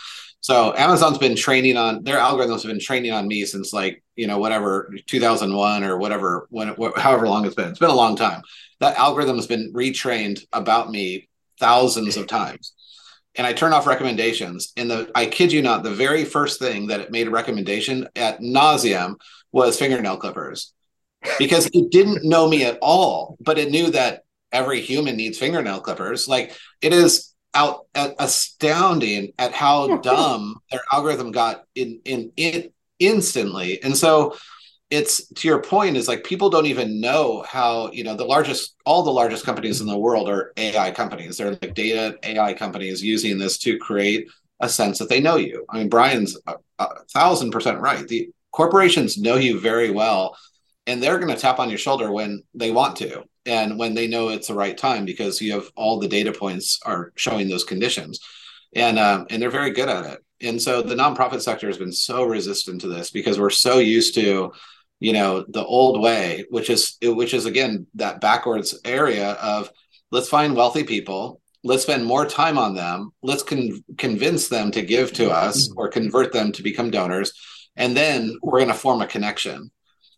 So 0.41 0.73
Amazon's 0.75 1.17
been 1.17 1.35
training 1.35 1.75
on 1.75 2.03
their 2.03 2.17
algorithms 2.17 2.63
have 2.63 2.71
been 2.71 2.79
training 2.79 3.11
on 3.11 3.27
me 3.27 3.43
since 3.45 3.73
like 3.73 4.01
you 4.15 4.25
know 4.25 4.37
whatever 4.37 4.89
2001 5.07 5.83
or 5.83 5.97
whatever 5.97 6.47
when 6.49 6.69
wh- 6.69 6.97
however 6.97 7.27
long 7.27 7.45
it's 7.45 7.55
been. 7.55 7.69
It's 7.69 7.79
been 7.79 7.89
a 7.89 7.95
long 7.95 8.15
time. 8.15 8.41
That 8.79 8.97
algorithm 8.97 9.35
has 9.35 9.47
been 9.47 9.73
retrained 9.73 10.41
about 10.53 10.89
me 10.89 11.27
thousands 11.59 12.15
of 12.15 12.27
times. 12.27 12.73
And 13.35 13.45
I 13.45 13.53
turn 13.53 13.73
off 13.73 13.87
recommendations. 13.87 14.73
And 14.75 14.89
the 14.89 15.11
I 15.15 15.25
kid 15.27 15.51
you 15.51 15.61
not, 15.61 15.83
the 15.83 15.91
very 15.91 16.25
first 16.25 16.59
thing 16.59 16.87
that 16.87 16.99
it 16.99 17.11
made 17.11 17.27
a 17.27 17.31
recommendation 17.31 18.07
at 18.15 18.41
nauseum 18.41 19.15
was 19.51 19.77
fingernail 19.77 20.17
clippers 20.17 20.73
because 21.37 21.69
it 21.73 21.91
didn't 21.91 22.23
know 22.23 22.47
me 22.47 22.63
at 22.65 22.77
all, 22.81 23.37
but 23.39 23.57
it 23.57 23.71
knew 23.71 23.91
that 23.91 24.23
every 24.51 24.81
human 24.81 25.15
needs 25.15 25.37
fingernail 25.37 25.81
clippers. 25.81 26.27
Like 26.27 26.55
it 26.81 26.93
is 26.93 27.33
out 27.53 27.87
astounding 27.95 29.33
at 29.37 29.53
how 29.53 29.97
dumb 30.01 30.57
their 30.71 30.81
algorithm 30.91 31.31
got 31.31 31.63
in 31.75 32.01
in 32.05 32.31
it 32.37 32.73
instantly. 32.99 33.81
And 33.81 33.97
so 33.97 34.35
it's 34.89 35.27
to 35.27 35.47
your 35.47 35.61
point 35.61 35.95
is 35.95 36.07
like 36.07 36.23
people 36.23 36.49
don't 36.49 36.65
even 36.65 36.99
know 36.99 37.43
how 37.47 37.91
you 37.91 38.03
know 38.03 38.15
the 38.15 38.25
largest 38.25 38.75
all 38.85 39.03
the 39.03 39.11
largest 39.11 39.45
companies 39.45 39.81
in 39.81 39.87
the 39.87 39.97
world 39.97 40.29
are 40.29 40.51
ai 40.57 40.91
companies. 40.91 41.37
They're 41.37 41.51
like 41.51 41.73
data 41.75 42.17
ai 42.23 42.53
companies 42.53 43.03
using 43.03 43.37
this 43.37 43.57
to 43.59 43.77
create 43.77 44.27
a 44.59 44.67
sense 44.67 44.97
that 44.99 45.09
they 45.09 45.19
know 45.19 45.37
you. 45.37 45.65
I 45.69 45.77
mean 45.77 45.89
brian's 45.89 46.37
a, 46.47 46.55
a 46.79 47.03
thousand 47.13 47.51
percent 47.51 47.79
right. 47.79 48.07
The 48.07 48.29
corporations 48.51 49.17
know 49.17 49.35
you 49.35 49.59
very 49.59 49.91
well 49.91 50.35
and 50.87 51.03
they're 51.03 51.19
going 51.19 51.33
to 51.33 51.39
tap 51.39 51.59
on 51.59 51.69
your 51.69 51.77
shoulder 51.77 52.11
when 52.11 52.41
they 52.55 52.71
want 52.71 52.95
to 52.95 53.23
and 53.45 53.77
when 53.77 53.93
they 53.93 54.07
know 54.07 54.29
it's 54.29 54.47
the 54.47 54.55
right 54.55 54.75
time 54.75 55.05
because 55.05 55.39
you 55.39 55.53
have 55.53 55.69
all 55.75 55.99
the 55.99 56.07
data 56.07 56.31
points 56.31 56.79
are 56.83 57.11
showing 57.15 57.47
those 57.47 57.63
conditions. 57.63 58.19
And 58.73 58.97
um, 58.99 59.27
and 59.29 59.41
they're 59.41 59.49
very 59.49 59.71
good 59.71 59.89
at 59.89 60.05
it. 60.05 60.19
And 60.41 60.61
so 60.61 60.81
the 60.81 60.95
nonprofit 60.95 61.41
sector 61.41 61.67
has 61.67 61.77
been 61.77 61.91
so 61.91 62.23
resistant 62.23 62.81
to 62.81 62.87
this 62.87 63.11
because 63.11 63.39
we're 63.39 63.49
so 63.49 63.79
used 63.79 64.15
to 64.15 64.51
you 64.99 65.13
know 65.13 65.45
the 65.47 65.63
old 65.63 66.01
way 66.01 66.45
which 66.49 66.69
is 66.69 66.97
which 67.01 67.33
is 67.33 67.45
again 67.45 67.87
that 67.95 68.21
backwards 68.21 68.79
area 68.85 69.31
of 69.33 69.71
let's 70.11 70.29
find 70.29 70.55
wealthy 70.55 70.83
people 70.83 71.41
let's 71.63 71.83
spend 71.83 72.05
more 72.05 72.25
time 72.25 72.57
on 72.57 72.73
them 72.75 73.11
let's 73.21 73.43
con- 73.43 73.83
convince 73.97 74.47
them 74.47 74.71
to 74.71 74.81
give 74.81 75.11
to 75.13 75.29
us 75.29 75.67
mm-hmm. 75.67 75.79
or 75.79 75.87
convert 75.87 76.31
them 76.33 76.51
to 76.51 76.63
become 76.63 76.89
donors 76.89 77.33
and 77.79 77.95
then 77.95 78.37
we're 78.43 78.59
going 78.59 78.67
to 78.67 78.73
form 78.73 79.01
a 79.01 79.07
connection. 79.07 79.71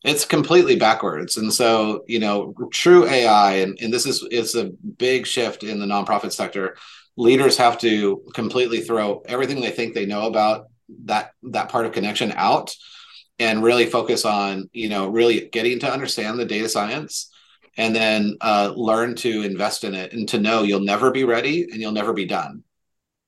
It's 0.03 0.25
completely 0.25 0.75
backwards. 0.75 1.37
And 1.37 1.53
so 1.53 2.03
you 2.07 2.19
know 2.19 2.53
true 2.71 3.07
ai 3.07 3.53
and, 3.57 3.77
and 3.79 3.93
this 3.93 4.05
is 4.05 4.27
it's 4.31 4.55
a 4.55 4.71
big 4.97 5.25
shift 5.25 5.63
in 5.63 5.79
the 5.79 5.85
nonprofit 5.85 6.33
sector. 6.33 6.75
Leaders 7.17 7.57
have 7.57 7.77
to 7.79 8.23
completely 8.33 8.81
throw 8.81 9.21
everything 9.25 9.61
they 9.61 9.69
think 9.69 9.93
they 9.93 10.07
know 10.07 10.25
about 10.25 10.67
that 11.05 11.31
that 11.43 11.69
part 11.69 11.85
of 11.85 11.91
connection 11.91 12.33
out 12.35 12.75
and 13.41 13.63
really 13.63 13.87
focus 13.87 14.23
on 14.23 14.69
you 14.71 14.87
know 14.87 15.09
really 15.09 15.49
getting 15.49 15.79
to 15.79 15.91
understand 15.91 16.39
the 16.39 16.45
data 16.45 16.69
science 16.69 17.31
and 17.77 17.95
then 17.95 18.37
uh, 18.41 18.71
learn 18.75 19.15
to 19.15 19.43
invest 19.43 19.83
in 19.83 19.95
it 19.95 20.13
and 20.13 20.29
to 20.29 20.39
know 20.39 20.61
you'll 20.61 20.81
never 20.81 21.09
be 21.09 21.23
ready 21.23 21.63
and 21.63 21.81
you'll 21.81 21.91
never 21.91 22.13
be 22.13 22.25
done. 22.25 22.63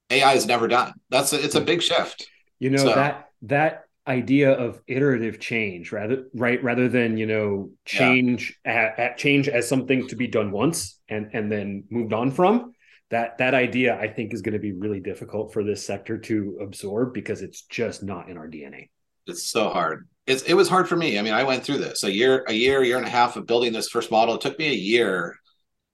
Ai 0.09 0.33
is 0.33 0.45
never 0.45 0.67
done. 0.67 0.93
That's 1.09 1.31
a, 1.33 1.43
it's 1.43 1.55
a 1.55 1.61
big 1.61 1.81
shift. 1.81 2.27
You 2.59 2.69
know 2.69 2.77
so, 2.77 2.93
that 2.93 3.29
that 3.43 3.85
idea 4.07 4.51
of 4.51 4.81
iterative 4.85 5.39
change 5.39 5.91
rather 5.91 6.25
right 6.33 6.61
rather 6.61 6.89
than 6.89 7.17
you 7.17 7.25
know 7.25 7.71
change 7.85 8.59
yeah. 8.65 8.71
at, 8.71 8.99
at, 8.99 9.17
change 9.17 9.47
as 9.47 9.67
something 9.67 10.07
to 10.09 10.15
be 10.15 10.27
done 10.27 10.51
once 10.51 10.99
and 11.07 11.29
and 11.33 11.49
then 11.49 11.85
moved 11.89 12.11
on 12.11 12.29
from 12.29 12.73
that 13.11 13.37
that 13.37 13.53
idea 13.53 13.97
i 13.97 14.07
think 14.07 14.33
is 14.33 14.41
going 14.41 14.53
to 14.53 14.59
be 14.59 14.73
really 14.73 14.99
difficult 14.99 15.53
for 15.53 15.63
this 15.63 15.85
sector 15.85 16.17
to 16.17 16.59
absorb 16.61 17.13
because 17.13 17.41
it's 17.41 17.61
just 17.61 18.03
not 18.03 18.27
in 18.27 18.37
our 18.37 18.47
dna 18.49 18.89
it's 19.27 19.49
so 19.49 19.69
hard. 19.69 20.07
It's, 20.25 20.43
it 20.43 20.53
was 20.53 20.69
hard 20.69 20.87
for 20.87 20.95
me. 20.95 21.19
I 21.19 21.21
mean 21.21 21.33
i 21.33 21.43
went 21.43 21.63
through 21.63 21.79
this. 21.79 22.03
A 22.03 22.11
year 22.11 22.43
a 22.47 22.53
year 22.53 22.83
year 22.83 22.97
and 22.97 23.05
a 23.05 23.09
half 23.09 23.35
of 23.35 23.45
building 23.45 23.73
this 23.73 23.89
first 23.89 24.11
model 24.11 24.35
it 24.35 24.41
took 24.41 24.57
me 24.57 24.67
a 24.67 24.73
year 24.73 25.37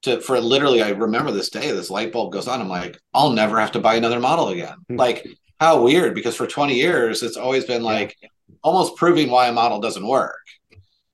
to 0.03 0.21
for 0.21 0.39
literally 0.39 0.81
i 0.81 0.89
remember 0.91 1.31
this 1.31 1.49
day 1.49 1.71
this 1.71 1.89
light 1.89 2.11
bulb 2.11 2.31
goes 2.31 2.47
on. 2.47 2.61
I'm 2.61 2.69
like 2.69 2.99
i'll 3.13 3.31
never 3.31 3.59
have 3.59 3.71
to 3.73 3.79
buy 3.79 3.95
another 3.95 4.19
model 4.19 4.49
again. 4.49 4.77
Mm-hmm. 4.89 4.97
like 4.97 5.27
how 5.59 5.81
weird 5.81 6.15
because 6.15 6.35
for 6.35 6.47
20 6.47 6.75
years 6.75 7.21
it's 7.23 7.37
always 7.37 7.65
been 7.65 7.83
like 7.83 8.15
almost 8.63 8.95
proving 8.95 9.29
why 9.29 9.47
a 9.47 9.53
model 9.53 9.79
doesn't 9.79 10.07
work. 10.07 10.45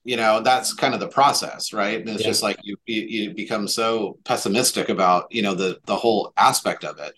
You 0.03 0.17
know 0.17 0.41
that's 0.41 0.73
kind 0.73 0.93
of 0.93 0.99
the 0.99 1.07
process 1.07 1.73
right? 1.73 1.99
And 1.99 2.09
it's 2.09 2.21
yeah. 2.21 2.27
just 2.27 2.43
like 2.43 2.57
you, 2.61 2.77
you 2.85 3.33
become 3.33 3.67
so 3.67 4.19
pessimistic 4.23 4.89
about 4.89 5.27
you 5.31 5.41
know 5.41 5.55
the 5.55 5.79
the 5.85 5.95
whole 5.95 6.31
aspect 6.37 6.83
of 6.83 6.99
it 6.99 7.13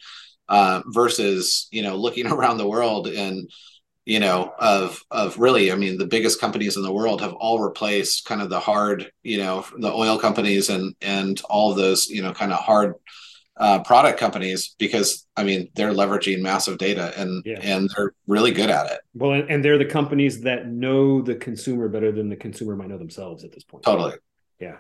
uh, 0.49 0.81
versus 0.87 1.67
you 1.71 1.81
know 1.81 1.95
looking 1.95 2.27
around 2.31 2.57
the 2.57 2.67
world 2.67 3.07
and 3.07 3.49
you 4.07 4.21
know 4.21 4.53
of 4.57 5.03
of 5.11 5.37
really 5.37 5.69
i 5.69 5.75
mean 5.75 5.97
the 5.97 6.07
biggest 6.07 6.39
companies 6.39 6.77
in 6.77 6.81
the 6.81 6.93
world 6.93 7.19
have 7.19 7.33
all 7.33 7.59
replaced 7.59 8.23
kind 8.23 8.41
of 8.41 8.49
the 8.49 8.59
hard 8.59 9.11
you 9.21 9.37
know 9.37 9.65
the 9.79 9.91
oil 9.91 10.17
companies 10.17 10.69
and 10.69 10.95
and 11.01 11.41
all 11.49 11.73
those 11.73 12.07
you 12.07 12.21
know 12.21 12.33
kind 12.33 12.53
of 12.53 12.59
hard 12.59 12.95
uh, 13.59 13.81
product 13.83 14.19
companies 14.19 14.75
because 14.77 15.25
I 15.35 15.43
mean 15.43 15.69
they're 15.73 15.91
leveraging 15.91 16.41
massive 16.41 16.77
data 16.77 17.11
and 17.19 17.41
yeah. 17.43 17.57
and 17.59 17.89
they're 17.95 18.13
really 18.27 18.51
good 18.51 18.69
at 18.69 18.85
it. 18.91 18.99
Well, 19.15 19.31
and 19.49 19.65
they're 19.65 19.79
the 19.79 19.85
companies 19.85 20.41
that 20.41 20.67
know 20.67 21.23
the 21.23 21.33
consumer 21.33 21.89
better 21.89 22.11
than 22.11 22.29
the 22.29 22.35
consumer 22.35 22.75
might 22.75 22.89
know 22.89 22.99
themselves 22.99 23.43
at 23.43 23.51
this 23.51 23.63
point. 23.63 23.83
Totally. 23.83 24.13
Yeah. 24.59 24.77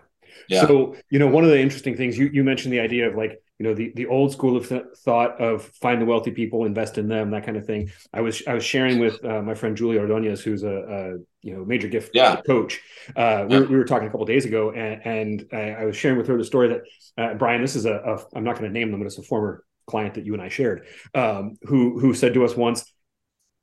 Yeah. 0.47 0.67
So 0.67 0.95
you 1.09 1.17
know, 1.17 1.25
one 1.25 1.43
of 1.43 1.49
the 1.49 1.59
interesting 1.59 1.97
things 1.97 2.19
you 2.19 2.29
you 2.31 2.43
mentioned 2.43 2.71
the 2.71 2.79
idea 2.79 3.09
of 3.09 3.15
like 3.15 3.41
you 3.59 3.65
know 3.65 3.73
the 3.73 3.91
the 3.95 4.05
old 4.05 4.31
school 4.31 4.55
of 4.55 4.69
th- 4.69 4.83
thought 4.97 5.41
of 5.41 5.63
find 5.81 6.01
the 6.01 6.05
wealthy 6.05 6.31
people, 6.31 6.65
invest 6.65 6.97
in 6.97 7.07
them, 7.07 7.31
that 7.31 7.43
kind 7.43 7.57
of 7.57 7.65
thing. 7.65 7.89
I 8.13 8.21
was 8.21 8.43
I 8.45 8.53
was 8.53 8.63
sharing 8.63 8.99
with 8.99 9.23
uh, 9.25 9.41
my 9.41 9.55
friend 9.55 9.75
Julie 9.75 9.97
Ordonez, 9.97 10.41
who's 10.41 10.63
a, 10.63 10.69
a 10.69 11.11
you 11.41 11.55
know 11.55 11.65
major 11.65 11.87
gift 11.87 12.11
yeah. 12.13 12.39
coach. 12.41 12.81
Uh, 13.15 13.45
we, 13.47 13.55
yeah. 13.55 13.61
were, 13.61 13.65
we 13.67 13.77
were 13.77 13.85
talking 13.85 14.07
a 14.07 14.11
couple 14.11 14.25
days 14.25 14.45
ago, 14.45 14.71
and, 14.71 15.01
and 15.05 15.45
I, 15.51 15.81
I, 15.81 15.85
was 15.85 15.97
sharing 15.97 16.17
with 16.17 16.27
her 16.27 16.37
the 16.37 16.43
story 16.43 16.67
that 16.67 16.81
uh, 17.17 17.33
Brian. 17.33 17.61
This 17.61 17.75
is 17.75 17.85
a, 17.85 17.95
a 17.95 18.37
I'm 18.37 18.43
not 18.43 18.59
going 18.59 18.71
to 18.71 18.79
name 18.79 18.91
them, 18.91 18.99
but 18.99 19.07
it's 19.07 19.17
a 19.17 19.23
former 19.23 19.63
client 19.87 20.15
that 20.15 20.25
you 20.25 20.33
and 20.33 20.41
I 20.41 20.49
shared, 20.49 20.85
um, 21.15 21.57
who 21.63 21.99
who 21.99 22.13
said 22.13 22.35
to 22.35 22.45
us 22.45 22.55
once, 22.55 22.93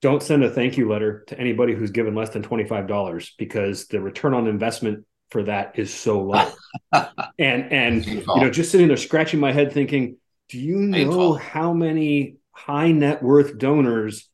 "Don't 0.03 0.25
send 0.25 0.43
a 0.43 0.51
thank 0.51 0.77
you 0.77 0.89
letter 0.89 1.23
to 1.29 1.39
anybody 1.39 1.73
who's 1.73 1.93
given 1.93 2.17
less 2.17 2.31
than 2.31 2.43
twenty 2.43 2.65
five 2.65 2.89
dollars 2.89 3.33
because 3.39 3.87
the 3.87 4.01
return 4.01 4.35
on 4.35 4.49
investment 4.49 5.07
for 5.35 5.43
that 5.43 5.77
is 5.81 5.93
so 5.93 6.23
low. 6.23 6.49
and 6.93 7.73
and 7.73 8.07
you 8.07 8.25
know, 8.25 8.51
just 8.51 8.71
sitting 8.71 8.87
there 8.87 8.97
scratching 8.97 9.41
my 9.41 9.51
head 9.51 9.73
thinking, 9.73 10.17
do 10.49 10.61
you 10.61 10.77
know 10.77 11.33
how 11.33 11.73
many 11.73 12.37
high 12.53 12.93
net 12.93 13.21
worth 13.21 13.59
donors 13.59 14.31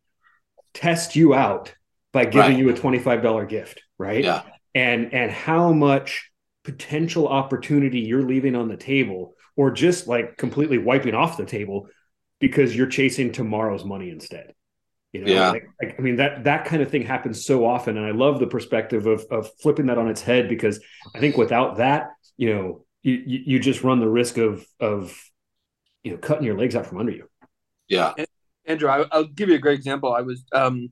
test 0.74 1.16
you 1.16 1.32
out 1.32 1.72
by 2.12 2.26
giving 2.26 2.51
right. 2.51 2.59
you 2.59 2.68
a 2.68 2.74
$25 2.74 3.48
gift, 3.48 3.80
right? 3.96 4.22
Yeah. 4.22 4.42
And 4.74 5.14
and 5.14 5.32
how 5.32 5.72
much 5.72 6.30
potential 6.64 7.26
opportunity 7.26 8.01
you're 8.01 8.26
leaving 8.26 8.55
on 8.55 8.68
the 8.68 8.76
table 8.76 9.32
or 9.57 9.70
just 9.70 10.07
like 10.07 10.36
completely 10.36 10.76
wiping 10.76 11.14
off 11.14 11.38
the 11.38 11.46
table 11.46 11.88
because 12.40 12.76
you're 12.76 12.88
chasing 12.88 13.32
tomorrow's 13.32 13.86
money 13.86 14.11
instead. 14.11 14.53
You 15.12 15.24
know, 15.24 15.32
yeah. 15.32 15.50
Like, 15.50 15.68
like, 15.82 15.96
I 15.98 16.02
mean 16.02 16.16
that 16.16 16.44
that 16.44 16.64
kind 16.64 16.82
of 16.82 16.90
thing 16.90 17.02
happens 17.02 17.44
so 17.44 17.66
often, 17.66 17.96
and 17.96 18.06
I 18.06 18.12
love 18.12 18.38
the 18.38 18.46
perspective 18.46 19.06
of 19.06 19.24
of 19.30 19.50
flipping 19.61 19.86
that 19.86 19.98
on 19.98 20.08
its 20.08 20.22
head 20.22 20.48
because 20.48 20.80
I 21.14 21.18
think 21.18 21.36
without 21.36 21.78
that, 21.78 22.11
you 22.36 22.54
know, 22.54 22.84
you 23.02 23.22
you 23.26 23.58
just 23.58 23.82
run 23.82 23.98
the 23.98 24.08
risk 24.08 24.38
of 24.38 24.64
of 24.78 25.16
you 26.04 26.12
know 26.12 26.18
cutting 26.18 26.44
your 26.44 26.56
legs 26.56 26.76
out 26.76 26.86
from 26.86 26.98
under 26.98 27.12
you. 27.12 27.28
Yeah, 27.88 28.14
Andrew, 28.66 28.88
I, 28.88 29.04
will 29.12 29.24
give 29.24 29.48
you 29.48 29.56
a 29.56 29.58
great 29.58 29.78
example. 29.78 30.14
I 30.14 30.20
was 30.20 30.44
um, 30.52 30.90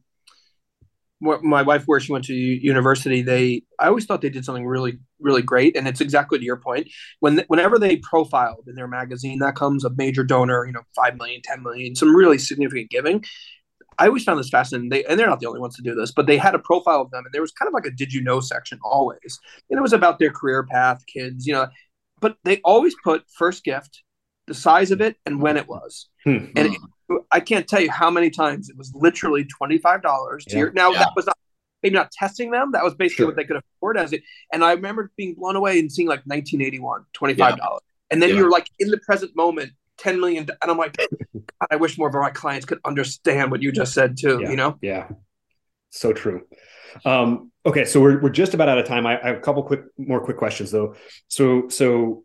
my 1.20 1.62
wife 1.62 1.84
where 1.86 2.00
she 2.00 2.10
went 2.10 2.24
to 2.24 2.34
university. 2.34 3.22
They 3.22 3.62
I 3.78 3.86
always 3.86 4.04
thought 4.04 4.20
they 4.20 4.30
did 4.30 4.44
something 4.44 4.66
really 4.66 4.98
really 5.20 5.42
great, 5.42 5.76
and 5.76 5.86
it's 5.86 6.00
exactly 6.00 6.40
to 6.40 6.44
your 6.44 6.56
point. 6.56 6.88
When 7.20 7.44
whenever 7.46 7.78
they 7.78 7.96
profiled 7.98 8.64
in 8.66 8.74
their 8.74 8.88
magazine, 8.88 9.38
that 9.40 9.54
comes 9.54 9.84
a 9.84 9.90
major 9.90 10.24
donor, 10.24 10.66
you 10.66 10.72
know, 10.72 10.82
five 10.96 11.16
million, 11.16 11.40
ten 11.42 11.62
million, 11.62 11.94
some 11.94 12.16
really 12.16 12.38
significant 12.38 12.90
giving 12.90 13.24
I 13.98 14.06
always 14.06 14.24
found 14.24 14.38
this 14.38 14.48
fascinating. 14.48 14.90
They 14.90 15.04
and 15.04 15.18
they're 15.18 15.26
not 15.26 15.40
the 15.40 15.46
only 15.46 15.60
ones 15.60 15.76
to 15.76 15.82
do 15.82 15.94
this, 15.94 16.12
but 16.12 16.26
they 16.26 16.36
had 16.36 16.54
a 16.54 16.58
profile 16.58 17.00
of 17.00 17.10
them, 17.10 17.24
and 17.24 17.32
there 17.32 17.40
was 17.40 17.52
kind 17.52 17.68
of 17.68 17.74
like 17.74 17.86
a 17.86 17.90
"Did 17.90 18.12
you 18.12 18.22
know?" 18.22 18.40
section 18.40 18.78
always, 18.82 19.38
and 19.70 19.78
it 19.78 19.82
was 19.82 19.92
about 19.92 20.18
their 20.18 20.30
career 20.30 20.64
path, 20.64 21.02
kids, 21.12 21.46
you 21.46 21.52
know. 21.52 21.66
But 22.20 22.36
they 22.44 22.60
always 22.64 22.94
put 23.02 23.24
first 23.36 23.64
gift, 23.64 24.02
the 24.46 24.54
size 24.54 24.90
of 24.90 25.00
it, 25.00 25.16
and 25.26 25.40
when 25.40 25.56
it 25.56 25.68
was. 25.68 26.08
Hmm. 26.24 26.46
and 26.56 26.74
it, 26.74 26.78
I 27.30 27.40
can't 27.40 27.66
tell 27.66 27.80
you 27.80 27.90
how 27.90 28.10
many 28.10 28.30
times 28.30 28.68
it 28.68 28.76
was 28.76 28.92
literally 28.94 29.44
twenty 29.44 29.78
five 29.78 30.02
dollars. 30.02 30.44
Yeah. 30.48 30.66
Now 30.74 30.90
yeah. 30.92 31.00
that 31.00 31.12
was 31.16 31.26
not 31.26 31.36
maybe 31.82 31.94
not 31.94 32.10
testing 32.12 32.50
them. 32.50 32.72
That 32.72 32.84
was 32.84 32.94
basically 32.94 33.22
sure. 33.22 33.26
what 33.26 33.36
they 33.36 33.44
could 33.44 33.56
afford 33.56 33.98
as 33.98 34.12
it. 34.12 34.22
And 34.52 34.64
I 34.64 34.72
remember 34.72 35.12
being 35.16 35.34
blown 35.34 35.56
away 35.56 35.78
and 35.78 35.90
seeing 35.90 36.08
like 36.08 36.20
1981, 36.24 37.04
$25. 37.16 37.38
Yeah. 37.38 37.66
And 38.10 38.22
then 38.22 38.30
yeah. 38.30 38.36
you're 38.36 38.50
like 38.50 38.68
in 38.78 38.90
the 38.90 38.98
present 38.98 39.36
moment 39.36 39.72
10 39.98 40.20
million. 40.20 40.48
And 40.62 40.70
I'm 40.70 40.78
like, 40.78 40.96
I 41.70 41.76
wish 41.76 41.98
more 41.98 42.08
of 42.08 42.14
my 42.14 42.30
clients 42.30 42.66
could 42.66 42.78
understand 42.84 43.50
what 43.50 43.62
you 43.62 43.72
just 43.72 43.92
said 43.92 44.16
too, 44.18 44.40
yeah. 44.42 44.50
you 44.50 44.56
know? 44.56 44.78
Yeah. 44.80 45.08
So 45.90 46.12
true. 46.12 46.46
Um, 47.04 47.52
okay. 47.66 47.84
So 47.84 48.00
we're, 48.00 48.20
we're 48.20 48.30
just 48.30 48.54
about 48.54 48.68
out 48.68 48.78
of 48.78 48.86
time. 48.86 49.06
I, 49.06 49.20
I 49.20 49.26
have 49.28 49.36
a 49.36 49.40
couple 49.40 49.62
quick, 49.62 49.82
more 49.96 50.20
quick 50.20 50.36
questions 50.36 50.70
though. 50.70 50.94
So, 51.28 51.68
so 51.68 52.24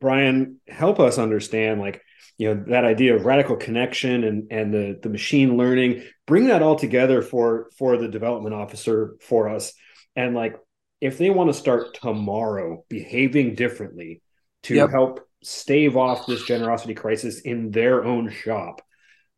Brian, 0.00 0.60
help 0.68 1.00
us 1.00 1.18
understand 1.18 1.80
like, 1.80 2.02
you 2.38 2.54
know, 2.54 2.64
that 2.68 2.84
idea 2.84 3.14
of 3.14 3.24
radical 3.24 3.56
connection 3.56 4.24
and, 4.24 4.50
and 4.50 4.74
the, 4.74 4.98
the 5.02 5.08
machine 5.08 5.56
learning, 5.56 6.02
bring 6.26 6.46
that 6.48 6.62
all 6.62 6.76
together 6.76 7.22
for, 7.22 7.70
for 7.78 7.96
the 7.96 8.08
development 8.08 8.54
officer 8.54 9.16
for 9.20 9.48
us. 9.48 9.72
And 10.16 10.34
like, 10.34 10.56
if 11.00 11.18
they 11.18 11.30
want 11.30 11.50
to 11.50 11.54
start 11.54 11.94
tomorrow 11.94 12.84
behaving 12.88 13.56
differently 13.56 14.22
to 14.62 14.76
yep. 14.76 14.90
help 14.90 15.28
stave 15.42 15.96
off 15.96 16.26
this 16.26 16.44
generosity 16.44 16.94
crisis 16.94 17.40
in 17.40 17.70
their 17.70 18.04
own 18.04 18.30
shop, 18.30 18.82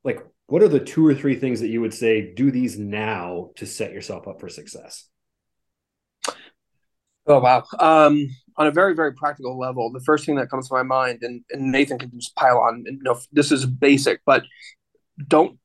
like 0.05 0.25
what 0.47 0.63
are 0.63 0.69
the 0.69 0.81
two 0.81 1.07
or 1.07 1.15
three 1.15 1.37
things 1.37 1.61
that 1.61 1.69
you 1.69 1.81
would 1.81 1.95
say 1.95 2.35
do 2.35 2.51
these 2.51 2.79
now 2.79 3.51
to 3.57 3.67
set 3.67 3.93
yourself 3.93 4.29
up 4.29 4.41
for 4.41 4.49
success? 4.49 5.09
Oh 7.27 7.41
wow. 7.41 7.65
Um, 7.81 8.29
on 8.57 8.67
a 8.67 8.71
very, 8.71 8.95
very 8.95 9.13
practical 9.15 9.59
level, 9.59 9.91
the 9.91 10.01
first 10.01 10.27
thing 10.27 10.37
that 10.37 10.51
comes 10.51 10.69
to 10.69 10.75
my 10.75 10.83
mind, 10.83 11.21
and, 11.23 11.43
and 11.51 11.73
Nathan 11.73 11.99
can 11.99 12.11
just 12.15 12.37
pile 12.37 12.59
on, 12.59 12.85
you 12.87 12.99
know, 13.03 13.19
this 13.33 13.51
is 13.51 13.67
basic, 13.67 14.21
but 14.27 14.45
don't 15.27 15.59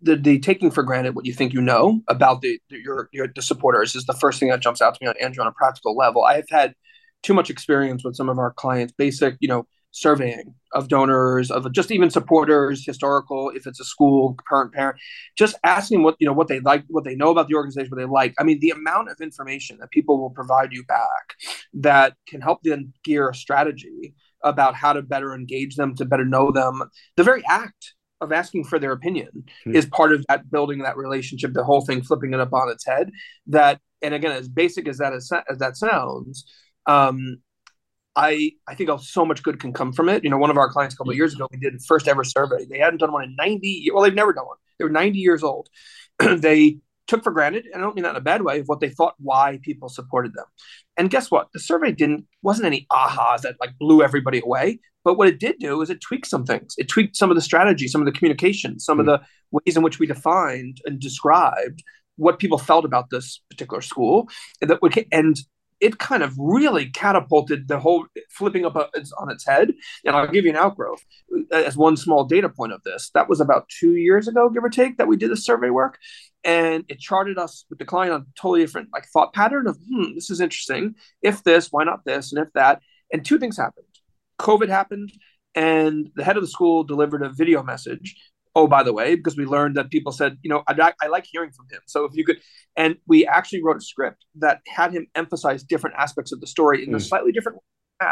the, 0.00 0.16
the 0.16 0.38
taking 0.40 0.70
for 0.70 0.82
granted 0.82 1.14
what 1.14 1.26
you 1.26 1.32
think 1.32 1.52
you 1.52 1.60
know 1.60 2.02
about 2.08 2.40
the, 2.40 2.58
the 2.70 2.78
your 2.78 3.08
your 3.12 3.28
the 3.28 3.42
supporters 3.42 3.94
is 3.94 4.04
the 4.04 4.14
first 4.14 4.40
thing 4.40 4.48
that 4.48 4.60
jumps 4.60 4.82
out 4.82 4.94
to 4.94 4.98
me 5.00 5.08
on 5.08 5.14
Andrew 5.20 5.42
on 5.42 5.48
a 5.48 5.52
practical 5.52 5.96
level. 5.96 6.24
I 6.24 6.34
have 6.34 6.48
had 6.50 6.74
too 7.22 7.34
much 7.34 7.50
experience 7.50 8.04
with 8.04 8.16
some 8.16 8.28
of 8.28 8.38
our 8.38 8.52
clients, 8.52 8.92
basic, 8.92 9.36
you 9.38 9.48
know, 9.48 9.66
surveying 9.92 10.54
of 10.72 10.88
donors, 10.88 11.50
of 11.50 11.70
just 11.72 11.90
even 11.90 12.10
supporters, 12.10 12.84
historical, 12.84 13.50
if 13.50 13.66
it's 13.66 13.78
a 13.78 13.84
school, 13.84 14.36
current 14.48 14.72
parent, 14.72 14.98
just 15.36 15.56
asking 15.64 16.02
what 16.02 16.16
you 16.18 16.26
know 16.26 16.32
what 16.32 16.48
they 16.48 16.60
like, 16.60 16.84
what 16.88 17.04
they 17.04 17.14
know 17.14 17.30
about 17.30 17.48
the 17.48 17.54
organization, 17.54 17.90
what 17.90 17.98
they 17.98 18.06
like. 18.06 18.34
I 18.38 18.42
mean, 18.42 18.58
the 18.60 18.70
amount 18.70 19.10
of 19.10 19.20
information 19.20 19.78
that 19.78 19.90
people 19.90 20.20
will 20.20 20.30
provide 20.30 20.72
you 20.72 20.84
back 20.84 21.34
that 21.74 22.14
can 22.26 22.40
help 22.40 22.62
them 22.62 22.92
gear 23.04 23.28
a 23.28 23.34
strategy 23.34 24.14
about 24.42 24.74
how 24.74 24.92
to 24.92 25.02
better 25.02 25.34
engage 25.34 25.76
them, 25.76 25.94
to 25.94 26.04
better 26.04 26.24
know 26.24 26.50
them. 26.50 26.82
The 27.16 27.22
very 27.22 27.44
act 27.48 27.94
of 28.20 28.32
asking 28.32 28.64
for 28.64 28.78
their 28.78 28.92
opinion 28.92 29.44
hmm. 29.64 29.76
is 29.76 29.86
part 29.86 30.12
of 30.12 30.24
that 30.28 30.50
building 30.50 30.78
that 30.80 30.96
relationship, 30.96 31.52
the 31.52 31.64
whole 31.64 31.82
thing 31.82 32.02
flipping 32.02 32.32
it 32.32 32.40
up 32.40 32.52
on 32.52 32.70
its 32.70 32.86
head. 32.86 33.10
That 33.46 33.80
and 34.00 34.14
again, 34.14 34.32
as 34.32 34.48
basic 34.48 34.88
as 34.88 34.98
that 34.98 35.12
is, 35.12 35.32
as 35.48 35.58
that 35.58 35.76
sounds, 35.76 36.44
um, 36.86 37.38
I 38.14 38.52
I 38.68 38.74
think 38.74 38.90
so 39.00 39.24
much 39.24 39.42
good 39.42 39.60
can 39.60 39.72
come 39.72 39.92
from 39.92 40.08
it. 40.08 40.24
You 40.24 40.30
know, 40.30 40.38
one 40.38 40.50
of 40.50 40.56
our 40.56 40.70
clients 40.70 40.94
a 40.94 40.98
couple 40.98 41.10
of 41.10 41.16
years 41.16 41.34
ago, 41.34 41.48
we 41.50 41.58
did 41.58 41.80
first 41.82 42.08
ever 42.08 42.24
survey. 42.24 42.64
They 42.64 42.78
hadn't 42.78 42.98
done 42.98 43.12
one 43.12 43.24
in 43.24 43.36
90. 43.36 43.90
Well, 43.92 44.02
they've 44.02 44.14
never 44.14 44.32
done 44.32 44.46
one. 44.46 44.58
They 44.78 44.84
were 44.84 44.90
90 44.90 45.18
years 45.18 45.42
old. 45.42 45.68
they 46.18 46.78
took 47.06 47.24
for 47.24 47.32
granted, 47.32 47.66
and 47.66 47.82
I 47.82 47.84
don't 47.84 47.94
mean 47.94 48.04
that 48.04 48.10
in 48.10 48.16
a 48.16 48.20
bad 48.20 48.42
way, 48.42 48.60
of 48.60 48.68
what 48.68 48.80
they 48.80 48.90
thought 48.90 49.14
why 49.18 49.58
people 49.62 49.88
supported 49.88 50.34
them. 50.34 50.46
And 50.96 51.10
guess 51.10 51.30
what? 51.30 51.48
The 51.52 51.60
survey 51.60 51.92
didn't 51.92 52.26
wasn't 52.42 52.66
any 52.66 52.86
ahas 52.92 53.42
that 53.42 53.56
like 53.60 53.78
blew 53.78 54.02
everybody 54.02 54.40
away. 54.40 54.80
But 55.04 55.18
what 55.18 55.28
it 55.28 55.40
did 55.40 55.58
do 55.58 55.82
is 55.82 55.90
it 55.90 56.00
tweaked 56.00 56.26
some 56.26 56.44
things. 56.44 56.74
It 56.78 56.88
tweaked 56.88 57.16
some 57.16 57.30
of 57.30 57.34
the 57.34 57.42
strategy, 57.42 57.88
some 57.88 58.00
of 58.00 58.06
the 58.06 58.12
communication, 58.12 58.78
some 58.78 58.98
mm-hmm. 58.98 59.08
of 59.08 59.20
the 59.20 59.26
ways 59.50 59.76
in 59.76 59.82
which 59.82 59.98
we 59.98 60.06
defined 60.06 60.80
and 60.84 61.00
described 61.00 61.82
what 62.16 62.38
people 62.38 62.58
felt 62.58 62.84
about 62.84 63.10
this 63.10 63.40
particular 63.50 63.80
school, 63.80 64.28
and 64.60 64.70
that 64.70 64.82
would 64.82 65.06
and 65.10 65.36
it 65.82 65.98
kind 65.98 66.22
of 66.22 66.32
really 66.38 66.86
catapulted 66.90 67.66
the 67.66 67.78
whole 67.78 68.06
flipping 68.30 68.64
up 68.64 68.76
on 68.76 69.30
its 69.30 69.44
head. 69.44 69.72
And 70.06 70.14
I'll 70.14 70.28
give 70.28 70.44
you 70.44 70.50
an 70.50 70.56
outgrowth 70.56 71.04
as 71.50 71.76
one 71.76 71.96
small 71.96 72.24
data 72.24 72.48
point 72.48 72.72
of 72.72 72.84
this. 72.84 73.10
That 73.14 73.28
was 73.28 73.40
about 73.40 73.68
two 73.68 73.96
years 73.96 74.28
ago, 74.28 74.48
give 74.48 74.62
or 74.62 74.70
take, 74.70 74.96
that 74.98 75.08
we 75.08 75.16
did 75.16 75.32
the 75.32 75.36
survey 75.36 75.70
work. 75.70 75.98
And 76.44 76.84
it 76.88 77.00
charted 77.00 77.36
us 77.36 77.64
with 77.68 77.80
the 77.80 77.84
client 77.84 78.14
on 78.14 78.20
a 78.22 78.40
totally 78.40 78.60
different 78.60 78.90
like 78.92 79.06
thought 79.12 79.34
pattern 79.34 79.66
of, 79.66 79.76
hmm, 79.76 80.14
this 80.14 80.30
is 80.30 80.40
interesting. 80.40 80.94
If 81.20 81.42
this, 81.42 81.72
why 81.72 81.82
not 81.82 82.04
this? 82.04 82.32
And 82.32 82.40
if 82.46 82.52
that. 82.54 82.80
And 83.12 83.24
two 83.24 83.40
things 83.40 83.56
happened. 83.56 83.86
COVID 84.38 84.68
happened, 84.68 85.12
and 85.54 86.10
the 86.14 86.24
head 86.24 86.36
of 86.36 86.42
the 86.42 86.48
school 86.48 86.84
delivered 86.84 87.22
a 87.22 87.28
video 87.28 87.62
message 87.62 88.16
oh 88.54 88.66
by 88.66 88.82
the 88.82 88.92
way 88.92 89.14
because 89.14 89.36
we 89.36 89.44
learned 89.44 89.76
that 89.76 89.90
people 89.90 90.12
said 90.12 90.38
you 90.42 90.50
know 90.50 90.62
I, 90.66 90.92
I, 91.00 91.06
like 91.08 91.26
hearing 91.30 91.50
from 91.50 91.66
him. 91.70 91.80
So 91.86 92.04
if 92.04 92.14
you 92.14 92.24
could 92.24 92.40
and 92.76 92.96
we 93.06 93.26
actually 93.26 93.62
wrote 93.62 93.76
a 93.76 93.80
script 93.80 94.24
that 94.36 94.60
had 94.66 94.92
him 94.92 95.06
emphasize 95.14 95.62
different 95.62 95.96
aspects 95.96 96.32
of 96.32 96.40
the 96.40 96.46
story 96.46 96.84
in 96.84 96.90
mm. 96.90 96.96
a 96.96 97.00
slightly 97.00 97.32
different 97.32 97.58
way 98.00 98.08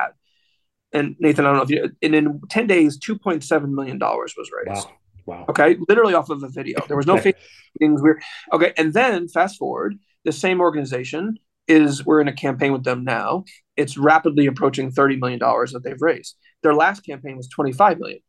and 0.92 1.16
nathan 1.18 1.44
i 1.44 1.48
don't 1.48 1.56
know 1.56 1.62
if 1.62 1.70
you 1.70 1.90
and 2.02 2.14
in 2.14 2.40
10 2.48 2.66
days 2.66 2.98
2.7 2.98 3.70
million 3.70 3.98
dollars 3.98 4.34
was 4.36 4.50
raised. 4.52 4.86
Wow. 4.86 4.92
Wow. 5.26 5.44
Okay? 5.48 5.76
Literally 5.88 6.14
off 6.14 6.30
of 6.30 6.42
a 6.42 6.48
video. 6.48 6.80
There 6.88 6.96
was 6.96 7.06
no 7.06 7.18
things 7.18 8.02
weird 8.02 8.22
okay 8.52 8.72
and 8.76 8.92
then 8.92 9.28
fast 9.28 9.58
forward 9.58 9.98
the 10.24 10.32
same 10.32 10.60
organization 10.60 11.38
is 11.68 12.04
we're 12.04 12.20
in 12.20 12.28
a 12.28 12.32
campaign 12.32 12.72
with 12.72 12.84
them 12.84 13.04
now. 13.04 13.44
It's 13.76 13.96
rapidly 13.96 14.46
approaching 14.46 14.90
30 14.90 15.16
million 15.16 15.38
dollars 15.38 15.72
that 15.72 15.84
they've 15.84 16.00
raised. 16.00 16.36
Their 16.62 16.74
last 16.74 17.00
campaign 17.00 17.36
was 17.36 17.48
25 17.48 17.98
million 17.98 18.20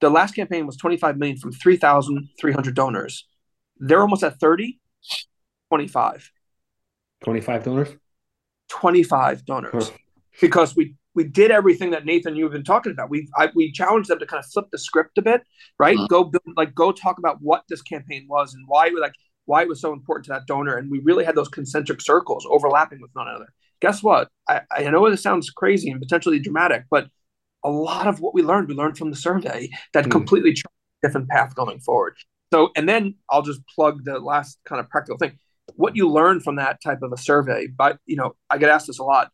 the 0.00 0.10
last 0.10 0.34
campaign 0.34 0.66
was 0.66 0.76
25 0.76 1.18
million 1.18 1.38
from 1.38 1.52
3,300 1.52 2.74
donors. 2.74 3.26
They're 3.78 4.00
almost 4.00 4.22
at 4.22 4.38
30, 4.38 4.78
25. 5.70 6.30
25 7.24 7.64
donors? 7.64 7.88
25 8.68 9.44
donors. 9.44 9.88
Huh. 9.88 9.96
Because 10.40 10.76
we 10.76 10.94
we 11.14 11.24
did 11.24 11.50
everything 11.50 11.90
that 11.90 12.04
Nathan 12.04 12.36
you've 12.36 12.52
been 12.52 12.62
talking 12.62 12.92
about. 12.92 13.10
We 13.10 13.28
I, 13.36 13.50
we 13.54 13.72
challenged 13.72 14.08
them 14.08 14.20
to 14.20 14.26
kind 14.26 14.38
of 14.38 14.48
flip 14.50 14.66
the 14.70 14.78
script 14.78 15.18
a 15.18 15.22
bit, 15.22 15.42
right? 15.78 15.96
Mm-hmm. 15.96 16.06
Go 16.06 16.24
build, 16.24 16.44
like 16.56 16.74
go 16.76 16.92
talk 16.92 17.18
about 17.18 17.38
what 17.40 17.64
this 17.68 17.82
campaign 17.82 18.26
was 18.28 18.54
and 18.54 18.64
why 18.68 18.90
like 19.00 19.14
why 19.46 19.62
it 19.62 19.68
was 19.68 19.80
so 19.80 19.92
important 19.92 20.26
to 20.26 20.32
that 20.32 20.46
donor. 20.46 20.76
And 20.76 20.90
we 20.90 21.00
really 21.00 21.24
had 21.24 21.34
those 21.34 21.48
concentric 21.48 22.00
circles 22.00 22.46
overlapping 22.48 23.00
with 23.00 23.10
one 23.14 23.26
another. 23.26 23.52
Guess 23.80 24.02
what? 24.02 24.28
I, 24.48 24.60
I 24.70 24.82
know 24.84 25.10
this 25.10 25.22
sounds 25.22 25.50
crazy 25.50 25.90
and 25.90 26.00
potentially 26.00 26.38
dramatic, 26.38 26.84
but 26.90 27.08
a 27.64 27.70
lot 27.70 28.06
of 28.06 28.20
what 28.20 28.34
we 28.34 28.42
learned, 28.42 28.68
we 28.68 28.74
learned 28.74 28.96
from 28.96 29.10
the 29.10 29.16
survey 29.16 29.68
that 29.92 30.04
mm. 30.04 30.10
completely 30.10 30.54
different 31.02 31.28
path 31.28 31.54
going 31.54 31.80
forward. 31.80 32.16
So, 32.52 32.70
and 32.76 32.88
then 32.88 33.14
I'll 33.30 33.42
just 33.42 33.60
plug 33.74 34.04
the 34.04 34.18
last 34.18 34.58
kind 34.64 34.80
of 34.80 34.88
practical 34.88 35.18
thing. 35.18 35.38
What 35.76 35.96
you 35.96 36.08
learn 36.08 36.40
from 36.40 36.56
that 36.56 36.82
type 36.82 37.02
of 37.02 37.12
a 37.12 37.16
survey, 37.16 37.66
but 37.66 37.98
you 38.06 38.16
know, 38.16 38.36
I 38.48 38.58
get 38.58 38.70
asked 38.70 38.86
this 38.86 38.98
a 38.98 39.04
lot. 39.04 39.30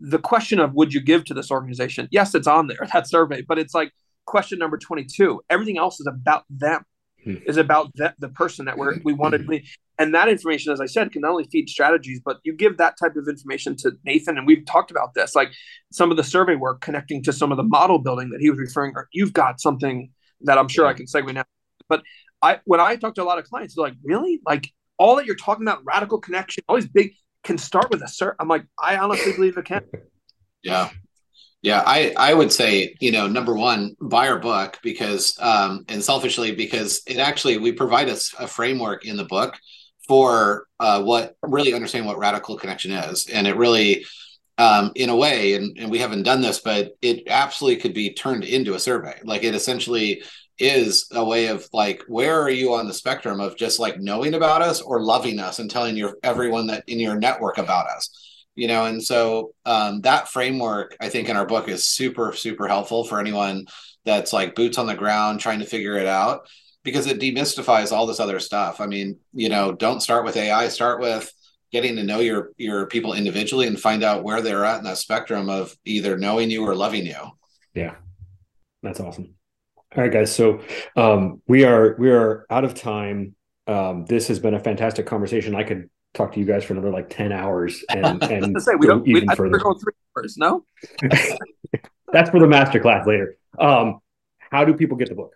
The 0.00 0.18
question 0.18 0.60
of 0.60 0.74
would 0.74 0.92
you 0.92 1.00
give 1.00 1.24
to 1.26 1.34
this 1.34 1.50
organization? 1.50 2.08
Yes, 2.10 2.34
it's 2.34 2.46
on 2.46 2.68
there, 2.68 2.78
that 2.92 3.08
survey, 3.08 3.42
but 3.42 3.58
it's 3.58 3.74
like 3.74 3.92
question 4.26 4.58
number 4.58 4.78
22. 4.78 5.42
Everything 5.50 5.78
else 5.78 6.00
is 6.00 6.06
about 6.06 6.44
them, 6.48 6.84
hmm. 7.24 7.36
is 7.46 7.56
about 7.56 7.90
that, 7.96 8.14
the 8.18 8.28
person 8.28 8.66
that 8.66 8.78
we're, 8.78 8.98
we 9.04 9.12
wanted. 9.12 9.46
Hmm 9.46 9.56
and 9.98 10.14
that 10.14 10.28
information 10.28 10.72
as 10.72 10.80
i 10.80 10.86
said 10.86 11.10
can 11.12 11.22
not 11.22 11.30
only 11.30 11.44
feed 11.44 11.68
strategies 11.68 12.20
but 12.24 12.38
you 12.44 12.52
give 12.52 12.76
that 12.76 12.96
type 12.98 13.16
of 13.16 13.28
information 13.28 13.76
to 13.76 13.92
nathan 14.04 14.36
and 14.38 14.46
we've 14.46 14.64
talked 14.66 14.90
about 14.90 15.14
this 15.14 15.34
like 15.34 15.52
some 15.92 16.10
of 16.10 16.16
the 16.16 16.24
survey 16.24 16.54
work 16.54 16.80
connecting 16.80 17.22
to 17.22 17.32
some 17.32 17.50
of 17.50 17.56
the 17.56 17.62
model 17.62 17.98
building 17.98 18.30
that 18.30 18.40
he 18.40 18.50
was 18.50 18.58
referring 18.58 18.92
to 18.92 19.02
you've 19.12 19.32
got 19.32 19.60
something 19.60 20.10
that 20.40 20.58
i'm 20.58 20.68
sure 20.68 20.84
yeah. 20.84 20.90
i 20.90 20.94
can 20.94 21.06
segue 21.06 21.32
now 21.32 21.44
but 21.88 22.02
i 22.42 22.58
when 22.64 22.80
i 22.80 22.96
talk 22.96 23.14
to 23.14 23.22
a 23.22 23.24
lot 23.24 23.38
of 23.38 23.44
clients 23.44 23.74
they're 23.74 23.84
like 23.84 23.94
really 24.02 24.40
like 24.46 24.70
all 24.98 25.16
that 25.16 25.26
you're 25.26 25.36
talking 25.36 25.66
about 25.66 25.80
radical 25.84 26.18
connection 26.18 26.62
all 26.68 26.76
these 26.76 26.88
big 26.88 27.12
can 27.42 27.58
start 27.58 27.90
with 27.90 28.02
a 28.02 28.06
cert 28.06 28.34
i'm 28.40 28.48
like 28.48 28.64
i 28.78 28.96
honestly 28.96 29.32
believe 29.32 29.56
it 29.56 29.64
can 29.64 29.82
yeah 30.62 30.90
yeah, 31.64 31.82
I, 31.86 32.12
I 32.14 32.34
would 32.34 32.52
say, 32.52 32.94
you 33.00 33.10
know, 33.10 33.26
number 33.26 33.54
one, 33.54 33.96
buy 33.98 34.28
our 34.28 34.38
book 34.38 34.78
because, 34.82 35.34
um, 35.40 35.86
and 35.88 36.04
selfishly, 36.04 36.54
because 36.54 37.00
it 37.06 37.16
actually, 37.16 37.56
we 37.56 37.72
provide 37.72 38.10
us 38.10 38.34
a, 38.38 38.44
a 38.44 38.46
framework 38.46 39.06
in 39.06 39.16
the 39.16 39.24
book 39.24 39.56
for 40.06 40.66
uh, 40.78 41.02
what 41.02 41.38
really 41.42 41.72
understanding 41.72 42.06
what 42.06 42.18
radical 42.18 42.58
connection 42.58 42.92
is. 42.92 43.30
And 43.30 43.46
it 43.46 43.56
really, 43.56 44.04
um, 44.58 44.92
in 44.94 45.08
a 45.08 45.16
way, 45.16 45.54
and, 45.54 45.74
and 45.78 45.90
we 45.90 45.98
haven't 46.00 46.24
done 46.24 46.42
this, 46.42 46.60
but 46.60 46.92
it 47.00 47.22
absolutely 47.28 47.80
could 47.80 47.94
be 47.94 48.12
turned 48.12 48.44
into 48.44 48.74
a 48.74 48.78
survey. 48.78 49.18
Like 49.24 49.42
it 49.42 49.54
essentially 49.54 50.22
is 50.58 51.08
a 51.12 51.24
way 51.24 51.46
of 51.46 51.66
like, 51.72 52.02
where 52.08 52.42
are 52.42 52.50
you 52.50 52.74
on 52.74 52.86
the 52.86 52.92
spectrum 52.92 53.40
of 53.40 53.56
just 53.56 53.80
like 53.80 53.98
knowing 53.98 54.34
about 54.34 54.60
us 54.60 54.82
or 54.82 55.02
loving 55.02 55.40
us 55.40 55.60
and 55.60 55.70
telling 55.70 55.96
your 55.96 56.18
everyone 56.22 56.66
that 56.66 56.84
in 56.88 57.00
your 57.00 57.16
network 57.16 57.56
about 57.56 57.86
us? 57.86 58.10
You 58.54 58.68
know, 58.68 58.84
and 58.84 59.02
so 59.02 59.54
um, 59.64 60.00
that 60.02 60.28
framework, 60.28 60.96
I 61.00 61.08
think, 61.08 61.28
in 61.28 61.36
our 61.36 61.46
book 61.46 61.68
is 61.68 61.86
super, 61.86 62.32
super 62.32 62.68
helpful 62.68 63.04
for 63.04 63.18
anyone 63.18 63.66
that's 64.04 64.32
like 64.32 64.54
boots 64.54 64.78
on 64.78 64.86
the 64.86 64.94
ground 64.94 65.40
trying 65.40 65.58
to 65.58 65.66
figure 65.66 65.96
it 65.96 66.06
out 66.06 66.46
because 66.84 67.06
it 67.06 67.18
demystifies 67.18 67.90
all 67.90 68.06
this 68.06 68.20
other 68.20 68.38
stuff. 68.38 68.80
I 68.80 68.86
mean, 68.86 69.18
you 69.32 69.48
know, 69.48 69.72
don't 69.72 70.02
start 70.02 70.24
with 70.24 70.36
AI, 70.36 70.68
start 70.68 71.00
with 71.00 71.32
getting 71.72 71.96
to 71.96 72.04
know 72.04 72.20
your 72.20 72.52
your 72.56 72.86
people 72.86 73.14
individually 73.14 73.66
and 73.66 73.80
find 73.80 74.04
out 74.04 74.22
where 74.22 74.40
they're 74.40 74.64
at 74.64 74.78
in 74.78 74.84
that 74.84 74.98
spectrum 74.98 75.48
of 75.48 75.76
either 75.84 76.16
knowing 76.16 76.50
you 76.50 76.64
or 76.64 76.76
loving 76.76 77.06
you. 77.06 77.30
Yeah. 77.74 77.96
That's 78.84 79.00
awesome. 79.00 79.34
All 79.96 80.02
right, 80.02 80.12
guys. 80.12 80.34
So 80.34 80.60
um, 80.96 81.42
we 81.48 81.64
are 81.64 81.96
we 81.98 82.10
are 82.10 82.46
out 82.50 82.64
of 82.64 82.74
time. 82.74 83.34
Um, 83.66 84.04
this 84.04 84.28
has 84.28 84.38
been 84.38 84.54
a 84.54 84.60
fantastic 84.60 85.06
conversation. 85.06 85.54
I 85.54 85.64
could 85.64 85.88
talk 86.14 86.32
to 86.32 86.40
you 86.40 86.46
guys 86.46 86.64
for 86.64 86.72
another 86.72 86.90
like 86.90 87.10
10 87.10 87.32
hours 87.32 87.84
and, 87.90 88.22
and 88.22 88.62
say, 88.62 88.74
we 88.76 88.86
don't 88.86 89.06
even 89.06 89.26
we, 89.28 89.34
further. 89.34 89.58
Go 89.58 89.74
three 89.74 89.92
hours, 90.16 90.36
no? 90.36 90.64
That's 92.12 92.30
for 92.30 92.40
the 92.40 92.46
master 92.46 92.80
class 92.80 93.06
later. 93.06 93.36
Um, 93.58 94.00
how 94.38 94.64
do 94.64 94.74
people 94.74 94.96
get 94.96 95.08
the 95.08 95.14
book? 95.14 95.34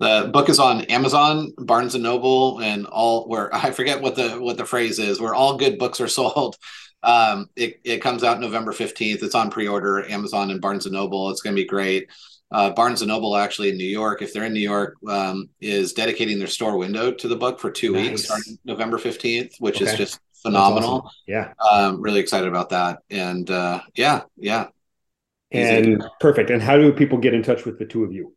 The 0.00 0.30
book 0.32 0.48
is 0.48 0.58
on 0.58 0.82
Amazon, 0.82 1.52
Barnes 1.56 1.94
and 1.94 2.02
Noble, 2.02 2.60
and 2.60 2.86
all 2.86 3.28
where 3.28 3.54
I 3.54 3.70
forget 3.70 4.00
what 4.00 4.16
the 4.16 4.30
what 4.40 4.56
the 4.56 4.64
phrase 4.64 4.98
is, 4.98 5.20
where 5.20 5.34
all 5.34 5.56
good 5.56 5.78
books 5.78 6.00
are 6.00 6.08
sold. 6.08 6.56
Um, 7.02 7.50
it, 7.54 7.80
it 7.84 7.98
comes 7.98 8.24
out 8.24 8.40
November 8.40 8.72
15th. 8.72 9.22
It's 9.22 9.34
on 9.34 9.50
pre-order, 9.50 10.08
Amazon 10.08 10.50
and 10.50 10.58
Barnes 10.58 10.86
and 10.86 10.94
Noble. 10.94 11.28
It's 11.30 11.42
going 11.42 11.54
to 11.54 11.60
be 11.60 11.68
great. 11.68 12.08
Uh, 12.50 12.70
Barnes 12.70 13.02
and 13.02 13.08
Noble, 13.08 13.36
actually 13.36 13.70
in 13.70 13.76
New 13.76 13.84
York, 13.84 14.22
if 14.22 14.32
they're 14.32 14.44
in 14.44 14.52
New 14.52 14.60
York, 14.60 14.96
um, 15.08 15.48
is 15.60 15.92
dedicating 15.92 16.38
their 16.38 16.46
store 16.46 16.76
window 16.76 17.12
to 17.12 17.28
the 17.28 17.36
book 17.36 17.58
for 17.58 17.70
two 17.70 17.92
nice. 17.92 18.10
weeks, 18.10 18.24
starting 18.24 18.58
November 18.64 18.98
15th, 18.98 19.54
which 19.58 19.82
okay. 19.82 19.90
is 19.90 19.96
just 19.96 20.20
phenomenal. 20.42 21.02
Awesome. 21.06 21.10
Yeah. 21.26 21.52
Um, 21.70 22.00
really 22.00 22.20
excited 22.20 22.48
about 22.48 22.70
that. 22.70 22.98
And 23.10 23.50
uh, 23.50 23.80
yeah, 23.94 24.22
yeah. 24.36 24.68
And 25.50 26.02
perfect. 26.20 26.50
And 26.50 26.62
how 26.62 26.76
do 26.76 26.92
people 26.92 27.18
get 27.18 27.34
in 27.34 27.42
touch 27.42 27.64
with 27.64 27.78
the 27.78 27.86
two 27.86 28.04
of 28.04 28.12
you? 28.12 28.34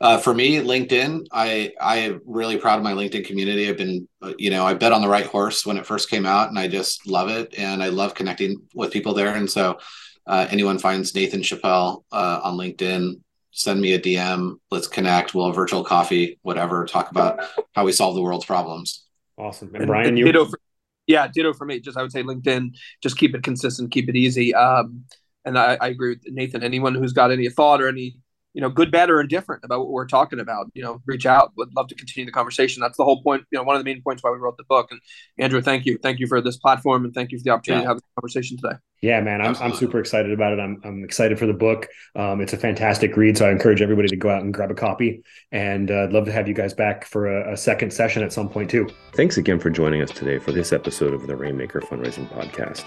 Uh, 0.00 0.18
for 0.18 0.34
me, 0.34 0.56
LinkedIn, 0.56 1.26
I 1.30 1.72
I 1.80 1.96
am 1.98 2.20
really 2.26 2.56
proud 2.56 2.78
of 2.78 2.82
my 2.82 2.92
LinkedIn 2.92 3.24
community. 3.24 3.68
I've 3.68 3.76
been, 3.76 4.08
you 4.36 4.50
know, 4.50 4.66
I 4.66 4.74
bet 4.74 4.90
on 4.90 5.00
the 5.00 5.08
right 5.08 5.26
horse 5.26 5.64
when 5.64 5.76
it 5.76 5.86
first 5.86 6.10
came 6.10 6.26
out, 6.26 6.48
and 6.48 6.58
I 6.58 6.66
just 6.66 7.06
love 7.06 7.28
it, 7.28 7.54
and 7.56 7.80
I 7.80 7.88
love 7.88 8.14
connecting 8.14 8.62
with 8.74 8.90
people 8.90 9.14
there. 9.14 9.32
And 9.32 9.48
so, 9.48 9.78
uh, 10.26 10.48
anyone 10.50 10.80
finds 10.80 11.14
Nathan 11.14 11.40
Chappell 11.40 12.04
uh, 12.10 12.40
on 12.42 12.56
LinkedIn, 12.56 13.20
send 13.52 13.80
me 13.80 13.92
a 13.92 14.00
DM. 14.00 14.56
Let's 14.70 14.88
connect. 14.88 15.34
We'll 15.34 15.46
have 15.46 15.54
virtual 15.54 15.84
coffee, 15.84 16.38
whatever. 16.42 16.84
Talk 16.86 17.10
about 17.10 17.40
how 17.74 17.84
we 17.84 17.92
solve 17.92 18.14
the 18.14 18.22
world's 18.22 18.44
problems. 18.44 19.04
Awesome. 19.38 19.68
And, 19.68 19.82
and 19.82 19.86
Brian, 19.86 20.16
you. 20.16 20.24
Ditto 20.24 20.46
for, 20.46 20.58
yeah, 21.06 21.28
ditto 21.32 21.52
for 21.52 21.64
me. 21.64 21.80
Just 21.80 21.96
I 21.96 22.02
would 22.02 22.12
say 22.12 22.22
LinkedIn. 22.22 22.74
Just 23.02 23.16
keep 23.18 23.34
it 23.34 23.42
consistent. 23.42 23.92
Keep 23.92 24.08
it 24.08 24.16
easy. 24.16 24.54
Um, 24.54 25.04
and 25.44 25.58
I, 25.58 25.76
I 25.80 25.88
agree 25.88 26.10
with 26.10 26.22
Nathan. 26.26 26.62
Anyone 26.62 26.94
who's 26.94 27.12
got 27.12 27.30
any 27.30 27.48
thought 27.48 27.80
or 27.80 27.88
any 27.88 28.16
you 28.54 28.60
know, 28.60 28.68
good, 28.68 28.90
bad, 28.90 29.10
or 29.10 29.20
indifferent 29.20 29.64
about 29.64 29.80
what 29.80 29.88
we're 29.88 30.06
talking 30.06 30.40
about, 30.40 30.70
you 30.74 30.82
know, 30.82 31.00
reach 31.06 31.26
out. 31.26 31.52
Would 31.56 31.74
love 31.74 31.88
to 31.88 31.94
continue 31.94 32.26
the 32.26 32.32
conversation. 32.32 32.80
That's 32.80 32.96
the 32.96 33.04
whole 33.04 33.22
point. 33.22 33.44
You 33.50 33.58
know, 33.58 33.64
one 33.64 33.76
of 33.76 33.80
the 33.80 33.84
main 33.84 34.02
points 34.02 34.22
why 34.22 34.30
we 34.30 34.38
wrote 34.38 34.56
the 34.56 34.64
book. 34.64 34.88
And 34.90 35.00
Andrew, 35.38 35.62
thank 35.62 35.86
you, 35.86 35.98
thank 36.02 36.18
you 36.18 36.26
for 36.26 36.40
this 36.40 36.56
platform, 36.56 37.04
and 37.04 37.14
thank 37.14 37.32
you 37.32 37.38
for 37.38 37.44
the 37.44 37.50
opportunity 37.50 37.80
yeah. 37.80 37.84
to 37.84 37.88
have 37.88 37.96
this 37.96 38.08
conversation 38.18 38.56
today. 38.58 38.76
Yeah, 39.00 39.20
man, 39.20 39.40
I'm 39.40 39.56
I'm 39.56 39.74
super 39.74 39.98
excited 39.98 40.32
about 40.32 40.52
it. 40.52 40.60
I'm 40.60 40.80
I'm 40.84 41.02
excited 41.02 41.38
for 41.38 41.46
the 41.46 41.52
book. 41.52 41.88
Um, 42.14 42.40
it's 42.40 42.52
a 42.52 42.56
fantastic 42.56 43.16
read, 43.16 43.36
so 43.36 43.48
I 43.48 43.50
encourage 43.50 43.82
everybody 43.82 44.08
to 44.08 44.16
go 44.16 44.30
out 44.30 44.42
and 44.42 44.54
grab 44.54 44.70
a 44.70 44.74
copy. 44.74 45.24
And 45.50 45.90
uh, 45.90 46.04
I'd 46.04 46.12
love 46.12 46.26
to 46.26 46.32
have 46.32 46.46
you 46.46 46.54
guys 46.54 46.72
back 46.72 47.04
for 47.06 47.26
a, 47.26 47.54
a 47.54 47.56
second 47.56 47.92
session 47.92 48.22
at 48.22 48.32
some 48.32 48.48
point 48.48 48.70
too. 48.70 48.88
Thanks 49.14 49.38
again 49.38 49.58
for 49.58 49.70
joining 49.70 50.02
us 50.02 50.10
today 50.10 50.38
for 50.38 50.52
this 50.52 50.72
episode 50.72 51.14
of 51.14 51.26
the 51.26 51.34
Rainmaker 51.34 51.80
Fundraising 51.80 52.28
Podcast. 52.28 52.84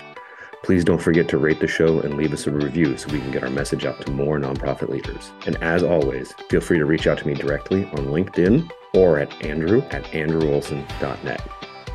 Please 0.65 0.83
don't 0.83 0.99
forget 0.99 1.27
to 1.27 1.37
rate 1.37 1.59
the 1.59 1.67
show 1.67 1.99
and 1.99 2.17
leave 2.17 2.33
us 2.33 2.47
a 2.47 2.51
review 2.51 2.97
so 2.97 3.07
we 3.13 3.19
can 3.19 3.29
get 3.29 3.43
our 3.43 3.51
message 3.51 3.85
out 3.85 4.01
to 4.01 4.09
more 4.09 4.39
nonprofit 4.39 4.89
leaders. 4.89 5.31
And 5.45 5.61
as 5.61 5.83
always, 5.83 6.33
feel 6.49 6.59
free 6.59 6.79
to 6.79 6.85
reach 6.85 7.05
out 7.05 7.19
to 7.19 7.27
me 7.27 7.35
directly 7.35 7.85
on 7.89 8.07
LinkedIn 8.07 8.67
or 8.95 9.19
at 9.19 9.31
andrew 9.45 9.83
at 9.91 10.05
andrewolson.net. 10.05 11.47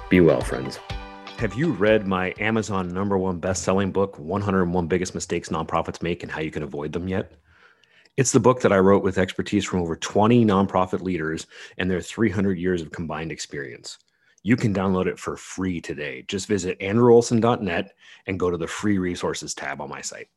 Be 0.09 0.21
well, 0.21 0.41
friends. 0.41 0.79
Have 1.39 1.55
you 1.55 1.73
read 1.73 2.07
my 2.07 2.33
Amazon 2.39 2.95
number 2.95 3.19
one 3.19 3.41
best-selling 3.41 3.91
book, 3.91 4.17
101 4.21 4.87
Biggest 4.87 5.17
Mistakes 5.17 5.49
Nonprofits 5.49 6.01
Make 6.01 6.23
and 6.23 6.31
How 6.31 6.41
You 6.41 6.53
Can 6.53 6.63
Avoid 6.63 6.93
Them 6.93 7.09
yet? 7.09 7.33
It's 8.17 8.31
the 8.31 8.39
book 8.39 8.61
that 8.61 8.73
I 8.73 8.79
wrote 8.79 9.03
with 9.03 9.19
expertise 9.19 9.65
from 9.65 9.81
over 9.81 9.97
20 9.97 10.45
nonprofit 10.45 11.01
leaders 11.01 11.49
and 11.77 11.91
their 11.91 12.01
300 12.01 12.57
years 12.57 12.83
of 12.83 12.93
combined 12.93 13.33
experience. 13.33 13.99
You 14.43 14.57
can 14.57 14.73
download 14.73 15.07
it 15.07 15.19
for 15.19 15.37
free 15.37 15.81
today. 15.81 16.25
Just 16.27 16.47
visit 16.47 16.79
andrewolson.net 16.81 17.93
and 18.27 18.41
go 18.41 18.51
to 18.51 18.57
the 18.57 18.67
free 18.67 18.99
resources 18.99 19.55
tab 19.55 19.81
on 19.81 19.89
my 19.91 20.01
site. 20.01 20.29